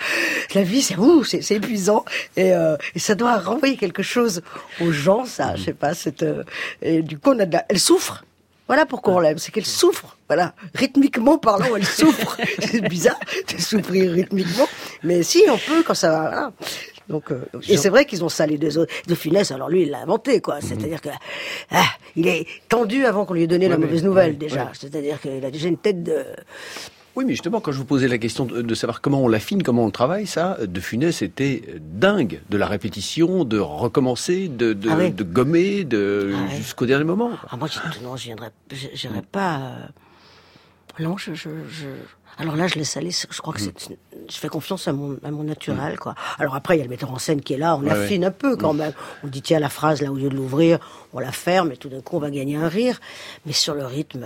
la 0.54 0.63
vie, 0.63 0.82
c'est 0.82 0.98
ouh, 0.98 1.24
c'est 1.24 1.42
c'est 1.42 1.56
épuisant. 1.56 2.04
Et, 2.36 2.54
euh, 2.54 2.76
et 2.94 3.00
ça 3.00 3.16
doit 3.16 3.38
renvoyer 3.38 3.78
quelque 3.78 4.04
chose 4.04 4.42
aux 4.82 4.92
gens, 4.92 5.26
ça. 5.26 5.56
Je 5.56 5.63
sais 5.63 5.74
pas. 5.74 5.94
Cette, 5.94 6.24
euh, 6.24 6.44
et 6.82 7.02
du 7.02 7.18
coup, 7.18 7.32
on 7.32 7.39
a 7.39 7.46
de 7.46 7.54
la- 7.54 7.66
elle 7.70 7.80
souffre. 7.80 8.26
Voilà 8.68 8.86
pourquoi 8.86 9.16
on 9.16 9.20
l'aime, 9.20 9.38
c'est 9.38 9.52
qu'elle 9.52 9.66
souffre. 9.66 10.18
Voilà, 10.30 10.56
rythmiquement 10.74 11.38
parlant, 11.38 11.76
elle 11.76 11.86
souffre. 11.86 12.38
c'est 12.60 12.82
bizarre 12.82 13.20
de 13.54 13.62
souffrir 13.62 14.13
rythmiquement, 14.13 14.68
mais 15.04 15.22
si 15.22 15.44
on 15.50 15.58
peut 15.58 15.84
quand 15.84 15.94
ça 15.94 16.10
va. 16.10 16.22
Voilà. 16.30 16.54
Donc, 17.10 17.32
euh, 17.32 17.44
et 17.68 17.78
c'est 17.78 17.89
vrai 17.89 18.06
qu'ils 18.06 18.24
ont 18.24 18.30
ça 18.30 18.46
les 18.48 18.58
deux 18.58 18.78
autres. 18.78 18.94
De 19.08 19.16
Funès, 19.16 19.52
alors 19.52 19.70
lui, 19.70 19.82
il 19.84 19.89
l'a 19.89 20.00
inventé, 20.02 20.39
quoi. 20.42 20.62
C'est-à-dire 20.62 21.02
que 21.02 21.10
ah, 21.72 21.84
il 22.16 22.28
est 22.28 22.48
tendu 22.70 23.06
avant 23.06 23.26
qu'on 23.26 23.34
lui 23.34 23.44
ait 23.44 23.48
donné 23.48 23.68
la 23.68 23.78
mauvaise 23.78 24.04
nouvelle 24.04 24.32
ouais, 24.32 24.38
déjà. 24.38 24.63
ouais. 24.66 24.72
C'est-à-dire 24.74 25.20
qu'il 25.20 25.44
a 25.44 25.52
déjà 25.52 25.68
une 25.68 25.78
tête 25.78 26.04
de. 26.04 26.24
Oui, 27.16 27.26
mais 27.26 27.34
justement, 27.34 27.62
quand 27.62 27.72
je 27.72 27.78
vous 27.78 27.86
posais 27.86 28.08
la 28.08 28.18
question 28.18 28.46
de, 28.46 28.63
de 28.63 28.74
savoir 28.74 29.00
comment 29.00 29.22
on 29.22 29.28
l'affine, 29.28 29.62
comment 29.62 29.84
on 29.84 29.86
le 29.86 29.92
travaille, 29.92 30.26
ça, 30.26 30.58
De 30.66 30.80
Funès 30.80 31.22
était 31.22 31.62
dingue 31.80 32.42
de 32.50 32.58
la 32.58 32.66
répétition, 32.66 33.44
de 33.46 33.60
recommencer, 33.60 34.48
de, 34.48 34.74
de, 34.74 34.89
Ah 34.89 34.96
oui. 34.98 35.12
de 35.12 35.24
gommer, 35.24 35.84
de 35.84 36.34
Ah 36.36 36.56
jusqu'au 36.56 36.88
dernier 36.88 37.04
moment. 37.06 37.32
Ah 37.52 37.56
moi, 37.58 37.68
je- 37.68 38.04
non, 38.04 38.16
je 38.16 38.32
j'irai 38.96 39.22
pas. 39.32 39.58
euh, 39.58 41.04
Non, 41.04 41.18
je, 41.18 41.36
je, 41.36 41.50
je. 41.70 41.86
Alors 42.38 42.56
là, 42.56 42.67
je 42.67 42.76
laisse 42.76 42.98
aller. 42.98 43.12
Je 43.12 43.41
crois 43.41 43.54
que 43.54 43.62
Mm. 43.62 43.72
c'est. 43.78 43.98
Je 44.30 44.36
fais 44.38 44.48
confiance 44.48 44.88
à 44.88 44.93
mon, 44.93 45.17
à 45.24 45.32
mon 45.32 45.43
naturel, 45.43 46.00
quoi. 46.00 46.15
Alors 46.39 46.56
après, 46.56 46.76
il 46.76 46.80
y 46.80 46.82
a 46.82 46.86
le 46.86 46.89
metteur 46.89 47.12
en 47.12 47.19
scène 47.19 47.41
qui 47.41 47.54
est 47.54 47.58
là. 47.58 47.76
On 47.76 47.86
affine 47.88 48.22
ouais. 48.22 48.28
un 48.28 48.32
peu 48.32 48.56
quand 48.56 48.74
même. 48.74 48.93
On 49.24 49.28
dit 49.28 49.41
tiens 49.41 49.60
la 49.60 49.69
phrase 49.69 50.02
là 50.02 50.12
au 50.12 50.15
lieu 50.15 50.30
de 50.30 50.36
l'ouvrir, 50.36 50.80
on 51.13 51.19
la 51.19 51.32
ferme 51.32 51.72
et 51.72 51.78
tout 51.78 51.89
d'un 51.89 52.02
coup 52.02 52.15
on 52.15 52.19
va 52.19 52.32
gagner 52.32 52.56
un 52.56 52.69
rire. 52.69 53.00
Mais 53.46 53.52
sur 53.54 53.74
le 53.76 53.86
rythme, 53.86 54.26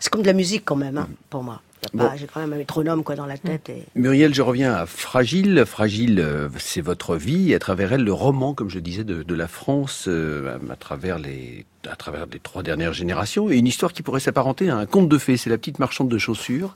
c'est 0.00 0.10
comme 0.10 0.22
de 0.22 0.26
la 0.26 0.32
musique 0.32 0.64
quand 0.64 0.76
même, 0.76 0.98
hein, 0.98 1.08
pour 1.30 1.42
moi. 1.42 1.62
Bon. 1.94 2.10
J'ai 2.16 2.26
quand 2.26 2.40
même 2.40 2.52
un 2.52 2.56
métronome 2.56 3.04
quoi 3.04 3.14
dans 3.14 3.26
la 3.26 3.38
tête. 3.38 3.68
Et... 3.68 3.84
Muriel, 3.94 4.34
je 4.34 4.42
reviens 4.42 4.74
à 4.74 4.86
Fragile. 4.86 5.62
Fragile, 5.66 6.18
euh, 6.18 6.48
c'est 6.58 6.80
votre 6.80 7.14
vie, 7.16 7.52
et 7.52 7.54
à 7.54 7.58
travers 7.60 7.92
elle, 7.92 8.02
le 8.02 8.12
roman, 8.12 8.54
comme 8.54 8.70
je 8.70 8.80
disais, 8.80 9.04
de, 9.04 9.22
de 9.22 9.34
la 9.34 9.46
France, 9.46 10.06
euh, 10.08 10.58
à 10.70 10.76
travers 10.76 11.18
les 11.18 11.64
à 11.90 11.96
travers 11.96 12.26
les 12.32 12.38
trois 12.38 12.62
dernières 12.62 12.92
générations, 12.92 13.50
et 13.50 13.56
une 13.56 13.66
histoire 13.66 13.92
qui 13.92 14.02
pourrait 14.02 14.20
s'apparenter 14.20 14.68
à 14.70 14.76
un 14.76 14.86
conte 14.86 15.08
de 15.08 15.18
fées. 15.18 15.36
C'est 15.36 15.50
la 15.50 15.58
petite 15.58 15.78
marchande 15.78 16.08
de 16.08 16.18
chaussures 16.18 16.74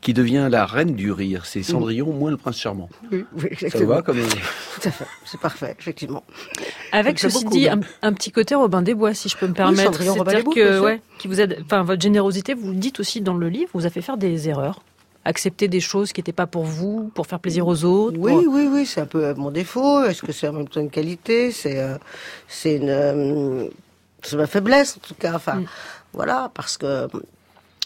qui 0.00 0.12
devient 0.14 0.48
la 0.50 0.66
reine 0.66 0.94
du 0.94 1.12
rire. 1.12 1.46
C'est 1.46 1.62
Cendrillon 1.62 2.12
moins 2.12 2.30
le 2.30 2.36
prince 2.36 2.58
charmant. 2.58 2.88
Oui, 3.12 3.24
oui, 3.34 3.42
Ça 3.42 3.48
exactement. 3.66 3.86
va 3.94 4.02
comme 4.02 4.16
Tout 4.18 4.88
à 4.88 4.90
fait. 4.90 5.04
C'est 5.24 5.40
parfait, 5.40 5.76
effectivement. 5.78 6.24
Avec 6.90 7.18
ceci 7.20 7.44
beaucoup, 7.44 7.56
dit, 7.56 7.68
un, 7.68 7.80
un 8.02 8.12
petit 8.12 8.32
côté 8.32 8.54
Robin 8.54 8.82
des 8.82 8.94
Bois, 8.94 9.14
si 9.14 9.28
je 9.28 9.36
peux 9.36 9.46
me 9.46 9.54
permettre. 9.54 9.84
Cendrillon 9.92 10.14
Robin 10.14 10.32
C'est-à-dire 10.32 10.52
que, 10.54 10.80
ouais, 10.80 11.00
qui 11.18 11.28
vous 11.28 11.40
aide, 11.40 11.58
enfin, 11.64 11.82
votre 11.84 12.02
générosité, 12.02 12.54
vous 12.54 12.70
le 12.70 12.76
dites 12.76 12.98
aussi 13.00 13.20
dans 13.20 13.34
le 13.34 13.48
livre, 13.48 13.70
vous 13.74 13.86
a 13.86 13.90
fait 13.90 14.02
faire 14.02 14.16
des 14.16 14.48
erreurs. 14.48 14.82
Accepter 15.24 15.68
des 15.68 15.78
choses 15.78 16.12
qui 16.12 16.18
n'étaient 16.20 16.32
pas 16.32 16.48
pour 16.48 16.64
vous, 16.64 17.12
pour 17.14 17.28
faire 17.28 17.38
plaisir 17.38 17.68
aux 17.68 17.84
autres. 17.84 18.16
Oui, 18.18 18.32
pour- 18.32 18.52
oui, 18.52 18.68
oui, 18.68 18.84
c'est 18.86 19.00
un 19.02 19.06
peu 19.06 19.32
mon 19.34 19.52
défaut. 19.52 20.02
Est-ce 20.02 20.20
que 20.20 20.32
c'est 20.32 20.48
en 20.48 20.52
même 20.52 20.66
temps 20.68 20.80
une 20.80 20.90
qualité? 20.90 21.52
C'est 21.52 21.78
euh, 21.78 21.96
c'est 22.48 22.74
une 22.74 22.88
euh, 22.90 23.68
c'est 24.22 24.36
ma 24.36 24.46
faiblesse 24.46 24.96
en 24.96 25.00
tout 25.06 25.14
cas. 25.14 25.34
Enfin, 25.34 25.62
voilà, 26.12 26.50
parce 26.54 26.76
que 26.76 27.08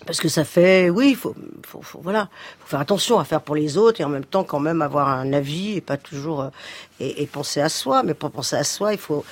parce 0.04 0.20
que 0.20 0.28
ça 0.28 0.44
fait, 0.44 0.90
oui, 0.90 1.10
il 1.10 1.16
faut, 1.16 1.34
faut, 1.66 1.80
faut- 1.80 2.00
voilà, 2.02 2.28
faut 2.60 2.68
faire 2.68 2.80
attention 2.80 3.18
à 3.18 3.24
faire 3.24 3.40
pour 3.40 3.54
les 3.56 3.78
autres 3.78 4.00
et 4.00 4.04
en 4.04 4.10
même 4.10 4.26
temps 4.26 4.44
quand 4.44 4.60
même 4.60 4.82
avoir 4.82 5.08
un 5.08 5.32
avis 5.32 5.76
et 5.76 5.80
pas 5.80 5.96
toujours 5.96 6.42
euh, 6.42 6.48
et, 7.00 7.22
et 7.22 7.26
penser 7.26 7.60
à 7.62 7.68
soi. 7.70 8.02
Mais 8.02 8.12
pour 8.14 8.30
penser 8.30 8.56
à 8.56 8.64
soi, 8.64 8.92
il 8.92 8.98
faut 8.98 9.24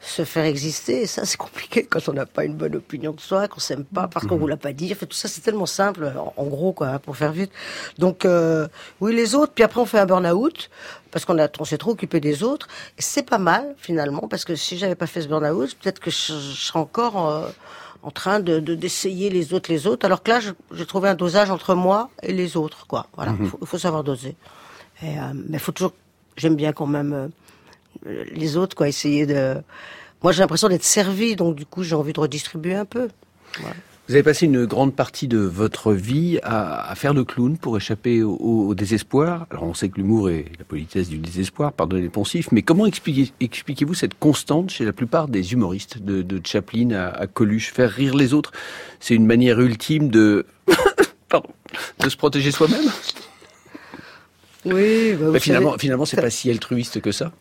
se 0.00 0.24
faire 0.24 0.44
exister. 0.44 1.02
Et 1.02 1.06
ça, 1.06 1.24
c'est 1.24 1.36
compliqué 1.36 1.84
quand 1.84 2.08
on 2.08 2.12
n'a 2.12 2.24
pas 2.26 2.44
une 2.44 2.54
bonne 2.54 2.76
opinion 2.76 3.12
de 3.12 3.20
soi, 3.20 3.48
qu'on 3.48 3.58
s'aime 3.60 3.84
pas 3.84 4.06
parce 4.08 4.26
qu'on 4.26 4.36
vous 4.36 4.46
l'a 4.46 4.56
pas 4.56 4.72
dit. 4.72 4.90
Enfin, 4.92 5.06
tout 5.06 5.16
ça, 5.16 5.28
c'est 5.28 5.40
tellement 5.40 5.66
simple, 5.66 6.12
en, 6.36 6.44
gros, 6.44 6.72
quoi, 6.72 6.88
hein, 6.88 6.98
pour 6.98 7.16
faire 7.16 7.32
vite. 7.32 7.50
Donc, 7.98 8.24
euh, 8.24 8.68
oui, 9.00 9.14
les 9.14 9.34
autres. 9.34 9.52
Puis 9.54 9.64
après, 9.64 9.80
on 9.80 9.86
fait 9.86 9.98
un 9.98 10.06
burn-out 10.06 10.70
parce 11.10 11.24
qu'on 11.24 11.38
a, 11.38 11.48
on 11.58 11.64
s'est 11.64 11.78
trop 11.78 11.90
occupé 11.92 12.20
des 12.20 12.42
autres. 12.42 12.68
Et 12.96 13.02
c'est 13.02 13.24
pas 13.28 13.38
mal 13.38 13.74
finalement 13.78 14.28
parce 14.28 14.44
que 14.44 14.54
si 14.54 14.78
j'avais 14.78 14.94
pas 14.94 15.06
fait 15.06 15.22
ce 15.22 15.28
burn-out, 15.28 15.76
peut-être 15.82 15.98
que 16.00 16.10
je, 16.10 16.32
je 16.32 16.66
serais 16.66 16.78
encore 16.78 17.28
euh, 17.28 17.48
en 18.04 18.12
train 18.12 18.38
de 18.38 18.60
de- 18.60 18.76
d'essayer 18.76 19.30
les 19.30 19.52
autres, 19.52 19.70
les 19.72 19.86
autres. 19.88 20.06
Alors 20.06 20.22
que 20.22 20.30
là, 20.30 20.38
j'ai 20.72 20.86
trouvé 20.86 21.08
un 21.08 21.14
dosage 21.16 21.50
entre 21.50 21.74
moi 21.74 22.10
et 22.22 22.32
les 22.32 22.56
autres, 22.56 22.86
quoi. 22.86 23.08
Voilà, 23.16 23.32
il 23.36 23.42
Mhm. 23.42 23.48
faut, 23.50 23.58
faut 23.66 23.78
savoir 23.78 24.04
doser. 24.04 24.36
Et, 25.02 25.18
euh, 25.18 25.32
mais 25.34 25.58
faut 25.58 25.72
toujours. 25.72 25.92
J'aime 26.36 26.54
bien 26.54 26.72
quand 26.72 26.86
même. 26.86 27.12
euh, 27.12 27.28
les 28.06 28.56
autres, 28.56 28.76
quoi, 28.76 28.88
essayer 28.88 29.26
de. 29.26 29.56
Moi, 30.22 30.32
j'ai 30.32 30.40
l'impression 30.40 30.68
d'être 30.68 30.84
servi, 30.84 31.36
donc 31.36 31.54
du 31.56 31.64
coup, 31.66 31.82
j'ai 31.82 31.94
envie 31.94 32.12
de 32.12 32.20
redistribuer 32.20 32.74
un 32.74 32.84
peu. 32.84 33.08
Voilà. 33.60 33.76
Vous 34.08 34.14
avez 34.14 34.22
passé 34.22 34.46
une 34.46 34.64
grande 34.64 34.94
partie 34.96 35.28
de 35.28 35.36
votre 35.38 35.92
vie 35.92 36.38
à, 36.42 36.90
à 36.90 36.94
faire 36.94 37.12
le 37.12 37.24
clown 37.24 37.58
pour 37.58 37.76
échapper 37.76 38.22
au, 38.22 38.36
au 38.36 38.74
désespoir. 38.74 39.46
Alors 39.50 39.64
on 39.64 39.74
sait 39.74 39.90
que 39.90 39.96
l'humour 39.98 40.30
est 40.30 40.46
la 40.58 40.64
politesse 40.64 41.10
du 41.10 41.18
désespoir, 41.18 41.74
pardonnez 41.74 42.00
les 42.00 42.08
poncifs, 42.08 42.50
mais 42.50 42.62
comment 42.62 42.86
expliquez- 42.86 43.32
expliquez-vous 43.40 43.92
cette 43.92 44.18
constante 44.18 44.70
chez 44.70 44.86
la 44.86 44.94
plupart 44.94 45.28
des 45.28 45.52
humoristes, 45.52 45.98
de, 45.98 46.22
de 46.22 46.40
Chaplin 46.42 46.90
à, 46.92 47.08
à 47.08 47.26
Coluche? 47.26 47.70
Faire 47.70 47.90
rire 47.90 48.16
les 48.16 48.32
autres, 48.32 48.52
c'est 48.98 49.14
une 49.14 49.26
manière 49.26 49.60
ultime 49.60 50.08
de... 50.08 50.46
Pardon, 51.28 51.50
de 52.00 52.08
se 52.08 52.16
protéger 52.16 52.50
soi-même? 52.50 52.86
Oui, 54.64 55.12
bah, 55.12 55.26
vous 55.26 55.32
Mais 55.32 55.40
finalement, 55.40 55.70
savez- 55.72 55.80
finalement, 55.80 56.04
c'est 56.06 56.16
pas 56.20 56.30
si 56.30 56.50
altruiste 56.50 57.02
que 57.02 57.12
ça. 57.12 57.32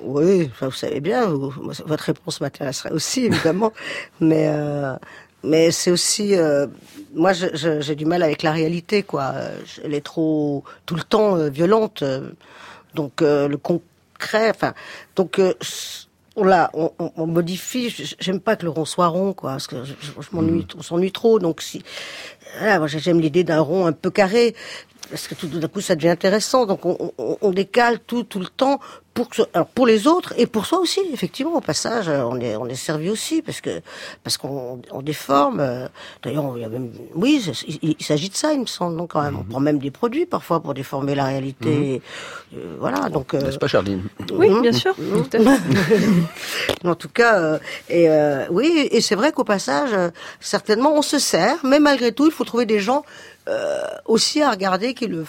Oui, 0.00 0.48
enfin, 0.52 0.66
vous 0.66 0.72
savez 0.74 1.00
bien, 1.00 1.26
vous- 1.26 1.50
votre 1.50 2.04
réponse 2.04 2.40
m'intéresserait 2.40 2.92
aussi, 2.92 3.24
évidemment. 3.26 3.72
mais 4.20 4.46
euh, 4.48 4.94
mais 5.42 5.70
c'est 5.70 5.90
aussi... 5.90 6.34
euh, 6.36 6.66
moi, 7.14 7.32
j'ai 7.32 7.94
du 7.94 8.04
mal 8.04 8.22
avec 8.22 8.42
la 8.42 8.52
réalité, 8.52 9.02
quoi. 9.02 9.34
Elle 9.84 9.94
est 9.94 10.04
trop, 10.04 10.64
tout 10.86 10.94
le 10.96 11.02
temps, 11.02 11.36
euh, 11.36 11.48
violente. 11.48 12.02
donc, 12.94 13.20
le 13.20 13.56
concret... 13.56 14.50
Enfin, 14.50 14.74
donc... 15.16 15.40
on, 16.36 16.44
l'a- 16.44 16.70
on, 16.74 17.26
modifie. 17.26 17.90
J'aime 18.20 18.40
pas 18.40 18.56
que 18.56 18.64
le 18.64 18.70
rond 18.70 18.84
soit 18.84 19.08
rond, 19.08 19.32
quoi, 19.32 19.52
parce 19.52 19.66
que 19.66 19.84
je, 19.84 19.94
je- 20.00 20.12
je 20.20 20.28
m'ennuie, 20.32 20.66
on 20.76 20.82
s'ennuie 20.82 21.12
trop. 21.12 21.38
Donc 21.40 21.60
si, 21.62 21.82
voilà, 22.58 22.78
moi 22.78 22.86
j'aime 22.88 23.20
l'idée 23.20 23.42
d'un 23.44 23.60
rond 23.60 23.86
un 23.86 23.92
peu 23.92 24.10
carré, 24.10 24.54
parce 25.10 25.26
que 25.28 25.34
tout 25.34 25.46
d'un 25.48 25.66
coup 25.68 25.80
ça 25.80 25.96
devient 25.96 26.10
intéressant. 26.10 26.66
Donc 26.66 26.84
on, 26.86 27.12
on- 27.18 27.38
on 27.40 27.50
décale 27.50 27.98
tout 28.00 28.22
tout 28.24 28.38
le 28.40 28.46
temps 28.46 28.78
pour 29.18 29.28
que, 29.30 29.36
ce- 29.38 29.48
alors 29.52 29.66
pour 29.66 29.84
les 29.92 30.06
autres 30.06 30.32
et 30.36 30.46
pour 30.46 30.64
soi 30.64 30.78
aussi. 30.78 31.00
Effectivement, 31.12 31.54
au 31.56 31.60
passage, 31.72 32.08
euh, 32.08 32.22
on 32.32 32.38
est 32.46 32.54
on 32.62 32.66
est 32.74 32.76
servi 32.88 33.10
aussi 33.10 33.42
parce 33.42 33.60
que 33.60 33.74
parce 34.22 34.36
qu'on 34.38 34.80
on 34.98 35.02
déforme. 35.02 35.58
euh, 35.58 35.88
D'ailleurs, 36.22 36.52
il 36.56 36.62
y 36.62 36.64
a 36.64 36.68
même, 36.68 36.88
oui, 37.16 37.32
il, 37.82 37.96
il 37.98 38.04
s'agit 38.10 38.28
de 38.28 38.36
ça, 38.36 38.52
il 38.52 38.60
me 38.60 38.66
semble. 38.66 38.96
Donc 38.96 39.08
quand 39.14 39.22
même, 39.22 39.36
on 39.42 39.42
prend 39.52 39.58
même 39.68 39.80
des 39.80 39.90
produits 39.90 40.24
parfois 40.36 40.60
pour 40.62 40.72
déformer 40.72 41.14
la 41.16 41.24
réalité. 41.32 42.00
Euh, 42.56 42.76
voilà, 42.78 43.08
donc. 43.08 43.34
euh, 43.34 43.40
N'est-ce 43.42 43.58
pas, 43.58 43.66
Charline? 43.66 44.02
Oui, 44.40 44.48
Mhm. 44.50 44.62
bien 44.62 44.72
sûr. 44.72 44.94
Mhm. 44.98 45.22
tout 45.28 45.36
à 45.36 45.40
fait. 45.40 46.08
en 46.84 46.94
tout 46.94 47.08
cas, 47.08 47.32
euh, 47.40 47.58
et 47.88 48.08
euh, 48.08 48.46
oui, 48.50 48.88
et 48.92 49.00
c'est 49.00 49.16
vrai 49.16 49.32
qu'au 49.32 49.44
passage, 49.44 49.90
euh, 49.92 50.10
certainement, 50.38 50.92
on 50.94 51.02
se 51.02 51.18
sert, 51.18 51.56
mais 51.64 51.80
malgré 51.80 52.12
tout, 52.12 52.26
il 52.26 52.32
faut 52.32 52.44
trouver 52.44 52.66
des 52.66 52.78
gens 52.88 53.02
euh, 53.48 53.82
aussi 54.06 54.42
à 54.42 54.50
regarder 54.50 54.94
qui 54.94 55.06
le, 55.08 55.24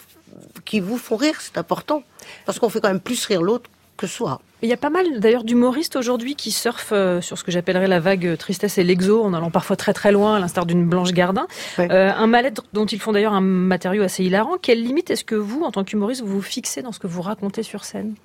qui 0.65 0.79
vous 0.79 0.97
font 0.99 1.15
rire, 1.15 1.37
c'est 1.39 1.57
important, 1.57 2.03
parce 2.45 2.59
qu'on 2.59 2.69
fait 2.69 2.81
quand 2.81 2.89
même 2.89 2.99
plus 2.99 3.25
rire 3.25 3.41
l'autre 3.41 3.69
que 3.99 4.07
soi. 4.07 4.39
Il 4.61 4.69
y 4.69 4.73
a 4.73 4.77
pas 4.77 4.89
mal 4.89 5.19
d'ailleurs 5.19 5.43
d'humoristes 5.43 5.95
aujourd'hui 5.97 6.35
qui 6.35 6.51
surfent 6.51 6.93
euh, 6.93 7.21
sur 7.21 7.37
ce 7.37 7.43
que 7.43 7.51
j'appellerais 7.51 7.87
la 7.87 7.99
vague 7.99 8.25
euh, 8.25 8.37
tristesse 8.37 8.77
et 8.77 8.83
l'exo, 8.83 9.23
en 9.23 9.33
allant 9.33 9.51
parfois 9.51 9.75
très 9.75 9.93
très 9.93 10.11
loin, 10.11 10.35
à 10.35 10.39
l'instar 10.39 10.65
d'une 10.65 10.85
Blanche 10.85 11.11
Gardin. 11.11 11.47
Euh, 11.79 12.11
un 12.11 12.27
mal-être 12.27 12.63
dont 12.71 12.85
ils 12.85 12.99
font 12.99 13.11
d'ailleurs 13.11 13.33
un 13.33 13.41
matériau 13.41 14.03
assez 14.03 14.23
hilarant. 14.23 14.57
Quelle 14.61 14.81
limite 14.81 15.11
est-ce 15.11 15.25
que 15.25 15.35
vous, 15.35 15.63
en 15.63 15.71
tant 15.71 15.83
qu'humoriste, 15.83 16.21
vous 16.23 16.35
vous 16.35 16.41
fixez 16.41 16.81
dans 16.81 16.93
ce 16.93 16.99
que 16.99 17.07
vous 17.07 17.21
racontez 17.21 17.63
sur 17.63 17.83
scène? 17.83 18.15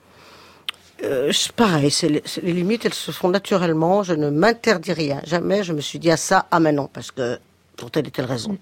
Euh, 1.03 1.33
pareil, 1.57 1.91
c'est 1.91 2.09
les, 2.09 2.23
les 2.43 2.53
limites, 2.53 2.85
elles 2.85 2.95
se 2.95 3.11
font 3.11 3.29
naturellement. 3.29 4.05
Je 4.05 4.15
ne 4.15 4.31
m'interdis 4.31 4.93
rien. 4.93 5.21
Jamais 5.25 5.65
je 5.65 5.73
me 5.73 5.81
suis 5.81 5.99
dit 5.99 6.11
à 6.11 6.17
ça, 6.17 6.47
ah 6.53 6.61
maintenant, 6.61 6.89
parce 6.93 7.11
que 7.11 7.39
pour 7.77 7.91
telle 7.91 8.07
et 8.07 8.11
telle 8.11 8.27
raison. 8.27 8.57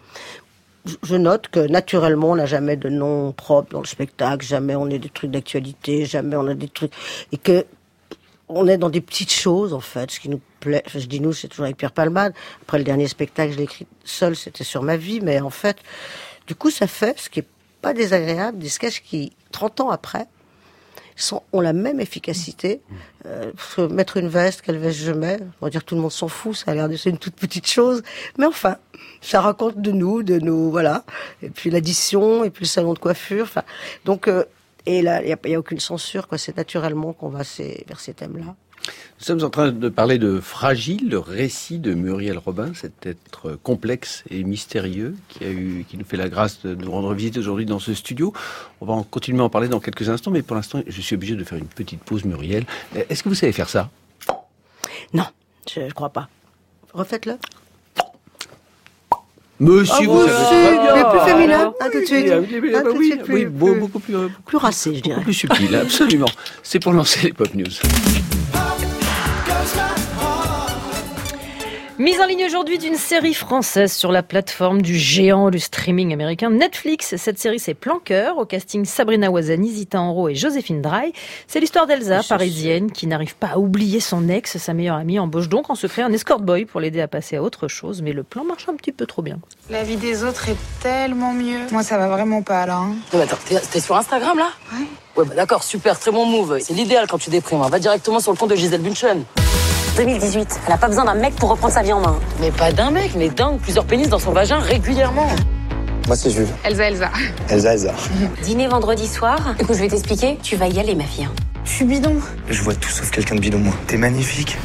Je- 0.84 1.16
note 1.16 1.48
que 1.48 1.60
naturellement, 1.60 2.32
on 2.32 2.36
n'a 2.36 2.46
jamais 2.46 2.76
de 2.76 2.88
nom 2.88 3.32
propre 3.32 3.72
dans 3.72 3.80
le 3.80 3.86
spectacle, 3.86 4.44
jamais 4.44 4.74
on 4.74 4.86
a 4.86 4.98
des 4.98 5.08
trucs 5.08 5.30
d'actualité, 5.30 6.04
jamais 6.06 6.34
on 6.36 6.46
a 6.48 6.54
des 6.54 6.68
trucs. 6.68 6.92
Et 7.30 7.36
que 7.36 7.64
on 8.48 8.66
est 8.66 8.78
dans 8.78 8.90
des 8.90 9.00
petites 9.00 9.32
choses 9.32 9.72
en 9.72 9.80
fait, 9.80 10.10
ce 10.10 10.20
qui 10.20 10.28
nous 10.28 10.40
plaît. 10.60 10.82
Je 10.92 11.06
dis 11.06 11.20
nous, 11.20 11.32
c'est 11.32 11.48
toujours 11.48 11.64
avec 11.66 11.76
Pierre 11.76 11.92
Palmade. 11.92 12.34
Après 12.62 12.78
le 12.78 12.84
dernier 12.84 13.06
spectacle, 13.08 13.52
je 13.52 13.58
l'ai 13.58 13.64
écrit 13.64 13.86
seul, 14.04 14.34
c'était 14.36 14.64
sur 14.64 14.82
ma 14.82 14.96
vie, 14.96 15.20
mais 15.20 15.40
en 15.40 15.50
fait, 15.50 15.76
du 16.48 16.54
coup, 16.54 16.70
ça 16.70 16.86
fait 16.86 17.18
ce 17.18 17.30
qui 17.30 17.40
est 17.40 17.46
pas 17.80 17.94
désagréable, 17.94 18.58
des 18.58 18.68
sketchs 18.68 19.02
qui, 19.02 19.32
30 19.52 19.80
ans 19.80 19.90
après, 19.90 20.26
sont, 21.16 21.42
ont 21.52 21.60
la 21.60 21.72
même 21.72 22.00
efficacité. 22.00 22.80
Euh, 23.26 23.52
mettre 23.90 24.16
une 24.16 24.28
veste, 24.28 24.62
quelle 24.62 24.78
veste 24.78 24.98
je 24.98 25.12
mets 25.12 25.38
On 25.60 25.66
va 25.66 25.70
dire 25.70 25.84
tout 25.84 25.94
le 25.94 26.00
monde 26.00 26.12
s'en 26.12 26.28
fout, 26.28 26.56
ça 26.56 26.70
a 26.70 26.74
l'air 26.74 26.88
de 26.88 26.96
c'est 26.96 27.10
une 27.10 27.18
toute 27.18 27.36
petite 27.36 27.66
chose, 27.66 28.02
mais 28.38 28.46
enfin, 28.46 28.76
ça 29.20 29.40
raconte 29.40 29.80
de 29.80 29.92
nous, 29.92 30.22
de 30.22 30.38
nous, 30.38 30.70
voilà. 30.70 31.04
Et 31.42 31.50
puis 31.50 31.70
l'addition, 31.70 32.44
et 32.44 32.50
puis 32.50 32.64
le 32.64 32.68
salon 32.68 32.94
de 32.94 32.98
coiffure. 32.98 33.44
Enfin, 33.44 33.62
donc, 34.04 34.28
euh, 34.28 34.44
et 34.86 35.02
là, 35.02 35.22
il 35.22 35.26
n'y 35.26 35.54
a, 35.54 35.56
a 35.56 35.58
aucune 35.58 35.80
censure, 35.80 36.26
quoi. 36.26 36.38
C'est 36.38 36.56
naturellement 36.56 37.12
qu'on 37.12 37.28
va 37.28 37.42
vers 37.86 38.00
ces 38.00 38.14
thèmes-là. 38.14 38.56
Nous 39.20 39.26
sommes 39.26 39.44
en 39.44 39.50
train 39.50 39.70
de 39.70 39.88
parler 39.88 40.18
de 40.18 40.40
Fragile, 40.40 41.08
le 41.08 41.18
récit 41.20 41.78
de 41.78 41.94
Muriel 41.94 42.38
Robin, 42.38 42.72
cet 42.74 43.06
être 43.06 43.56
complexe 43.62 44.24
et 44.30 44.42
mystérieux 44.42 45.14
qui 45.28 45.44
a 45.44 45.50
eu, 45.50 45.84
qui 45.88 45.96
nous 45.96 46.04
fait 46.04 46.16
la 46.16 46.28
grâce 46.28 46.62
de 46.62 46.74
nous 46.74 46.90
rendre 46.90 47.14
visite 47.14 47.36
aujourd'hui 47.36 47.64
dans 47.64 47.78
ce 47.78 47.94
studio. 47.94 48.32
On 48.80 48.86
va 48.86 48.94
en 48.94 49.04
continuer 49.04 49.40
à 49.40 49.44
en 49.44 49.48
parler 49.48 49.68
dans 49.68 49.78
quelques 49.78 50.08
instants, 50.08 50.32
mais 50.32 50.42
pour 50.42 50.56
l'instant, 50.56 50.82
je 50.84 51.00
suis 51.00 51.14
obligé 51.14 51.36
de 51.36 51.44
faire 51.44 51.58
une 51.58 51.66
petite 51.66 52.00
pause, 52.02 52.24
Muriel. 52.24 52.64
Euh, 52.96 53.04
Est-ce 53.08 53.22
que 53.22 53.28
vous 53.28 53.36
savez 53.36 53.52
faire 53.52 53.68
ça? 53.68 53.90
Non, 55.14 55.26
je, 55.72 55.88
je 55.88 55.94
crois 55.94 56.10
pas. 56.10 56.28
Refaites-le. 56.92 57.36
Monsieur, 59.60 59.94
Ah, 60.00 60.02
vous 60.12 60.26
savez 60.26 61.04
plus 61.12 61.30
féminin, 61.30 61.72
Ah, 61.78 61.84
un 61.84 61.90
tout 61.90 61.92
de 61.92 61.98
oui, 62.00 62.06
suite. 62.08 62.26
ah, 62.32 62.38
oui, 62.40 62.58
oui, 62.60 62.74
Un 62.74 62.82
tout 62.82 62.92
de 62.94 62.98
oui, 62.98 63.06
suite, 63.10 63.22
plus- 63.22 63.34
oui, 63.46 63.74
beaucoup 63.78 64.00
plus, 64.00 64.14
Plus 64.44 64.56
racé, 64.56 64.90
je 64.90 64.96
beaucoup 64.96 65.08
dirais. 65.10 65.22
plus 65.22 65.34
subtil, 65.34 65.76
absolument. 65.76 66.26
C'est 66.64 66.80
pour 66.80 66.92
lancer 66.92 67.26
les 67.28 67.32
pop 67.32 67.54
news. 67.54 67.66
Mise 72.02 72.20
en 72.20 72.26
ligne 72.26 72.44
aujourd'hui 72.44 72.78
d'une 72.78 72.96
série 72.96 73.32
française 73.32 73.92
sur 73.92 74.10
la 74.10 74.24
plateforme 74.24 74.82
du 74.82 74.96
géant 74.98 75.50
du 75.50 75.60
streaming 75.60 76.12
américain 76.12 76.50
Netflix. 76.50 77.14
Cette 77.14 77.38
série, 77.38 77.60
c'est 77.60 77.74
Planqueur, 77.74 78.38
au 78.38 78.44
casting 78.44 78.84
Sabrina 78.84 79.30
Ouazani, 79.30 79.70
Zita 79.70 80.00
Enro 80.00 80.28
et 80.28 80.34
Joséphine 80.34 80.82
Dry. 80.82 81.12
C'est 81.46 81.60
l'histoire 81.60 81.86
d'Elsa, 81.86 82.22
parisienne, 82.28 82.90
qui 82.90 83.06
n'arrive 83.06 83.36
pas 83.36 83.50
à 83.54 83.58
oublier 83.58 84.00
son 84.00 84.28
ex. 84.28 84.56
Sa 84.58 84.74
meilleure 84.74 84.96
amie 84.96 85.20
embauche 85.20 85.48
donc 85.48 85.70
en 85.70 85.76
secret 85.76 86.02
un 86.02 86.12
escort 86.12 86.40
boy 86.40 86.64
pour 86.64 86.80
l'aider 86.80 87.00
à 87.00 87.06
passer 87.06 87.36
à 87.36 87.42
autre 87.44 87.68
chose, 87.68 88.02
mais 88.02 88.12
le 88.12 88.24
plan 88.24 88.42
marche 88.42 88.68
un 88.68 88.74
petit 88.74 88.90
peu 88.90 89.06
trop 89.06 89.22
bien. 89.22 89.38
La 89.70 89.84
vie 89.84 89.94
des 89.96 90.24
autres 90.24 90.48
est 90.48 90.56
tellement 90.82 91.32
mieux. 91.32 91.60
Moi, 91.70 91.84
ça 91.84 91.98
va 91.98 92.08
vraiment 92.08 92.42
pas 92.42 92.66
là. 92.66 92.78
hein. 92.78 92.96
Non, 93.12 93.20
mais 93.20 93.22
attends, 93.22 93.38
t'es 93.48 93.60
t'es 93.60 93.78
sur 93.78 93.96
Instagram 93.96 94.38
là? 94.38 94.48
Ouais. 94.72 94.86
Ouais, 95.18 95.24
bah 95.28 95.34
d'accord, 95.36 95.62
super, 95.62 95.96
très 96.00 96.10
bon 96.10 96.26
move. 96.26 96.58
C'est 96.62 96.74
l'idéal 96.74 97.06
quand 97.08 97.18
tu 97.18 97.30
déprimes. 97.30 97.62
hein. 97.62 97.68
Va 97.68 97.78
directement 97.78 98.18
sur 98.18 98.32
le 98.32 98.38
compte 98.38 98.50
de 98.50 98.56
Gisèle 98.56 98.80
Bunchen. 98.82 99.22
2018, 99.96 100.60
elle 100.66 100.72
a 100.72 100.78
pas 100.78 100.88
besoin 100.88 101.04
d'un 101.04 101.14
mec 101.14 101.34
pour 101.36 101.50
reprendre 101.50 101.74
sa 101.74 101.82
vie 101.82 101.92
en 101.92 102.00
main. 102.00 102.18
Mais 102.40 102.50
pas 102.50 102.72
d'un 102.72 102.90
mec, 102.90 103.12
mais 103.14 103.28
d'un 103.28 103.52
ou 103.52 103.56
plusieurs 103.58 103.84
pénis 103.84 104.08
dans 104.08 104.18
son 104.18 104.32
vagin 104.32 104.58
régulièrement. 104.58 105.28
Moi, 106.06 106.16
c'est 106.16 106.30
Jules. 106.30 106.48
Elsa, 106.64 106.88
Elsa. 106.88 107.10
Elsa, 107.50 107.74
Elsa. 107.74 107.94
Dîner 108.42 108.68
vendredi 108.68 109.06
soir. 109.06 109.54
Écoute, 109.60 109.76
je 109.76 109.82
vais 109.82 109.88
t'expliquer. 109.88 110.38
Tu 110.42 110.56
vas 110.56 110.68
y 110.68 110.80
aller, 110.80 110.94
ma 110.94 111.04
fille. 111.04 111.28
Je 111.64 111.70
suis 111.70 111.84
bidon. 111.84 112.16
Je 112.48 112.62
vois 112.62 112.74
tout 112.74 112.88
sauf 112.88 113.10
quelqu'un 113.10 113.34
de 113.34 113.40
bidon, 113.40 113.58
moi. 113.58 113.74
T'es 113.86 113.98
magnifique. 113.98 114.56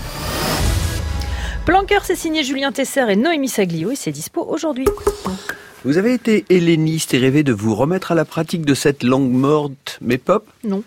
Planqueur, 1.66 2.06
c'est 2.06 2.16
signé 2.16 2.44
Julien 2.44 2.72
Tesser 2.72 3.04
et 3.10 3.18
Noémie 3.18 3.50
Saglio 3.50 3.92
et 3.92 3.96
c'est 3.98 4.12
dispo 4.12 4.46
aujourd'hui. 4.50 4.86
Vous 5.84 5.98
avez 5.98 6.14
été 6.14 6.46
helléniste 6.50 7.14
et 7.14 7.18
rêvé 7.18 7.44
de 7.44 7.52
vous 7.52 7.76
remettre 7.76 8.14
à 8.14 8.16
la 8.16 8.24
pratique 8.24 8.66
de 8.66 8.74
cette 8.74 9.04
langue 9.04 9.30
morte, 9.30 10.00
mais 10.02 10.18
pop? 10.18 10.48
Non. 10.64 10.84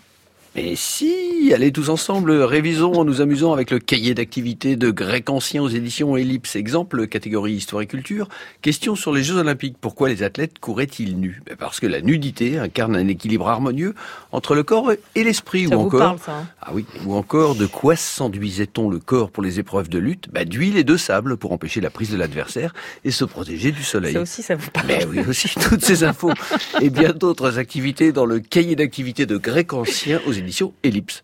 Mais 0.53 0.75
si, 0.75 1.53
allez 1.53 1.71
tous 1.71 1.87
ensemble, 1.87 2.33
révisons 2.33 2.91
en 2.95 3.05
nous 3.05 3.21
amusant 3.21 3.53
avec 3.53 3.71
le 3.71 3.79
cahier 3.79 4.13
d'activités 4.13 4.75
de 4.75 4.91
grec 4.91 5.29
ancien 5.29 5.63
aux 5.63 5.69
éditions 5.69 6.17
Ellipse. 6.17 6.57
Exemple, 6.57 7.07
catégorie 7.07 7.53
histoire 7.53 7.81
et 7.81 7.87
culture. 7.87 8.27
Question 8.61 8.97
sur 8.97 9.13
les 9.13 9.23
Jeux 9.23 9.37
Olympiques. 9.37 9.77
Pourquoi 9.79 10.09
les 10.09 10.23
athlètes 10.23 10.59
couraient-ils 10.59 11.17
nus? 11.17 11.41
Ben 11.45 11.55
Parce 11.55 11.79
que 11.79 11.87
la 11.87 12.01
nudité 12.01 12.59
incarne 12.59 12.97
un 12.97 13.07
équilibre 13.07 13.47
harmonieux 13.47 13.95
entre 14.33 14.53
le 14.53 14.63
corps 14.63 14.91
et 15.15 15.23
l'esprit. 15.23 15.69
Ça 15.69 15.77
ou 15.77 15.83
vous 15.83 15.87
encore, 15.87 15.99
parle, 15.99 16.19
ça, 16.19 16.37
hein? 16.39 16.47
Ah 16.61 16.71
oui, 16.73 16.85
ou 17.05 17.15
encore, 17.15 17.55
de 17.55 17.65
quoi 17.65 17.95
s'enduisait-on 17.95 18.89
le 18.89 18.99
corps 18.99 19.31
pour 19.31 19.43
les 19.43 19.57
épreuves 19.57 19.87
de 19.87 19.99
lutte? 19.99 20.27
Ben, 20.33 20.43
D'huile 20.43 20.75
et 20.75 20.83
de 20.83 20.97
sable 20.97 21.37
pour 21.37 21.53
empêcher 21.53 21.79
la 21.79 21.89
prise 21.89 22.11
de 22.11 22.17
l'adversaire 22.17 22.73
et 23.05 23.11
se 23.11 23.23
protéger 23.23 23.71
du 23.71 23.83
soleil. 23.83 24.13
Ça 24.15 24.21
aussi, 24.21 24.43
ça 24.43 24.55
vous 24.55 24.69
parle. 24.69 24.87
Mais 24.87 25.05
oui, 25.05 25.19
aussi, 25.25 25.47
toutes 25.69 25.85
ces 25.85 26.03
infos 26.03 26.33
et 26.81 26.89
bien 26.89 27.13
d'autres 27.13 27.57
activités 27.57 28.11
dans 28.11 28.25
le 28.25 28.41
cahier 28.41 28.75
d'activités 28.75 29.25
de 29.25 29.37
grec 29.37 29.71
ancien 29.71 30.19
aux 30.27 30.40
éditions 30.41 30.73
Ellipse. 30.83 31.23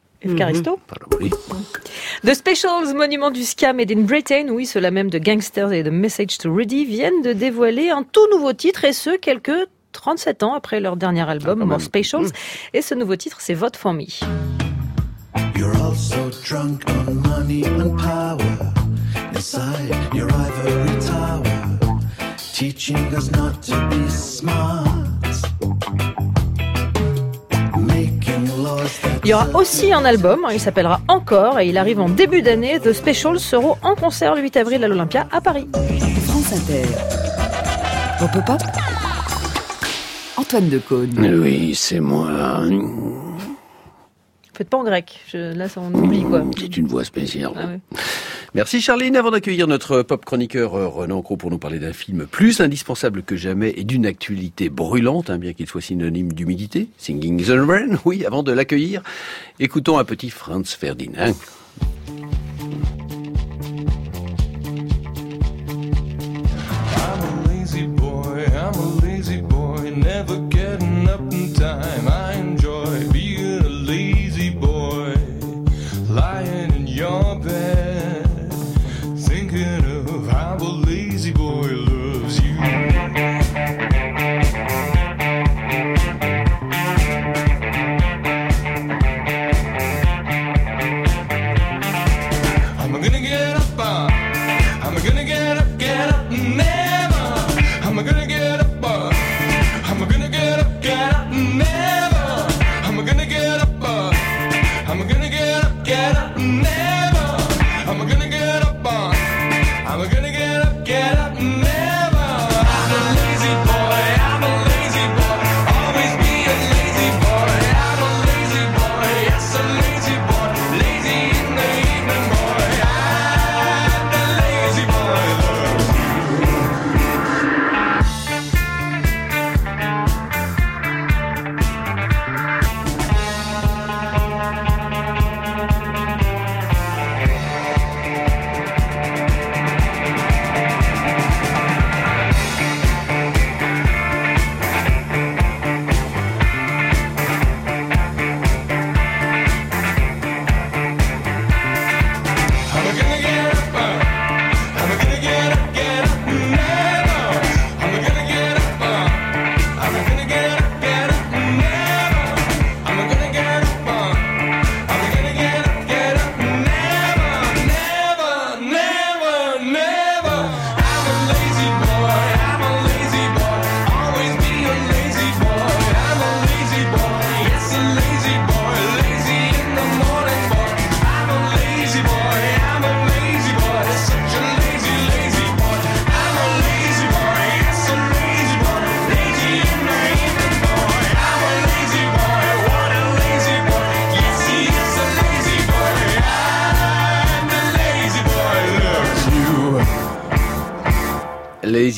Pardon, 0.87 1.07
oui. 1.19 1.29
The 2.23 2.33
Specials, 2.33 2.93
monument 2.95 3.31
du 3.31 3.43
scam 3.43 3.77
made 3.77 3.91
in 3.91 4.01
Britain, 4.01 4.47
oui, 4.49 4.65
ceux-là 4.65 4.91
même 4.91 5.09
de 5.09 5.19
Gangsters 5.19 5.71
et 5.71 5.83
de 5.83 5.89
Message 5.89 6.39
to 6.39 6.53
Rudy, 6.53 6.85
viennent 6.85 7.21
de 7.21 7.33
dévoiler 7.33 7.89
un 7.89 8.03
tout 8.03 8.27
nouveau 8.31 8.53
titre, 8.53 8.83
et 8.83 8.93
ce, 8.93 9.15
quelques 9.15 9.67
37 9.91 10.43
ans 10.43 10.53
après 10.53 10.79
leur 10.79 10.97
dernier 10.97 11.27
album, 11.29 11.63
More 11.63 11.81
Specials. 11.81 12.29
Et 12.73 12.81
ce 12.81 12.95
nouveau 12.95 13.15
titre, 13.15 13.37
c'est 13.39 13.53
Vote 13.53 13.77
for 13.77 13.93
Me. 13.93 14.05
You're 15.55 15.75
all 15.81 15.95
so 15.95 16.29
drunk 16.43 16.83
on 17.07 17.15
money 17.15 17.63
and 17.65 17.95
power. 17.97 18.37
Inside 19.33 19.95
your 20.13 20.29
ivory 20.31 20.99
tower, 20.99 21.43
teaching 22.53 22.97
us 23.15 23.31
not 23.31 23.61
to 23.63 23.75
be 23.89 24.09
smart. 24.09 24.96
Il 29.27 29.31
y 29.31 29.33
aura 29.33 29.49
aussi 29.55 29.91
un 29.91 30.05
album, 30.05 30.45
hein, 30.45 30.51
il 30.53 30.59
s'appellera 30.61 31.01
Encore, 31.09 31.59
et 31.59 31.67
il 31.67 31.77
arrive 31.77 31.99
en 31.99 32.07
début 32.07 32.41
d'année. 32.41 32.79
The 32.79 32.93
Specials 32.93 33.41
seront 33.41 33.75
en 33.81 33.93
concert 33.93 34.33
le 34.35 34.41
8 34.41 34.55
avril 34.55 34.81
à 34.85 34.87
l'Olympia 34.87 35.27
à 35.33 35.41
Paris. 35.41 35.67
France 36.27 36.53
Inter. 36.53 36.83
Pop 38.19 38.31
Pop 38.31 38.45
Pop. 38.45 38.61
Antoine 40.37 40.69
Decaune. 40.69 41.39
Oui, 41.43 41.75
c'est 41.75 41.99
moi. 41.99 42.61
Faites 44.53 44.69
pas 44.69 44.77
en 44.77 44.85
grec, 44.85 45.19
Je- 45.27 45.53
là 45.53 45.67
ça 45.67 45.81
on 45.81 45.93
oublie 45.93 46.23
quoi. 46.23 46.43
C'est 46.57 46.77
une 46.77 46.87
voix 46.87 47.03
spéciale. 47.03 47.51
Ah 47.57 47.65
ouais. 47.65 47.79
Merci 48.53 48.81
Charline. 48.81 49.15
Avant 49.15 49.31
d'accueillir 49.31 49.67
notre 49.67 50.01
pop 50.03 50.23
chroniqueur 50.23 50.75
euh, 50.75 50.87
Renan 50.87 51.21
Cros 51.21 51.37
pour 51.37 51.51
nous 51.51 51.57
parler 51.57 51.79
d'un 51.79 51.93
film 51.93 52.25
plus 52.25 52.61
indispensable 52.61 53.23
que 53.23 53.35
jamais 53.35 53.73
et 53.77 53.83
d'une 53.83 54.05
actualité 54.05 54.69
brûlante, 54.69 55.29
hein, 55.29 55.37
bien 55.37 55.53
qu'il 55.53 55.67
soit 55.67 55.81
synonyme 55.81 56.33
d'humidité, 56.33 56.87
Singing 56.97 57.43
the 57.43 57.49
Rain, 57.49 57.97
oui, 58.05 58.25
avant 58.25 58.43
de 58.43 58.51
l'accueillir, 58.51 59.01
écoutons 59.59 59.97
un 59.97 60.05
petit 60.05 60.29
Franz 60.29 60.75
Ferdinand. 60.77 61.33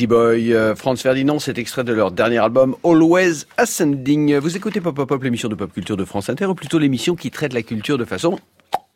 Boy, 0.09 0.55
euh, 0.55 0.73
Franz 0.73 1.03
Ferdinand, 1.03 1.37
cet 1.37 1.59
extrait 1.59 1.83
de 1.83 1.93
leur 1.93 2.09
dernier 2.09 2.39
album 2.39 2.75
Always 2.83 3.45
Ascending. 3.57 4.37
Vous 4.39 4.57
écoutez 4.57 4.81
Pop 4.81 4.95
Pop 4.95 5.07
Pop, 5.07 5.21
l'émission 5.21 5.49
de 5.49 5.53
pop 5.53 5.71
culture 5.71 5.97
de 5.97 6.03
France 6.03 6.31
Inter, 6.31 6.47
ou 6.47 6.55
plutôt 6.55 6.79
l'émission 6.79 7.15
qui 7.15 7.29
traite 7.29 7.53
la 7.53 7.61
culture 7.61 7.99
de 7.99 8.05
façon 8.05 8.39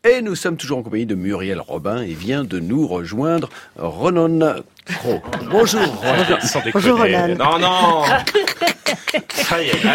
et 0.03 0.21
nous 0.21 0.35
sommes 0.35 0.57
toujours 0.57 0.79
en 0.79 0.83
compagnie 0.83 1.05
de 1.05 1.15
Muriel 1.15 1.61
Robin 1.61 2.01
et 2.01 2.13
vient 2.13 2.43
de 2.43 2.59
nous 2.59 2.87
rejoindre 2.87 3.47
Ronan 3.77 4.55
Cro. 4.85 5.21
Bonjour 5.49 5.81
Ronan. 5.81 6.63
Bonjour. 6.73 6.97
Ronan. 6.97 7.35
Non, 7.35 7.59
non 7.59 8.03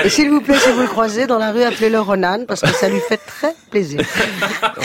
Et 0.05 0.09
s'il 0.09 0.31
vous 0.31 0.41
plaît, 0.41 0.59
si 0.59 0.71
vous 0.73 0.81
le 0.83 0.87
croisez 0.87 1.27
dans 1.27 1.39
la 1.39 1.53
rue, 1.53 1.63
appelez-le 1.63 2.01
Ronan, 2.01 2.45
parce 2.47 2.61
que 2.61 2.69
ça 2.69 2.89
lui 2.89 3.01
fait 3.01 3.17
très 3.19 3.55
plaisir. 3.71 4.01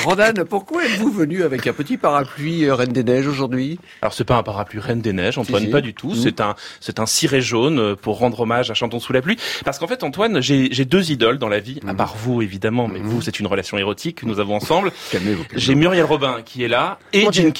Ronan, 0.06 0.34
pourquoi 0.50 0.86
êtes-vous 0.86 1.12
venu 1.12 1.44
avec 1.44 1.68
un 1.68 1.74
petit 1.74 1.98
parapluie 1.98 2.66
euh, 2.66 2.76
Reine 2.76 2.92
des 2.92 3.04
Neiges 3.04 3.28
aujourd'hui? 3.28 3.80
Alors 4.02 4.14
c'est 4.14 4.24
pas 4.24 4.36
un 4.38 4.44
parapluie 4.44 4.80
Reine 4.80 5.02
des 5.02 5.14
Neiges, 5.14 5.38
Antoine, 5.38 5.62
Si, 5.62 5.66
si. 5.68 5.72
pas 5.72 5.82
du 5.82 5.94
tout. 5.94 6.10
Mhm. 6.10 6.16
C'est 6.16 6.42
un 6.42 6.56
c'est 6.80 7.00
un 7.00 7.06
ciré 7.06 7.42
jaune 7.42 7.80
euh, 7.80 7.96
pour 7.96 8.18
rendre 8.20 8.40
hommage 8.42 8.72
à 8.72 8.74
Chantons 8.74 9.00
sous 9.00 9.14
la 9.14 9.22
pluie. 9.22 9.38
Parce 9.66 9.80
qu'en 9.80 9.88
fait, 9.88 10.04
Antoine, 10.04 10.42
j'ai 10.42 10.70
j'ai 10.72 10.86
deux 10.86 11.12
idoles 11.12 11.38
dans 11.38 11.50
la 11.50 11.60
vie, 11.60 11.80
à 11.88 11.94
part 11.94 12.16
vous 12.18 12.42
évidemment, 12.42 12.88
mais 12.88 13.00
vous 13.00 13.22
c'est 13.22 13.40
une 13.40 13.48
relation 13.48 13.78
érotique 13.78 14.22
que 14.22 14.26
nous 14.26 14.40
avons 14.40 14.56
ensemble. 14.56 14.92
Calmez-vous. 15.12 15.44
J'ai 15.56 15.76
Muriel 15.76 16.06
Robin 16.06 16.38
qui 16.44 16.64
est 16.64 16.68
là 16.68 17.00
et 17.14 17.24
Mon 17.24 17.30
Dieu. 17.32 17.52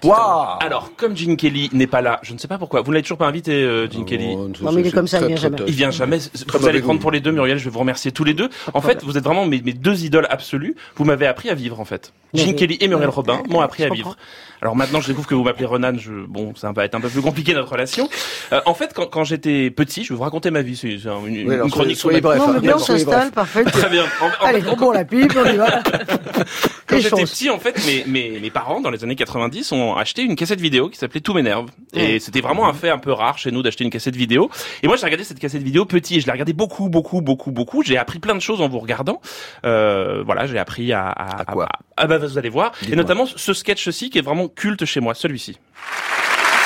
Kelly. 0.00 0.12
Waouh 0.12 0.58
Alors, 0.60 0.90
comme 0.96 1.16
Gene 1.16 1.36
Kelly 1.36 1.70
n'est 1.72 1.86
pas 1.86 2.02
là, 2.02 2.20
je 2.22 2.32
ne 2.34 2.38
sais 2.38 2.48
pas 2.48 2.58
pourquoi. 2.58 2.82
Vous 2.82 2.90
ne 2.90 2.94
l'avez 2.94 3.02
toujours 3.02 3.18
pas 3.18 3.26
invité, 3.26 3.52
euh, 3.52 3.88
Gene 3.90 4.04
Kelly 4.04 4.36
Non, 4.36 4.72
mais 4.72 4.80
il 4.82 4.86
est 4.88 4.92
comme 4.92 5.06
ça, 5.06 5.20
il 5.20 5.28
vient 5.28 5.36
jamais. 5.36 5.56
Il 5.66 5.74
vient 5.74 5.90
jamais. 5.90 6.18
Très 6.46 6.58
Vous 6.58 6.68
allez 6.68 6.80
prendre 6.82 7.00
pour 7.00 7.10
les 7.10 7.20
deux, 7.20 7.32
Muriel. 7.32 7.58
Je 7.58 7.64
vais 7.64 7.70
vous 7.70 7.78
remercier 7.78 8.12
tous 8.12 8.24
les 8.24 8.34
deux. 8.34 8.50
En 8.74 8.80
fait, 8.80 9.02
vous 9.04 9.16
êtes 9.16 9.24
vraiment 9.24 9.46
mes, 9.46 9.60
mes 9.62 9.72
deux 9.72 10.04
idoles 10.04 10.26
absolues. 10.30 10.74
Vous 10.96 11.04
m'avez 11.04 11.26
appris 11.26 11.48
à 11.50 11.54
vivre, 11.54 11.80
en 11.80 11.84
fait. 11.84 12.12
Gene 12.34 12.48
oui. 12.48 12.56
Kelly 12.56 12.76
et 12.80 12.88
Muriel. 12.88 13.08
Robin 13.08 13.42
m'ont 13.48 13.60
appris 13.60 13.82
Je 13.82 13.86
à 13.86 13.88
comprends. 13.90 14.10
vivre. 14.10 14.16
Alors 14.60 14.76
maintenant, 14.76 15.00
je 15.00 15.08
découvre 15.08 15.26
que 15.26 15.34
vous 15.34 15.42
m'appelez 15.42 15.66
Ronan. 15.66 15.92
Je, 15.98 16.12
bon, 16.12 16.54
ça 16.54 16.70
va 16.72 16.84
être 16.84 16.94
un 16.94 17.00
peu 17.00 17.08
plus 17.08 17.20
compliqué 17.20 17.52
notre 17.52 17.72
relation. 17.72 18.08
Euh, 18.52 18.60
en 18.64 18.74
fait, 18.74 18.92
quand, 18.94 19.06
quand 19.06 19.24
j'étais 19.24 19.70
petit, 19.70 20.04
je 20.04 20.10
vais 20.12 20.16
vous 20.16 20.22
raconter 20.22 20.50
ma 20.52 20.62
vie. 20.62 20.76
C'est 20.76 20.98
c'est 21.02 21.08
un- 21.08 21.24
une, 21.26 21.48
Oui, 21.48 21.54
alors, 21.54 21.66
une 21.66 21.72
chronique 21.72 21.96
sur 21.96 22.08
ma 22.10 22.14
vie. 22.16 22.20
bref, 22.20 22.38
Non, 22.38 22.52
mais 22.52 22.60
bien, 22.60 22.76
on 22.76 22.78
s'installe, 22.78 23.30
bref. 23.30 23.32
parfait. 23.32 23.64
Très 23.64 23.88
bien. 23.90 24.04
En- 24.20 24.26
en 24.44 24.46
Allez, 24.46 24.60
fait, 24.60 24.68
on 24.70 24.76
bourre 24.76 24.92
la 24.92 25.04
pipe, 25.04 25.32
on 25.36 25.44
y 25.52 25.56
va. 25.56 25.82
Quand 26.86 26.98
j'étais 26.98 27.24
petit, 27.24 27.50
en 27.50 27.58
fait, 27.58 27.74
mes, 27.86 28.04
mes, 28.06 28.38
mes 28.38 28.50
parents, 28.50 28.80
dans 28.80 28.90
les 28.90 29.02
années 29.02 29.16
90, 29.16 29.51
ont 29.72 29.96
acheté 29.96 30.22
une 30.22 30.36
cassette 30.36 30.60
vidéo 30.60 30.88
qui 30.88 30.98
s'appelait 30.98 31.20
Tout 31.20 31.34
m'énerve. 31.34 31.66
Et 31.94 32.18
c'était 32.18 32.40
vraiment 32.40 32.68
un 32.68 32.72
fait 32.72 32.90
un 32.90 32.98
peu 32.98 33.12
rare 33.12 33.38
chez 33.38 33.50
nous 33.50 33.62
d'acheter 33.62 33.84
une 33.84 33.90
cassette 33.90 34.16
vidéo. 34.16 34.50
Et 34.82 34.88
moi, 34.88 34.96
j'ai 34.96 35.04
regardé 35.04 35.24
cette 35.24 35.38
cassette 35.38 35.62
vidéo 35.62 35.84
petit 35.84 36.16
et 36.16 36.20
je 36.20 36.26
l'ai 36.26 36.32
regardé 36.32 36.52
beaucoup, 36.52 36.88
beaucoup, 36.88 37.20
beaucoup, 37.20 37.50
beaucoup. 37.50 37.82
J'ai 37.82 37.98
appris 37.98 38.18
plein 38.18 38.34
de 38.34 38.40
choses 38.40 38.60
en 38.60 38.68
vous 38.68 38.78
regardant. 38.78 39.20
Euh, 39.64 40.22
voilà, 40.24 40.46
j'ai 40.46 40.58
appris 40.58 40.92
à... 40.92 41.08
À, 41.08 41.44
quoi 41.44 41.68
Ah 41.96 42.06
bah, 42.06 42.18
vous 42.18 42.38
allez 42.38 42.48
voir. 42.48 42.72
Et 42.90 42.96
notamment 42.96 43.26
ce 43.26 43.52
sketch-ci 43.52 44.10
qui 44.10 44.18
est 44.18 44.22
vraiment 44.22 44.48
culte 44.48 44.84
chez 44.84 45.00
moi, 45.00 45.14
celui-ci. 45.14 45.58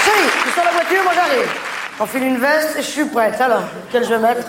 Chérie, 0.05 0.28
tu 0.45 0.51
sors 0.51 0.64
la 0.64 0.72
voiture, 0.72 1.03
moi 1.03 1.12
j'arrive. 1.14 1.51
J'enfile 1.99 2.22
une 2.24 2.37
veste 2.39 2.76
et 2.78 2.82
je 2.82 2.87
suis 2.87 3.05
prête. 3.07 3.41
Alors, 3.41 3.62
quelle 3.91 4.05
je 4.05 4.11
vais 4.11 4.18
mettre 4.18 4.47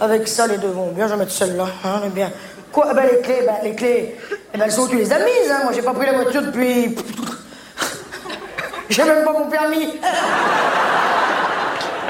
Avec 0.00 0.28
ça, 0.28 0.46
les 0.46 0.58
deux 0.58 0.68
vont 0.68 0.92
bien. 0.92 1.08
Je 1.08 1.12
vais 1.12 1.18
mettre 1.18 1.32
celle-là. 1.32 1.66
Hein, 1.84 2.00
mais 2.04 2.10
bien. 2.10 2.30
Quoi? 2.72 2.86
Ah 2.90 2.94
ben, 2.94 3.04
les 3.10 3.20
clés, 3.20 3.42
ben, 3.44 3.54
les 3.64 3.74
clés. 3.74 4.14
Eh 4.54 4.58
ben, 4.58 4.64
elles 4.64 4.72
sont 4.72 4.82
où? 4.82 4.88
Tu 4.88 4.96
les 4.96 5.12
as 5.12 5.18
mises, 5.18 5.50
hein? 5.50 5.60
Moi, 5.64 5.72
j'ai 5.74 5.82
pas 5.82 5.92
pris 5.92 6.06
la 6.06 6.12
voiture 6.12 6.42
depuis. 6.42 6.94
J'ai 8.90 9.04
même 9.04 9.24
pas 9.24 9.32
mon 9.32 9.50
permis. 9.50 10.00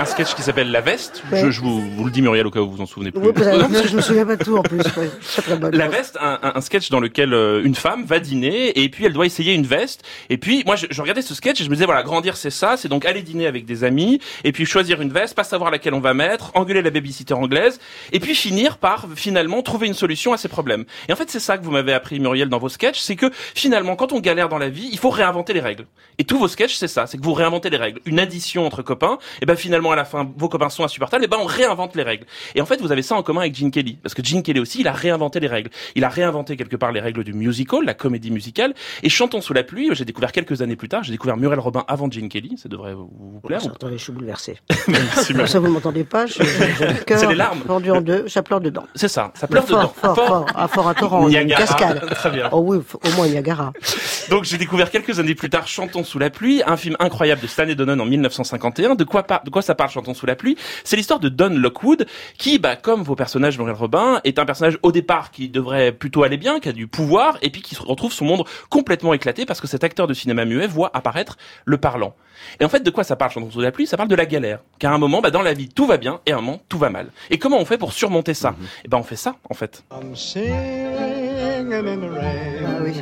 Un 0.01 0.05
sketch 0.05 0.35
qui 0.37 0.43
s'appelle 0.43 0.71
La 0.71 0.81
Veste. 0.81 1.25
Ouais. 1.33 1.41
Je, 1.41 1.51
je 1.51 1.61
vous, 1.61 1.81
vous 1.81 2.05
le 2.05 2.13
dis, 2.13 2.23
Muriel, 2.23 2.47
au 2.47 2.53
cas 2.53 2.61
où 2.61 2.67
vous 2.71 2.77
vous 2.77 2.83
en 2.83 2.87
souvenez 2.87 3.11
plus. 3.11 3.33
Parce 3.33 3.83
que 3.83 3.89
je 3.89 3.97
me 3.97 4.01
souviens 4.01 4.25
pas 4.25 4.37
de 4.37 4.45
tout 4.45 4.57
en 4.57 4.63
plus. 4.63 4.79
ouais. 4.97 5.11
Très 5.27 5.43
très 5.43 5.57
bonne. 5.57 5.75
La 5.75 5.89
veste, 5.89 6.17
un, 6.21 6.39
un- 6.41 6.53
un 6.55 6.61
sketch 6.61 6.89
dans 6.91 7.01
lequel 7.01 7.35
euh, 7.35 7.65
une 7.65 7.75
femme 7.75 8.05
va 8.05 8.21
dîner 8.21 8.79
et 8.81 8.89
puis 8.91 9.05
elle 9.07 9.13
doit 9.13 9.27
essayer 9.27 9.55
une 9.55 9.67
veste. 9.67 10.05
Et 10.31 10.39
puis 10.39 10.63
moi, 10.67 10.77
je, 10.77 10.87
je 10.89 11.03
regardais 11.03 11.23
ce 11.23 11.35
sketch 11.35 11.61
et 11.61 11.65
je 11.65 11.69
me 11.69 11.75
disais 11.75 11.85
voilà, 11.85 12.05
grandir 12.05 12.37
c'est 12.37 12.51
ça, 12.51 12.77
c'est 12.77 12.87
donc 12.89 13.05
aller 13.07 13.23
dîner 13.23 13.49
avec 13.49 13.65
des 13.65 13.83
amis 13.83 14.21
et 14.45 14.53
puis 14.53 14.67
choisir 14.67 15.01
une 15.01 15.11
veste, 15.11 15.35
pas 15.35 15.43
savoir 15.43 15.73
laquelle 15.73 15.95
on 15.95 16.01
va 16.01 16.15
mettre, 16.15 16.53
engueuler 16.55 16.83
la 16.83 16.91
babysitter 16.91 17.35
anglaise 17.35 17.81
et 18.13 18.21
puis 18.21 18.37
finir 18.37 18.79
par 18.79 19.07
finalement 19.17 19.63
trouver 19.63 19.89
une 19.89 19.95
solution 19.95 20.33
à 20.33 20.37
ses 20.37 20.49
problèmes. 20.49 20.85
Et 21.09 21.13
en 21.13 21.17
fait, 21.17 21.29
c'est 21.29 21.41
ça 21.41 21.59
que 21.59 21.65
vous 21.65 21.73
m'avez 21.73 21.93
appris 21.93 22.21
Muriel 22.21 22.49
dans 22.49 22.59
vos 22.59 22.69
sketchs, 22.69 23.01
c'est 23.01 23.17
que 23.17 23.31
finalement, 23.33 23.97
quand 23.97 24.13
on 24.13 24.21
galère 24.21 24.49
dans 24.49 24.59
la 24.59 24.69
vie, 24.69 24.89
il 24.93 24.99
faut 24.99 25.11
réinventer 25.11 25.55
les 25.55 25.61
règles. 25.61 25.87
Et 26.19 26.25
tous 26.25 26.39
vos 26.39 26.49
sketchs, 26.49 26.77
c'est 26.77 26.87
ça, 26.89 27.09
c'est 27.09 27.19
que 27.19 27.25
vous 27.25 27.35
réinventez 27.35 27.69
les 27.69 27.77
règles. 27.79 28.01
Une 28.07 28.21
addition 28.21 28.65
entre 28.65 28.83
copains, 28.83 29.19
et 29.43 29.47
ben 29.47 29.57
finalement 29.57 29.88
à 29.93 29.97
la 29.97 30.05
fin, 30.05 30.31
vos 30.37 30.49
copains 30.49 30.69
sont 30.71 30.85
insupportables, 30.85 31.25
et 31.25 31.29
ben 31.29 31.39
on 31.41 31.45
réinvente 31.47 31.95
les 31.97 32.03
règles. 32.03 32.25
Et 32.55 32.61
en 32.61 32.67
fait, 32.67 32.81
vous 32.81 32.93
avez 32.93 33.03
ça 33.03 33.15
en 33.17 33.23
commun 33.23 33.41
avec 33.43 33.55
Gene 33.55 33.71
Kelly, 33.71 33.99
parce 34.03 34.15
que 34.15 34.25
Gene 34.25 34.43
Kelly 34.43 34.61
aussi, 34.61 34.81
il 34.81 34.89
a 34.89 34.93
réinventé 34.93 35.41
les 35.41 35.49
règles. 35.49 35.71
Il 35.95 36.05
a 36.05 36.09
réinventé 36.09 36.57
quelque 36.57 36.77
part 36.77 36.93
les 36.93 37.01
règles 37.01 37.25
du 37.25 37.33
musical, 37.33 37.85
la 37.85 37.95
comédie 37.95 38.31
musicale. 38.31 38.75
Et 39.03 39.09
Chantons 39.09 39.41
sous 39.41 39.53
la 39.53 39.63
pluie, 39.65 39.91
j'ai 39.93 40.05
découvert 40.05 40.33
quelques 40.33 40.63
années 40.63 40.77
plus 40.77 40.89
tard, 40.89 41.03
j'ai 41.05 41.13
découvert 41.13 41.37
Muriel 41.37 41.59
Robin 41.61 41.85
avant 41.89 42.11
Gene 42.11 42.29
Kelly, 42.29 42.57
ça 42.59 42.69
devrait 42.69 42.95
vous, 42.95 43.11
vous 43.13 43.41
plaire. 43.41 43.65
ou- 43.65 43.69
Attendez, 43.71 43.99
je 43.99 44.03
suis 44.05 44.13
bouleversé. 44.13 44.59
Ça, 45.47 45.61
vous 45.61 45.69
m'entendez 45.71 46.05
pas. 46.05 46.27
je- 46.27 46.43
J'ai 46.43 46.87
le 46.87 46.95
cœur 47.05 47.19
C'est 47.19 47.27
les 47.27 47.35
larmes. 47.35 47.61
pendu 47.61 47.91
en 47.91 48.01
deux. 48.01 48.29
Ça 48.29 48.43
pleure 48.43 48.61
dedans. 48.61 48.85
C'est 48.95 49.09
ça, 49.09 49.31
ça 49.35 49.47
pleure 49.47 49.67
fort, 49.67 49.79
dedans. 49.81 49.93
Fort, 50.01 50.15
fort, 50.27 50.47
ah, 50.55 50.69
fort, 50.69 50.89
un 50.89 50.95
torrent, 50.95 51.29
Niagara. 51.29 51.61
cascade. 51.61 52.07
Très 52.11 52.31
bien. 52.31 52.49
Oh 52.53 52.63
oui, 52.67 52.79
au 52.79 53.17
moins 53.17 53.29
Niagara. 53.29 53.73
Donc 54.31 54.45
j'ai 54.45 54.59
découvert 54.59 54.91
quelques 54.91 55.19
années 55.21 55.35
plus 55.35 55.49
tard 55.51 55.67
Chantons 55.67 56.05
sous 56.05 56.19
la 56.19 56.31
pluie, 56.31 56.63
un 56.67 56.77
film 56.77 56.97
incroyable 57.01 57.41
de 57.43 57.47
Stanley 57.47 57.75
Donen 57.75 58.01
en 58.01 58.05
1951. 58.07 58.95
De 58.95 59.05
quoi, 59.05 59.23
de 59.45 59.51
quoi 59.51 59.63
ça 59.63 59.75
parle 59.79 59.91
Chantons 59.91 60.13
sous 60.13 60.27
la 60.27 60.37
pluie 60.37 60.59
C'est 60.85 60.97
l'histoire 60.97 61.21
de 61.21 61.31
Don 61.31 61.49
Lockwood, 61.49 62.07
qui, 62.37 62.59
bah, 62.59 62.77
comme 62.77 63.03
vos 63.03 63.15
personnages 63.15 63.57
Muriel 63.57 63.77
Robin, 63.77 64.21
est 64.25 64.39
un 64.39 64.45
personnage 64.45 64.79
au 64.83 64.93
départ 64.93 65.31
qui 65.31 65.49
devrait 65.49 65.93
plutôt 65.93 66.23
aller 66.25 66.37
bien, 66.37 66.61
qui 66.61 66.69
a 66.69 66.73
du 66.73 66.87
pouvoir, 66.87 67.39
et 67.41 67.49
puis 67.49 67.63
qui 67.63 67.75
se 67.75 67.83
retrouve 67.83 68.13
son 68.13 68.27
monde 68.27 68.45
complètement 68.69 69.15
éclaté 69.15 69.47
parce 69.47 69.63
que 69.63 69.67
cet 69.67 69.85
acteur 69.85 70.07
de 70.07 70.13
cinéma 70.13 70.45
muet 70.45 70.67
voit 70.67 70.91
apparaître 70.93 71.39
le 71.65 71.79
parlant. 71.79 72.15
Et 72.61 72.65
en 72.65 72.69
fait, 72.69 72.81
de 72.81 72.91
quoi 72.91 73.05
ça 73.05 73.17
parle 73.17 73.31
Chantons 73.31 73.51
sous 73.51 73.61
la 73.61 73.73
pluie? 73.73 73.87
Ça 73.87 73.97
parle 73.97 74.09
de 74.09 74.15
la 74.15 74.27
galère. 74.27 74.61
Car 74.79 74.93
à 74.93 74.97
un 74.97 74.99
moment, 74.99 75.21
bah, 75.21 75.31
dans 75.31 75.43
la 75.43 75.55
vie, 75.55 75.69
tout 75.69 75.87
va 75.87 75.97
bien, 75.97 76.21
et 76.27 76.33
à 76.33 76.37
un 76.37 76.41
moment, 76.41 76.61
tout 76.69 76.79
va 76.79 76.91
mal. 76.91 77.09
Et 77.31 77.39
comment 77.39 77.59
on 77.59 77.65
fait 77.65 77.79
pour 77.79 77.93
surmonter 77.93 78.35
ça? 78.35 78.55
Et 78.85 78.89
ben, 78.89 78.99
on 78.99 79.03
fait 79.03 79.17
ça, 79.17 79.37
en 79.49 79.55
fait. 79.55 79.85
Ah 79.91 80.01
oui. 82.85 82.95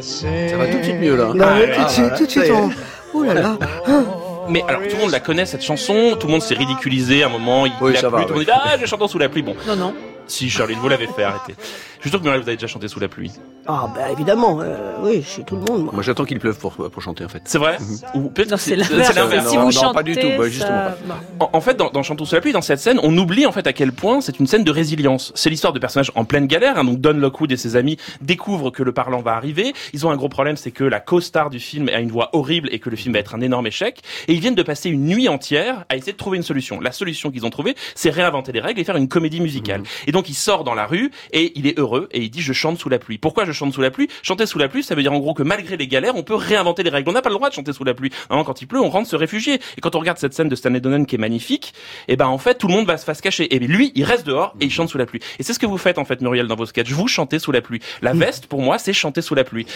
Ça 0.00 0.56
va 0.56 0.66
tout 0.68 0.78
de 0.78 0.82
suite 0.82 1.00
mieux 1.00 1.16
là. 1.16 1.32
Ah, 1.40 1.60
tout 1.74 1.84
de 1.84 1.88
suite, 1.88 2.14
tout 2.16 2.26
de 2.26 2.30
suite, 2.30 2.52
on... 2.52 2.70
Ouh 3.16 3.22
là 3.22 3.34
là. 3.34 3.58
Mais 4.48 4.62
alors 4.68 4.82
tout 4.82 4.96
le 4.96 5.02
monde 5.02 5.10
la 5.10 5.20
connaît 5.20 5.46
cette 5.46 5.62
chanson, 5.62 6.16
tout 6.18 6.26
le 6.26 6.32
monde 6.32 6.42
s'est 6.42 6.54
ridiculisé 6.54 7.22
à 7.22 7.26
un 7.26 7.30
moment, 7.30 7.66
il, 7.66 7.72
Oui, 7.80 7.92
il 7.92 7.96
a 7.96 8.00
ça 8.00 8.08
plu, 8.08 8.18
va, 8.18 8.22
tout 8.24 8.28
le 8.30 8.34
monde 8.36 8.44
dit 8.44 8.50
ah 8.52 8.76
je 8.80 8.86
chante 8.86 9.08
sous 9.08 9.18
la 9.18 9.28
pluie. 9.28 9.42
Bon, 9.42 9.56
Non, 9.66 9.76
non. 9.76 9.94
si 10.26 10.48
Charlie, 10.50 10.74
vous 10.74 10.88
l'avez 10.88 11.06
fait, 11.06 11.22
arrêtez. 11.22 11.54
Je 11.96 12.02
suis 12.02 12.10
sûr 12.10 12.20
que 12.20 12.24
vous 12.28 12.30
avez 12.34 12.44
déjà 12.56 12.66
chanté 12.66 12.88
sous 12.88 13.00
la 13.00 13.08
pluie. 13.08 13.32
Ah 13.68 13.90
bah 13.94 14.10
évidemment, 14.12 14.60
euh, 14.60 14.92
oui, 15.02 15.22
chez 15.22 15.42
tout 15.42 15.56
le 15.56 15.62
monde. 15.62 15.84
moi. 15.84 15.92
Moi 15.94 16.02
j'attends 16.02 16.24
qu'il 16.24 16.38
pleuve 16.38 16.58
pour, 16.58 16.72
pour 16.74 17.02
chanter 17.02 17.24
en 17.24 17.28
fait. 17.28 17.42
C'est 17.46 17.58
vrai 17.58 17.76
Ou 18.14 18.28
peut-être 18.28 18.56
c'est 18.58 18.76
l'inverse. 18.76 19.48
Si 19.48 19.56
Non, 19.56 19.62
vous 19.62 19.66
non, 19.66 19.70
chantez, 19.72 19.94
pas 19.94 20.02
du 20.02 20.14
tout, 20.16 20.28
bah, 20.38 20.48
justement 20.48 20.70
pas. 21.08 21.18
En, 21.40 21.50
en 21.52 21.60
fait, 21.60 21.74
dans, 21.76 21.90
dans 21.90 22.02
Chantons 22.02 22.24
sous 22.24 22.34
la 22.34 22.40
pluie, 22.40 22.52
dans 22.52 22.60
cette 22.62 22.78
scène, 22.78 23.00
on 23.02 23.16
oublie 23.18 23.44
en 23.46 23.52
fait 23.52 23.66
à 23.66 23.72
quel 23.72 23.92
point 23.92 24.20
c'est 24.20 24.38
une 24.38 24.46
scène 24.46 24.64
de 24.64 24.70
résilience. 24.70 25.32
C'est 25.34 25.50
l'histoire 25.50 25.72
de 25.72 25.78
personnages 25.78 26.12
en 26.14 26.24
pleine 26.24 26.46
galère. 26.46 26.78
hein. 26.78 26.84
donc 26.84 27.00
Don 27.00 27.14
Lockwood 27.14 27.50
et 27.52 27.56
ses 27.56 27.76
amis 27.76 27.96
découvrent 28.20 28.70
que 28.70 28.82
le 28.82 28.92
parlant 28.92 29.20
va 29.20 29.32
arriver. 29.34 29.72
Ils 29.92 30.06
ont 30.06 30.10
un 30.10 30.16
gros 30.16 30.28
problème, 30.28 30.56
c'est 30.56 30.70
que 30.70 30.84
la 30.84 31.00
co-star 31.00 31.50
du 31.50 31.58
film 31.60 31.88
a 31.88 31.98
une 32.00 32.10
voix 32.10 32.30
horrible 32.34 32.68
et 32.72 32.78
que 32.78 32.88
le 32.90 32.96
film 32.96 33.14
va 33.14 33.20
être 33.20 33.34
un 33.34 33.40
énorme 33.40 33.66
échec. 33.66 34.00
Et 34.28 34.32
ils 34.34 34.40
viennent 34.40 34.54
de 34.54 34.62
passer 34.62 34.90
une 34.90 35.06
nuit 35.06 35.28
entière 35.28 35.84
à 35.88 35.96
essayer 35.96 36.12
de 36.12 36.16
trouver 36.18 36.36
une 36.36 36.42
solution. 36.44 36.80
La 36.80 36.92
solution 36.92 37.30
qu'ils 37.30 37.44
ont 37.46 37.50
trouvée, 37.50 37.74
c'est 37.94 38.10
réinventer 38.10 38.52
les 38.52 38.60
règles 38.60 38.80
et 38.80 38.84
faire 38.84 38.96
une 38.96 39.08
comédie 39.08 39.40
musicale. 39.40 39.82
Et 40.06 40.12
donc 40.12 40.28
il 40.28 40.34
sort 40.34 40.62
dans 40.64 40.74
la 40.74 40.86
rue 40.86 41.10
et 41.32 41.52
il 41.58 41.66
est 41.66 41.78
heureux 41.78 42.08
et 42.12 42.20
il 42.22 42.30
dit 42.30 42.40
je 42.42 42.52
chante 42.52 42.78
sous 42.78 42.88
la 42.88 42.98
pluie. 42.98 43.18
Pourquoi 43.18 43.44
je 43.44 43.52
chante 43.56 43.72
sous 43.74 43.80
la 43.80 43.90
pluie 43.90 44.08
Chanter 44.22 44.46
sous 44.46 44.58
la 44.58 44.68
pluie, 44.68 44.82
ça 44.82 44.94
veut 44.94 45.02
dire 45.02 45.12
en 45.12 45.18
gros 45.18 45.34
que 45.34 45.42
malgré 45.42 45.76
les 45.76 45.88
galères, 45.88 46.14
on 46.16 46.22
peut 46.22 46.34
réinventer 46.34 46.82
les 46.82 46.90
règles. 46.90 47.08
On 47.10 47.12
n'a 47.12 47.22
pas 47.22 47.28
le 47.28 47.34
droit 47.34 47.48
de 47.48 47.54
chanter 47.54 47.72
sous 47.72 47.84
la 47.84 47.94
pluie. 47.94 48.10
Normalement, 48.30 48.44
quand 48.44 48.60
il 48.62 48.66
pleut, 48.66 48.80
on 48.80 48.88
rentre 48.90 49.08
se 49.08 49.16
réfugier. 49.16 49.54
Et 49.76 49.80
quand 49.80 49.94
on 49.94 49.98
regarde 49.98 50.18
cette 50.18 50.34
scène 50.34 50.48
de 50.48 50.54
Stanley 50.54 50.80
Donen 50.80 51.06
qui 51.06 51.16
est 51.16 51.18
magnifique, 51.18 51.74
et 52.08 52.16
ben 52.16 52.26
en 52.26 52.38
fait 52.38 52.54
tout 52.54 52.68
le 52.68 52.74
monde 52.74 52.86
va 52.86 52.96
se 52.96 53.04
faire 53.04 53.16
se 53.16 53.22
cacher. 53.22 53.54
Et 53.54 53.58
lui, 53.58 53.92
il 53.94 54.04
reste 54.04 54.26
dehors 54.26 54.54
et 54.60 54.66
il 54.66 54.70
chante 54.70 54.88
sous 54.88 54.98
la 54.98 55.06
pluie. 55.06 55.20
Et 55.38 55.42
c'est 55.42 55.52
ce 55.52 55.58
que 55.58 55.66
vous 55.66 55.78
faites 55.78 55.98
en 55.98 56.04
fait, 56.04 56.20
Muriel, 56.20 56.46
dans 56.46 56.56
vos 56.56 56.66
sketchs. 56.66 56.90
Vous 56.90 57.08
chantez 57.08 57.38
sous 57.38 57.52
la 57.52 57.60
pluie. 57.60 57.80
La 58.02 58.12
veste, 58.12 58.46
pour 58.46 58.60
moi, 58.62 58.78
c'est 58.78 58.92
chanter 58.92 59.22
sous 59.22 59.34
la 59.34 59.44
pluie. 59.44 59.66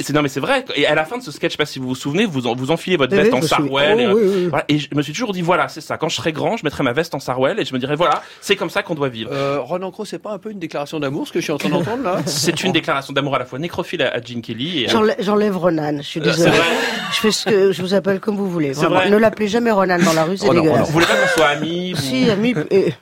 C'est 0.00 0.12
non 0.12 0.22
mais 0.22 0.28
c'est 0.28 0.40
vrai. 0.40 0.64
Et 0.76 0.86
à 0.86 0.94
la 0.94 1.04
fin 1.04 1.18
de 1.18 1.22
ce 1.22 1.30
sketch, 1.32 1.52
je 1.52 1.56
sais 1.56 1.58
pas 1.58 1.66
si 1.66 1.78
vous 1.78 1.88
vous 1.88 1.94
souvenez, 1.94 2.26
vous 2.26 2.46
en- 2.46 2.54
vous 2.54 2.70
enfilez 2.70 2.96
votre 2.96 3.12
Oui, 3.12 3.18
veste 3.22 3.32
oui, 3.32 3.38
en 3.38 3.42
sarouel. 3.42 4.00
et, 4.00 4.06
Oh, 4.06 4.16
oui, 4.16 4.22
oui. 4.34 4.46
voilà. 4.48 4.64
et 4.68 4.78
je 4.78 4.88
me 4.94 5.02
suis 5.02 5.12
toujours 5.12 5.32
dit 5.32 5.42
voilà, 5.42 5.68
c'est 5.68 5.80
ça. 5.80 5.96
Quand 5.96 6.08
je 6.08 6.16
serai 6.16 6.32
grand, 6.32 6.56
je 6.56 6.64
mettrai 6.64 6.82
ma 6.84 6.92
veste 6.92 7.14
en 7.14 7.20
sarouel 7.20 7.58
et 7.60 7.64
je 7.64 7.72
me 7.74 7.78
dirai 7.78 7.96
voilà, 7.96 8.22
c'est 8.40 8.56
comme 8.56 8.70
ça 8.70 8.82
qu'on 8.82 8.94
doit 8.94 9.08
vivre. 9.08 9.30
Euh, 9.32 9.60
Ronan 9.60 9.90
Crowe, 9.90 10.04
c'est 10.04 10.18
pas 10.18 10.32
un 10.32 10.38
peu 10.38 10.50
une 10.50 10.58
déclaration 10.58 11.00
d'amour 11.00 11.26
ce 11.26 11.32
que 11.32 11.38
je 11.40 11.44
suis 11.44 11.52
en 11.52 11.58
train 11.58 11.68
d'entendre 11.70 12.02
là? 12.02 12.22
C'est 12.26 12.62
une 12.64 12.72
déclaration 12.72 13.12
d'amour 13.14 13.36
à 13.36 13.38
la 13.38 13.44
fois 13.44 13.58
nécrophile 13.58 14.02
à, 14.02 14.12
à 14.14 14.20
Gene 14.20 14.42
Kelly 14.42 14.86
à- 14.86 15.14
J'enlève 15.20 15.56
Ronan, 15.56 15.96
je 15.98 16.02
suis 16.02 16.20
Euh, 16.20 16.24
vrai. 16.32 16.50
Je 17.12 17.16
fais 17.20 17.30
ce 17.30 17.44
que 17.46 17.72
je 17.72 17.80
vous 17.80 17.94
appelle 17.94 18.20
comme 18.20 18.36
vous 18.36 18.50
voulez. 18.50 18.72
Ne 18.74 19.16
l'appelez 19.16 19.48
jamais 19.48 19.70
Ronan 19.70 19.98
dans 20.04 20.12
la 20.12 20.24
rue, 20.24 20.36
c'est 20.36 20.46
Oh 20.48 20.52
non, 20.52 20.62
dégueulasse. 20.62 20.86
Vous 20.88 20.92
voulez 20.92 21.06
pas 21.06 21.16
qu'on 21.16 21.28
soit 21.28 21.46
amis 21.48 21.92
vous- 21.92 22.00
Si, 22.02 22.28
ami, 22.30 22.54
et 22.70 22.92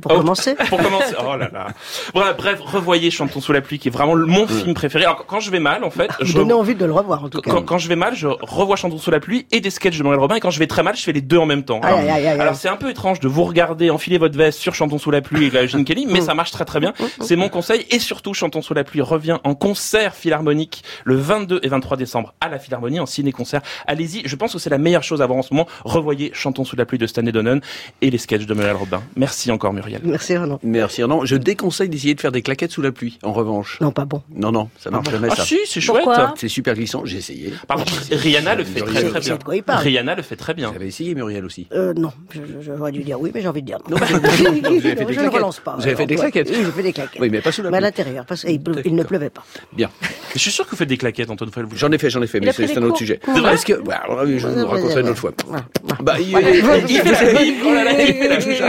Pour 0.00 0.12
commencer. 0.14 0.54
Pour 0.68 0.78
commencer. 0.82 1.14
Oh 1.20 1.36
là 1.36 1.48
là. 1.52 1.68
Voilà, 2.14 2.32
bref, 2.34 2.60
revoyez 2.60 3.10
Chantons 3.10 3.40
sous 3.40 3.52
la 3.52 3.60
pluie, 3.60 3.78
qui 3.78 3.88
est 3.88 3.90
vraiment 3.90 4.14
le- 4.14 4.26
mon 4.26 4.46
film 4.46 4.74
préféré. 4.74 5.04
Alors, 5.04 5.26
quand 5.26 5.40
je 5.40 5.50
vais 5.50 5.58
mal, 5.60 5.84
en 5.84 5.90
fait, 5.90 6.10
Vous 6.20 6.26
je 6.26 6.34
donnez 6.34 6.52
envie 6.52 6.74
de 6.74 6.84
le 6.84 6.92
revoir, 6.92 7.24
en 7.24 7.28
tout 7.28 7.40
cas. 7.40 7.50
quand, 7.50 7.62
quand 7.62 7.78
je 7.78 7.88
vais 7.88 7.96
mal, 7.96 8.14
je 8.14 8.28
revois 8.28 8.76
Chantons 8.76 8.98
sous 8.98 9.10
la 9.10 9.20
pluie 9.20 9.46
et 9.52 9.60
des 9.60 9.70
sketchs 9.70 9.98
de 9.98 10.02
Muriel 10.02 10.20
Robin. 10.20 10.36
Et 10.36 10.40
quand 10.40 10.50
je 10.50 10.58
vais 10.58 10.66
très 10.66 10.82
mal, 10.82 10.96
je 10.96 11.02
fais 11.02 11.12
les 11.12 11.20
deux 11.20 11.38
en 11.38 11.46
même 11.46 11.62
temps. 11.64 11.80
Alors, 11.82 11.98
aïe, 12.00 12.08
aïe, 12.10 12.26
aïe, 12.26 12.40
alors, 12.40 12.52
aïe. 12.54 12.58
c'est 12.60 12.68
un 12.68 12.76
peu 12.76 12.90
étrange 12.90 13.20
de 13.20 13.28
vous 13.28 13.44
regarder 13.44 13.90
enfiler 13.90 14.18
votre 14.18 14.36
veste 14.36 14.58
sur 14.58 14.74
Chantons 14.74 14.98
sous 14.98 15.10
la 15.10 15.20
pluie 15.20 15.46
et 15.46 15.50
la 15.50 15.66
Gene 15.66 15.84
Kelly, 15.84 16.06
mais 16.06 16.20
ça 16.20 16.34
marche 16.34 16.50
très 16.50 16.64
très 16.64 16.80
bien. 16.80 16.92
C'est 17.20 17.36
mon 17.36 17.48
conseil. 17.48 17.86
Et 17.90 17.98
surtout, 17.98 18.34
Chantons 18.34 18.62
sous 18.62 18.74
la 18.74 18.84
pluie 18.84 19.00
revient 19.00 19.38
en 19.44 19.54
concert 19.54 20.14
philharmonique 20.14 20.82
le 21.04 21.16
22 21.16 21.60
et 21.62 21.68
23 21.68 21.96
décembre 21.96 22.34
à 22.40 22.48
la 22.48 22.58
Philharmonie 22.58 23.00
en 23.00 23.06
ciné-concert. 23.06 23.60
Allez-y. 23.86 24.22
Je 24.24 24.36
pense 24.36 24.52
que 24.52 24.58
c'est 24.58 24.70
la 24.70 24.78
meilleure 24.78 25.02
chose 25.02 25.22
à 25.22 25.26
voir 25.26 25.38
en 25.38 25.42
ce 25.42 25.52
moment. 25.54 25.66
Revoyez 25.84 26.30
Chantons 26.34 26.64
sous 26.64 26.76
la 26.76 26.84
pluie 26.86 26.98
de 26.98 27.06
Stanley 27.06 27.32
Donen 27.32 27.60
et 28.02 28.10
les 28.10 28.18
sketchs 28.18 28.46
de 28.46 28.54
Muriel 28.54 28.76
Robin. 28.76 29.02
Merci 29.16 29.49
encore, 29.50 29.72
Muriel. 29.72 30.00
Merci, 30.04 30.36
Renan. 30.36 30.58
Merci, 30.62 31.02
non. 31.02 31.24
Je 31.24 31.36
déconseille 31.36 31.88
d'essayer 31.88 32.14
de 32.14 32.20
faire 32.20 32.32
des 32.32 32.42
claquettes 32.42 32.72
sous 32.72 32.82
la 32.82 32.92
pluie, 32.92 33.18
en 33.22 33.32
revanche. 33.32 33.78
Non, 33.80 33.90
pas 33.92 34.04
bon. 34.04 34.22
Non, 34.34 34.52
non, 34.52 34.68
ça 34.78 34.90
marche 34.90 35.10
jamais, 35.10 35.28
Ah 35.30 35.36
ça. 35.36 35.44
si, 35.44 35.58
c'est 35.66 35.80
chouette. 35.80 36.04
C'est 36.36 36.48
super 36.48 36.74
glissant, 36.74 37.02
j'ai 37.04 37.18
essayé. 37.18 37.52
Pardon, 37.66 37.84
Rihanna 38.10 38.54
le 38.54 38.64
fait 38.64 38.80
très 38.80 38.90
Muriel. 38.92 39.10
très 39.10 39.20
bien. 39.20 39.36
de 39.36 39.42
quoi 39.44 39.56
il 39.56 39.62
parle? 39.62 39.82
Rihanna 39.82 40.14
le 40.14 40.22
fait 40.22 40.36
très 40.36 40.54
bien. 40.54 40.70
J'avais 40.72 40.88
essayé 40.88 41.14
Muriel 41.14 41.44
aussi. 41.44 41.66
Euh, 41.72 41.92
non, 41.94 42.12
j'aurais 42.60 42.92
dû 42.92 43.02
dire 43.02 43.20
oui, 43.20 43.30
mais 43.34 43.40
j'ai 43.42 43.48
envie 43.48 43.62
de 43.62 43.66
dire 43.66 43.78
non. 43.88 43.96
vous 44.00 44.06
avez 44.06 44.80
fait 44.80 44.80
des 44.80 44.80
je 44.80 44.88
ne 44.88 45.12
claquettes. 45.14 45.32
relance 45.34 45.60
pas. 45.60 45.76
Vous 45.76 45.86
avez 45.86 45.96
fait 45.96 46.06
des 46.06 46.16
claquettes. 46.16 46.48
Oui, 46.50 46.56
j'ai 46.64 46.70
fait 46.72 46.82
des 46.82 46.92
claquettes. 46.92 47.20
Oui, 47.20 47.28
mais 47.30 47.40
pas 47.40 47.52
sous 47.52 47.62
la 47.62 47.70
Mais 47.70 47.76
à 47.76 47.80
pluie. 47.80 47.86
l'intérieur, 47.86 48.24
parce 48.26 48.42
qu'il 48.44 48.94
ne 48.94 49.02
pleuvait 49.02 49.30
pas. 49.30 49.44
Bien. 49.72 49.90
Je 50.34 50.38
suis 50.38 50.50
sûr 50.52 50.64
que 50.64 50.70
vous 50.70 50.76
faites 50.76 50.88
des 50.88 50.96
claquettes, 50.96 51.30
Antoine 51.30 51.50
Fell. 51.50 51.64
Vous 51.64 51.76
J'en 51.76 51.90
ai 51.92 51.98
fait, 51.98 52.10
j'en 52.10 52.22
ai 52.22 52.26
fait, 52.26 52.40
mais 52.40 52.52
c'est 52.52 52.76
un 52.76 52.82
autre 52.82 52.98
sujet. 52.98 53.20
Est-ce 53.52 53.66
que, 53.66 53.74
bah, 53.82 54.02
je 54.26 54.46
vous 54.46 54.66
raconterai 54.66 55.00
une 55.00 55.08
autre 55.08 55.18
fois. 55.18 55.32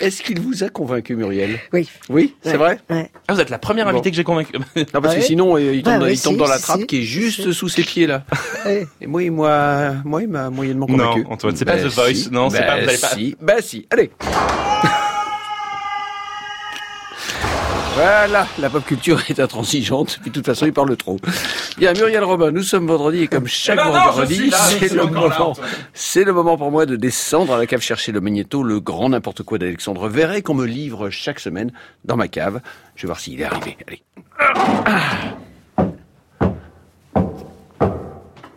Est-ce 0.00 0.22
qu'il 0.22 0.40
vous 0.40 0.62
a 0.64 0.68
convaincu, 0.68 1.14
Muriel 1.16 1.58
Oui. 1.72 1.88
Oui, 2.08 2.34
c'est 2.42 2.52
Ouais, 2.52 2.56
vrai 2.56 2.78
ouais. 2.90 3.10
Ah, 3.28 3.34
vous 3.34 3.40
êtes 3.40 3.50
la 3.50 3.58
première 3.58 3.84
Bon. 3.86 3.90
invitée 3.92 4.10
que 4.10 4.16
j'ai 4.16 4.24
convaincue. 4.24 4.52
Non, 4.76 5.00
parce 5.00 5.14
que 5.14 5.20
Ouais. 5.20 5.26
sinon, 5.26 5.56
euh, 5.56 5.74
il 5.74 5.82
tombe, 5.82 5.98
Bah 6.00 6.06
oui, 6.06 6.12
il 6.14 6.20
tombe 6.20 6.34
si, 6.34 6.38
dans 6.38 6.46
la 6.46 6.58
trappe 6.58 6.80
si. 6.80 6.86
qui 6.86 6.98
est 6.98 7.02
juste 7.02 7.52
sous 7.52 7.68
ses 7.68 7.82
pieds, 7.82 8.06
là. 8.06 8.24
Ouais. 8.66 8.86
Et 9.00 9.06
moi, 9.06 9.22
il 9.22 9.32
m'a, 9.32 9.92
moi, 10.04 10.22
il 10.22 10.28
m'a 10.28 10.50
moyennement 10.50 10.86
convaincu. 10.86 11.22
Non, 11.24 11.30
Antoine, 11.32 11.56
c'est 11.56 11.64
pas 11.64 11.76
The 11.76 11.86
Voice. 11.86 12.14
si. 12.14 12.30
Non, 12.30 12.50
c'est 12.50 12.58
Bah, 12.60 12.66
pas- 12.66 12.80
vous 12.82 12.88
allez 12.88 12.98
pas- 12.98 13.08
si. 13.08 13.36
Bah, 13.40 13.54
si. 13.60 13.86
Allez. 13.90 14.10
Voilà, 18.00 18.46
la 18.60 18.70
pop 18.70 18.84
culture 18.84 19.20
est 19.28 19.40
intransigeante, 19.40 20.18
puis 20.20 20.30
de 20.30 20.34
toute 20.36 20.46
façon, 20.46 20.66
il 20.66 20.72
parle 20.72 20.96
trop. 20.96 21.16
Bien, 21.78 21.92
Muriel 21.94 22.22
Robin, 22.22 22.52
nous 22.52 22.62
sommes 22.62 22.86
vendredi 22.86 23.22
et 23.22 23.26
comme 23.26 23.48
chaque 23.48 23.76
Eh 23.82 23.84
ben 23.84 23.90
vendredi, 23.90 24.52
c'est 24.52 24.94
le 24.94 25.02
moment, 25.04 25.52
c'est 25.94 26.22
le 26.22 26.32
moment 26.32 26.56
pour 26.56 26.70
moi 26.70 26.86
de 26.86 26.94
descendre 26.94 27.54
à 27.54 27.58
la 27.58 27.66
cave 27.66 27.80
chercher 27.80 28.12
le 28.12 28.20
magnéto, 28.20 28.62
le 28.62 28.78
grand 28.78 29.08
n'importe 29.08 29.42
quoi 29.42 29.58
d'Alexandre 29.58 30.06
Verret 30.08 30.42
qu'on 30.42 30.54
me 30.54 30.64
livre 30.64 31.10
chaque 31.10 31.40
semaine 31.40 31.72
dans 32.04 32.16
ma 32.16 32.28
cave. 32.28 32.60
Je 32.94 33.02
vais 33.02 33.06
voir 33.08 33.18
s'il 33.18 33.40
est 33.40 33.44
arrivé. 33.44 33.76
Allez. 33.88 34.02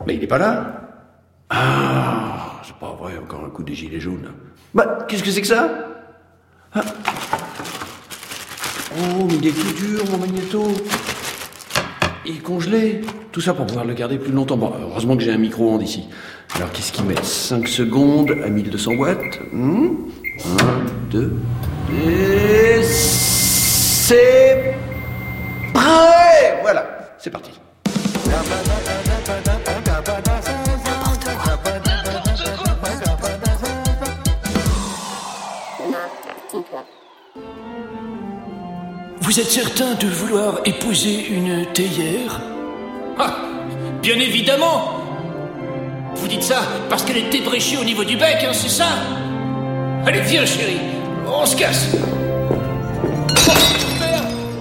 Mais 0.05 0.15
il 0.17 0.23
est 0.23 0.27
pas 0.27 0.37
là 0.37 0.81
Ah, 1.49 2.61
c'est 2.63 2.75
pas 2.75 2.93
vrai, 2.93 3.13
encore 3.17 3.43
un 3.43 3.49
coup 3.49 3.63
des 3.63 3.73
gilets 3.73 3.99
jaunes. 3.99 4.31
Bah, 4.75 4.99
qu'est-ce 5.07 5.23
que 5.23 5.31
c'est 5.31 5.41
que 5.41 5.47
ça? 5.47 5.67
Ah. 6.75 6.83
Oh, 8.97 9.25
mais 9.27 9.35
il 9.35 9.47
est 9.47 9.51
tout 9.51 9.73
dur, 9.73 10.03
mon 10.11 10.17
magnéto. 10.17 10.63
Il 12.25 12.35
est 12.37 12.39
congelé. 12.39 13.01
Tout 13.31 13.41
ça 13.41 13.53
pour 13.53 13.65
pouvoir 13.65 13.85
le 13.85 13.93
garder 13.93 14.17
plus 14.17 14.31
longtemps. 14.31 14.57
Bon, 14.57 14.73
heureusement 14.81 15.15
que 15.15 15.23
j'ai 15.23 15.31
un 15.31 15.37
micro-ondes 15.37 15.81
ici. 15.81 16.03
Alors, 16.55 16.71
qu'est-ce 16.71 16.91
qu'ils 16.91 17.05
mettent 17.05 17.23
5 17.23 17.67
secondes 17.67 18.31
à 18.43 18.49
1200 18.49 18.91
watts 18.95 19.39
1, 19.53 19.89
2, 21.11 21.33
et 22.05 22.83
c'est 22.83 24.75
prêt 25.73 26.59
Voilà, 26.61 27.15
c'est 27.17 27.29
parti. 27.29 27.51
Vous 39.31 39.39
êtes 39.39 39.49
certain 39.49 39.93
de 39.93 40.07
vouloir 40.07 40.59
épouser 40.65 41.29
une 41.29 41.65
théière 41.67 42.41
Ah 43.17 43.33
Bien 44.01 44.15
évidemment. 44.15 45.05
Vous 46.15 46.27
dites 46.27 46.43
ça 46.43 46.63
parce 46.89 47.05
qu'elle 47.05 47.15
est 47.15 47.33
ébréchée 47.33 47.77
au 47.77 47.85
niveau 47.85 48.03
du 48.03 48.17
bec, 48.17 48.39
hein, 48.41 48.51
c'est 48.51 48.67
ça 48.67 48.89
Allez, 50.05 50.19
viens, 50.19 50.45
chérie, 50.45 50.81
on 51.25 51.45
se 51.45 51.55
casse. 51.55 51.95
Oh, 53.47 53.51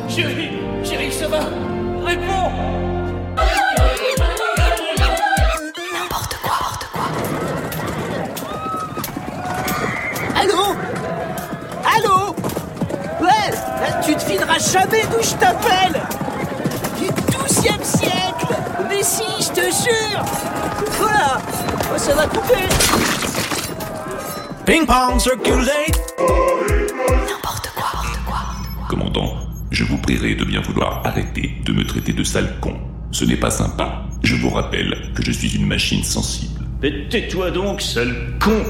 Chérie, 0.08 0.50
chérie, 0.84 1.10
ça 1.10 1.26
va 1.26 1.40
Réponds 2.04 2.52
jamais 14.60 15.02
d'où 15.10 15.22
je 15.22 15.34
t'appelle. 15.36 16.00
Du 16.98 17.06
12e 17.06 17.82
siècle. 17.82 18.54
Mais 18.88 19.02
si, 19.02 19.24
je 19.40 19.48
te 19.48 19.60
jure. 19.60 20.24
Voilà. 20.98 21.38
Oh, 21.92 21.98
Ça 21.98 22.14
va 22.14 22.26
couper. 22.26 22.68
Ping 24.66 24.86
pong 24.86 25.18
circulate. 25.18 26.14
Commandant, 28.88 29.34
je 29.70 29.84
vous 29.84 29.98
prierai 29.98 30.34
de 30.34 30.44
bien 30.44 30.60
vouloir 30.60 31.02
arrêter 31.04 31.56
de 31.64 31.72
me 31.72 31.84
traiter 31.86 32.12
de 32.12 32.24
sale 32.24 32.58
con. 32.60 32.76
Ce 33.12 33.24
n'est 33.24 33.36
pas 33.36 33.50
sympa. 33.50 34.02
Je 34.22 34.36
vous 34.36 34.50
rappelle 34.50 35.12
que 35.14 35.24
je 35.24 35.32
suis 35.32 35.56
une 35.56 35.66
machine 35.66 36.04
sensible. 36.04 36.60
Mais 36.82 37.08
tais-toi 37.08 37.50
donc, 37.50 37.80
sale 37.80 38.14
con 38.40 38.62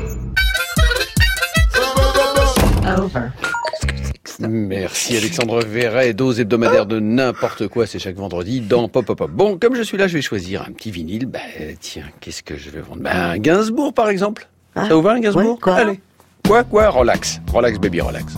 Merci 4.48 5.16
Alexandre 5.16 5.62
Verret, 5.64 6.14
dose 6.14 6.40
hebdomadaire 6.40 6.86
de 6.86 6.98
n'importe 6.98 7.68
quoi, 7.68 7.86
c'est 7.86 7.98
chaque 7.98 8.16
vendredi 8.16 8.60
dans 8.60 8.88
Pop 8.88 9.04
Pop 9.04 9.18
Pop. 9.18 9.30
Bon, 9.30 9.58
comme 9.58 9.74
je 9.74 9.82
suis 9.82 9.98
là, 9.98 10.08
je 10.08 10.14
vais 10.14 10.22
choisir 10.22 10.62
un 10.62 10.72
petit 10.72 10.90
vinyle. 10.90 11.26
Bah 11.26 11.38
tiens, 11.78 12.04
qu'est-ce 12.20 12.42
que 12.42 12.56
je 12.56 12.70
vais 12.70 12.80
vendre? 12.80 13.02
Bah 13.02 13.30
un 13.32 13.38
Gainsbourg 13.38 13.92
par 13.92 14.08
exemple. 14.08 14.48
Ça 14.74 14.94
vous 14.94 15.02
va 15.02 15.12
un 15.12 15.20
Gainsbourg? 15.20 15.54
Ouais, 15.54 15.60
quoi? 15.60 15.74
Allez. 15.74 16.00
Quoi 16.46 16.64
Quoi? 16.64 16.88
Relax. 16.88 17.40
Relax 17.52 17.78
baby, 17.78 18.00
relax. 18.00 18.34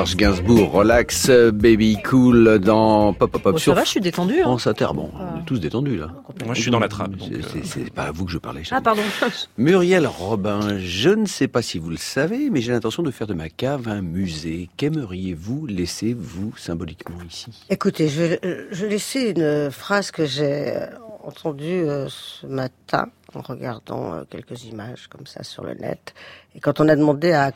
Serge 0.00 0.16
Gainsbourg, 0.16 0.72
relax, 0.72 1.28
baby 1.52 1.98
cool 2.02 2.58
dans 2.58 3.12
Pop 3.12 3.30
Pop 3.32 3.42
Pop 3.42 3.58
ça 3.58 3.62
sur 3.62 3.74
va, 3.74 3.84
je 3.84 3.88
suis 3.90 4.00
détendu. 4.00 4.40
Hein. 4.40 4.44
France 4.44 4.66
Inter. 4.66 4.86
Bon, 4.94 5.10
on 5.14 5.40
est 5.40 5.44
tous 5.44 5.58
détendus 5.60 5.98
là. 5.98 6.08
Moi, 6.46 6.54
je 6.54 6.62
suis 6.62 6.70
dans 6.70 6.78
la 6.78 6.88
trappe. 6.88 7.10
C'est- 7.18 7.34
euh, 7.34 7.60
c'est- 7.64 7.92
pas 7.92 8.04
à 8.04 8.10
vous 8.10 8.24
que 8.24 8.30
je 8.32 8.38
parlais. 8.38 8.62
Ah, 8.70 8.80
pardon. 8.80 9.02
Muriel 9.58 10.06
Robin, 10.06 10.78
je 10.78 11.10
ne 11.10 11.26
sais 11.26 11.48
pas 11.48 11.60
si 11.60 11.78
vous 11.78 11.90
le 11.90 11.98
savez, 11.98 12.48
mais 12.48 12.62
j'ai 12.62 12.72
l'intention 12.72 13.02
de 13.02 13.10
faire 13.10 13.26
de 13.26 13.34
ma 13.34 13.50
cave 13.50 13.88
un 13.88 14.00
musée. 14.00 14.70
Qu'aimeriez-vous 14.78 15.66
laisser, 15.66 16.16
vous, 16.18 16.54
symboliquement 16.56 17.18
ici? 17.28 17.50
Écoutez, 17.68 18.08
je, 18.08 18.22
vais- 18.22 18.40
euh, 18.42 18.68
je 18.70 18.86
vais 18.86 18.92
laisser 18.92 19.34
une 19.36 19.70
phrase 19.70 20.10
que 20.10 20.24
j'ai 20.24 20.76
euh, 20.78 20.86
entendue 21.24 21.82
euh, 21.86 22.08
ce 22.08 22.46
matin 22.46 23.08
en 23.34 23.42
regardant 23.42 24.14
euh, 24.14 24.22
quelques 24.30 24.64
images 24.64 25.08
comme 25.10 25.26
ça 25.26 25.42
sur 25.42 25.62
le 25.62 25.74
net. 25.74 26.14
Et 26.56 26.60
quand 26.60 26.80
on 26.80 26.88
a 26.88 26.96
demandé 26.96 27.32
à, 27.32 27.52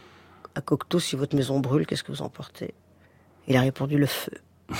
à 0.54 0.60
Cocteau 0.60 0.98
si 1.00 1.16
votre 1.16 1.34
maison 1.36 1.60
brûle, 1.60 1.86
qu'est-ce 1.86 2.04
que 2.04 2.12
vous 2.12 2.22
emportez 2.22 2.74
Il 3.48 3.56
a 3.56 3.60
répondu 3.60 3.98
le 3.98 4.06
feu. 4.06 4.32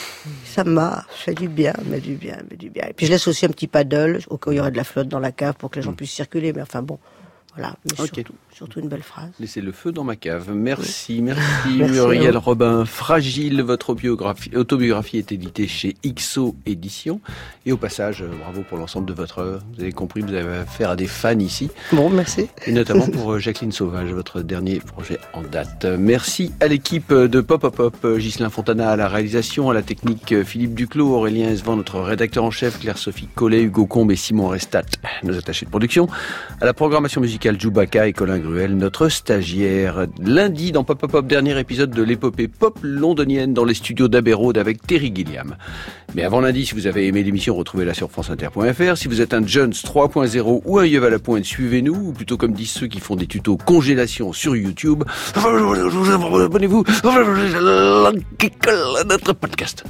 Ça 0.45 0.65
m'a 0.65 1.05
fait 1.11 1.35
du 1.35 1.49
bien, 1.49 1.75
mais 1.87 2.01
du 2.01 2.15
bien, 2.15 2.39
mais 2.51 2.57
du 2.57 2.71
bien. 2.71 2.87
Et 2.89 2.93
puis 2.95 3.07
je 3.07 3.11
laisse 3.13 3.27
aussi 3.29 3.45
un 3.45 3.51
petit 3.51 3.67
paddle 3.67 4.21
au 4.29 4.39
cas 4.39 4.51
où 4.51 4.53
il 4.53 4.57
y 4.57 4.61
aurait 4.61 4.71
de 4.71 4.77
la 4.77 4.85
flotte 4.85 5.09
dans 5.09 5.19
la 5.19 5.33
cave 5.33 5.55
pour 5.57 5.71
que 5.71 5.77
les 5.77 5.83
gens 5.83 5.93
puissent 5.93 6.13
circuler. 6.13 6.53
Mais 6.53 6.63
enfin 6.63 6.83
bon, 6.83 6.99
voilà. 7.55 7.75
Mais 7.85 8.01
Ok. 8.01 8.07
surtout, 8.15 8.35
surtout 8.55 8.79
une 8.79 8.89
belle 8.89 9.03
phrase. 9.03 9.31
Laissez 9.41 9.61
le 9.61 9.73
feu 9.73 9.91
dans 9.91 10.05
ma 10.05 10.15
cave. 10.15 10.53
Merci, 10.55 11.21
merci, 11.23 11.43
Merci 11.77 11.93
Muriel. 11.93 12.37
Robin. 12.37 12.85
Fragile, 12.85 13.63
votre 13.63 13.95
biographie, 13.95 14.55
autobiographie 14.55 15.19
est 15.19 15.33
éditée 15.33 15.67
chez 15.67 15.97
XO 16.07 16.55
Éditions. 16.65 17.21
Et 17.67 17.73
au 17.73 17.77
passage, 17.77 18.23
euh, 18.23 18.29
bravo 18.41 18.63
pour 18.63 18.79
l'ensemble 18.79 19.07
de 19.07 19.13
votre 19.13 19.39
œuvre. 19.39 19.63
Vous 19.75 19.83
avez 19.83 19.91
compris, 19.91 20.21
vous 20.21 20.35
avez 20.35 20.59
affaire 20.59 20.91
à 20.91 20.97
des 20.97 21.09
fans 21.09 21.39
ici. 21.41 21.69
Bon, 21.93 22.09
merci. 22.09 22.47
Et 22.67 22.73
notamment 22.73 23.09
pour 23.09 23.33
euh, 23.33 23.39
Jacqueline 23.41 23.73
Sauvage, 23.73 24.11
votre 24.13 24.41
dernier 24.41 24.79
projet 24.79 25.19
en 25.33 25.43
date. 25.43 25.85
Merci 25.99 26.53
à 26.61 26.69
l'équipe 26.69 27.13
de 27.13 27.41
Pop 27.41 27.61
Pop 27.61 27.75
Pop, 27.75 27.97
euh, 28.05 28.19
Ghislain 28.19 28.51
Fontana 28.51 28.91
à 28.91 28.97
la 28.97 29.09
réalisation, 29.09 29.69
à 29.69 29.75
la 29.75 29.83
technique 29.83 30.45
Philippe 30.45 30.75
Duclos, 30.75 31.13
Aurélien 31.13 31.49
Esvan, 31.49 31.75
notre 31.75 31.99
rédacteur 31.99 32.45
en 32.45 32.53
chef, 32.53 32.79
Claire-Sophie 32.79 33.29
Collet, 33.35 33.63
Hugo 33.63 33.87
Combe 33.87 34.13
et 34.13 34.17
Simon 34.17 34.47
Restat, 34.47 34.83
nos 35.25 35.37
attachés 35.37 35.67
de 35.67 35.71
production, 35.71 36.09
à 36.61 36.65
la 36.65 36.73
programmation 36.73 37.21
musicale 37.21 37.61
Djoubaka 37.61 38.07
et 38.07 38.13
Colin 38.13 38.44
Notre 38.45 39.09
stagiaire. 39.09 40.07
Lundi, 40.23 40.71
dans 40.71 40.85
Pop 40.85 41.01
Pop 41.01 41.11
Pop, 41.11 41.27
dernier 41.27 41.59
épisode 41.59 41.91
de 41.91 42.03
l'épopée 42.03 42.47
pop 42.47 42.79
londonienne 42.83 43.55
dans 43.55 43.65
les 43.65 43.73
studios 43.73 44.07
d'Abbey 44.07 44.35
Road 44.35 44.59
avec 44.59 44.87
Terry 44.87 45.11
Gilliam. 45.15 45.57
Mais 46.15 46.25
avant 46.25 46.41
lundi, 46.41 46.67
si 46.67 46.75
vous 46.75 46.87
avez 46.87 47.07
aimé 47.07 47.23
l'émission, 47.23 47.55
retrouvez-la 47.55 47.95
sur 47.95 48.11
franceinter.fr. 48.11 48.97
Si 48.97 49.09
vous 49.09 49.23
êtes 49.23 49.33
un 49.33 49.47
Jones 49.47 49.73
3.0 49.73 50.61
ou 50.65 50.79
un 50.79 50.85
Yves 50.85 51.05
à 51.05 51.11
la 51.11 51.19
pointe, 51.19 51.45
suivez-nous, 51.45 51.95
ou 51.95 52.13
plutôt 52.13 52.37
comme 52.37 52.53
disent 52.53 52.73
ceux 52.73 52.87
qui 52.87 53.01
font 53.01 53.17
des 53.17 53.27
tutos 53.27 53.57
congélation 53.57 54.35
sur 54.35 54.55
YouTube, 54.55 55.05
abonnez-vous 55.35 56.85
à 57.03 59.05
notre 59.05 59.33
podcast. 59.33 59.85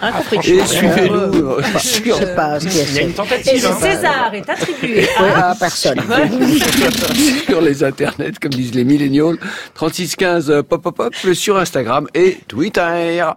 Ah, 0.00 0.12
compris. 0.12 0.50
Et 0.50 0.64
suivez-nous 0.64 1.14
euh, 1.14 1.62
Je 1.74 1.78
sur, 1.78 2.16
sais 2.16 2.34
pas 2.34 2.60
ce 2.60 2.66
qu'il 2.68 2.94
y 2.94 2.98
a. 2.98 3.02
Une 3.02 3.12
tentative. 3.12 3.66
hein. 3.66 3.76
César 3.80 4.30
est 4.32 4.48
attribué 4.48 5.08
à... 5.16 5.50
à 5.50 5.54
personne. 5.54 5.98
sur 7.46 7.60
les 7.60 7.82
internets, 7.82 8.32
comme 8.40 8.52
disent 8.52 8.74
les 8.74 8.84
millénials, 8.84 9.36
3615 9.74 10.62
pop 10.68 10.82
pop 10.82 10.94
pop 10.96 11.14
sur 11.34 11.58
Instagram 11.58 12.06
et 12.14 12.38
Twitter. 12.46 13.22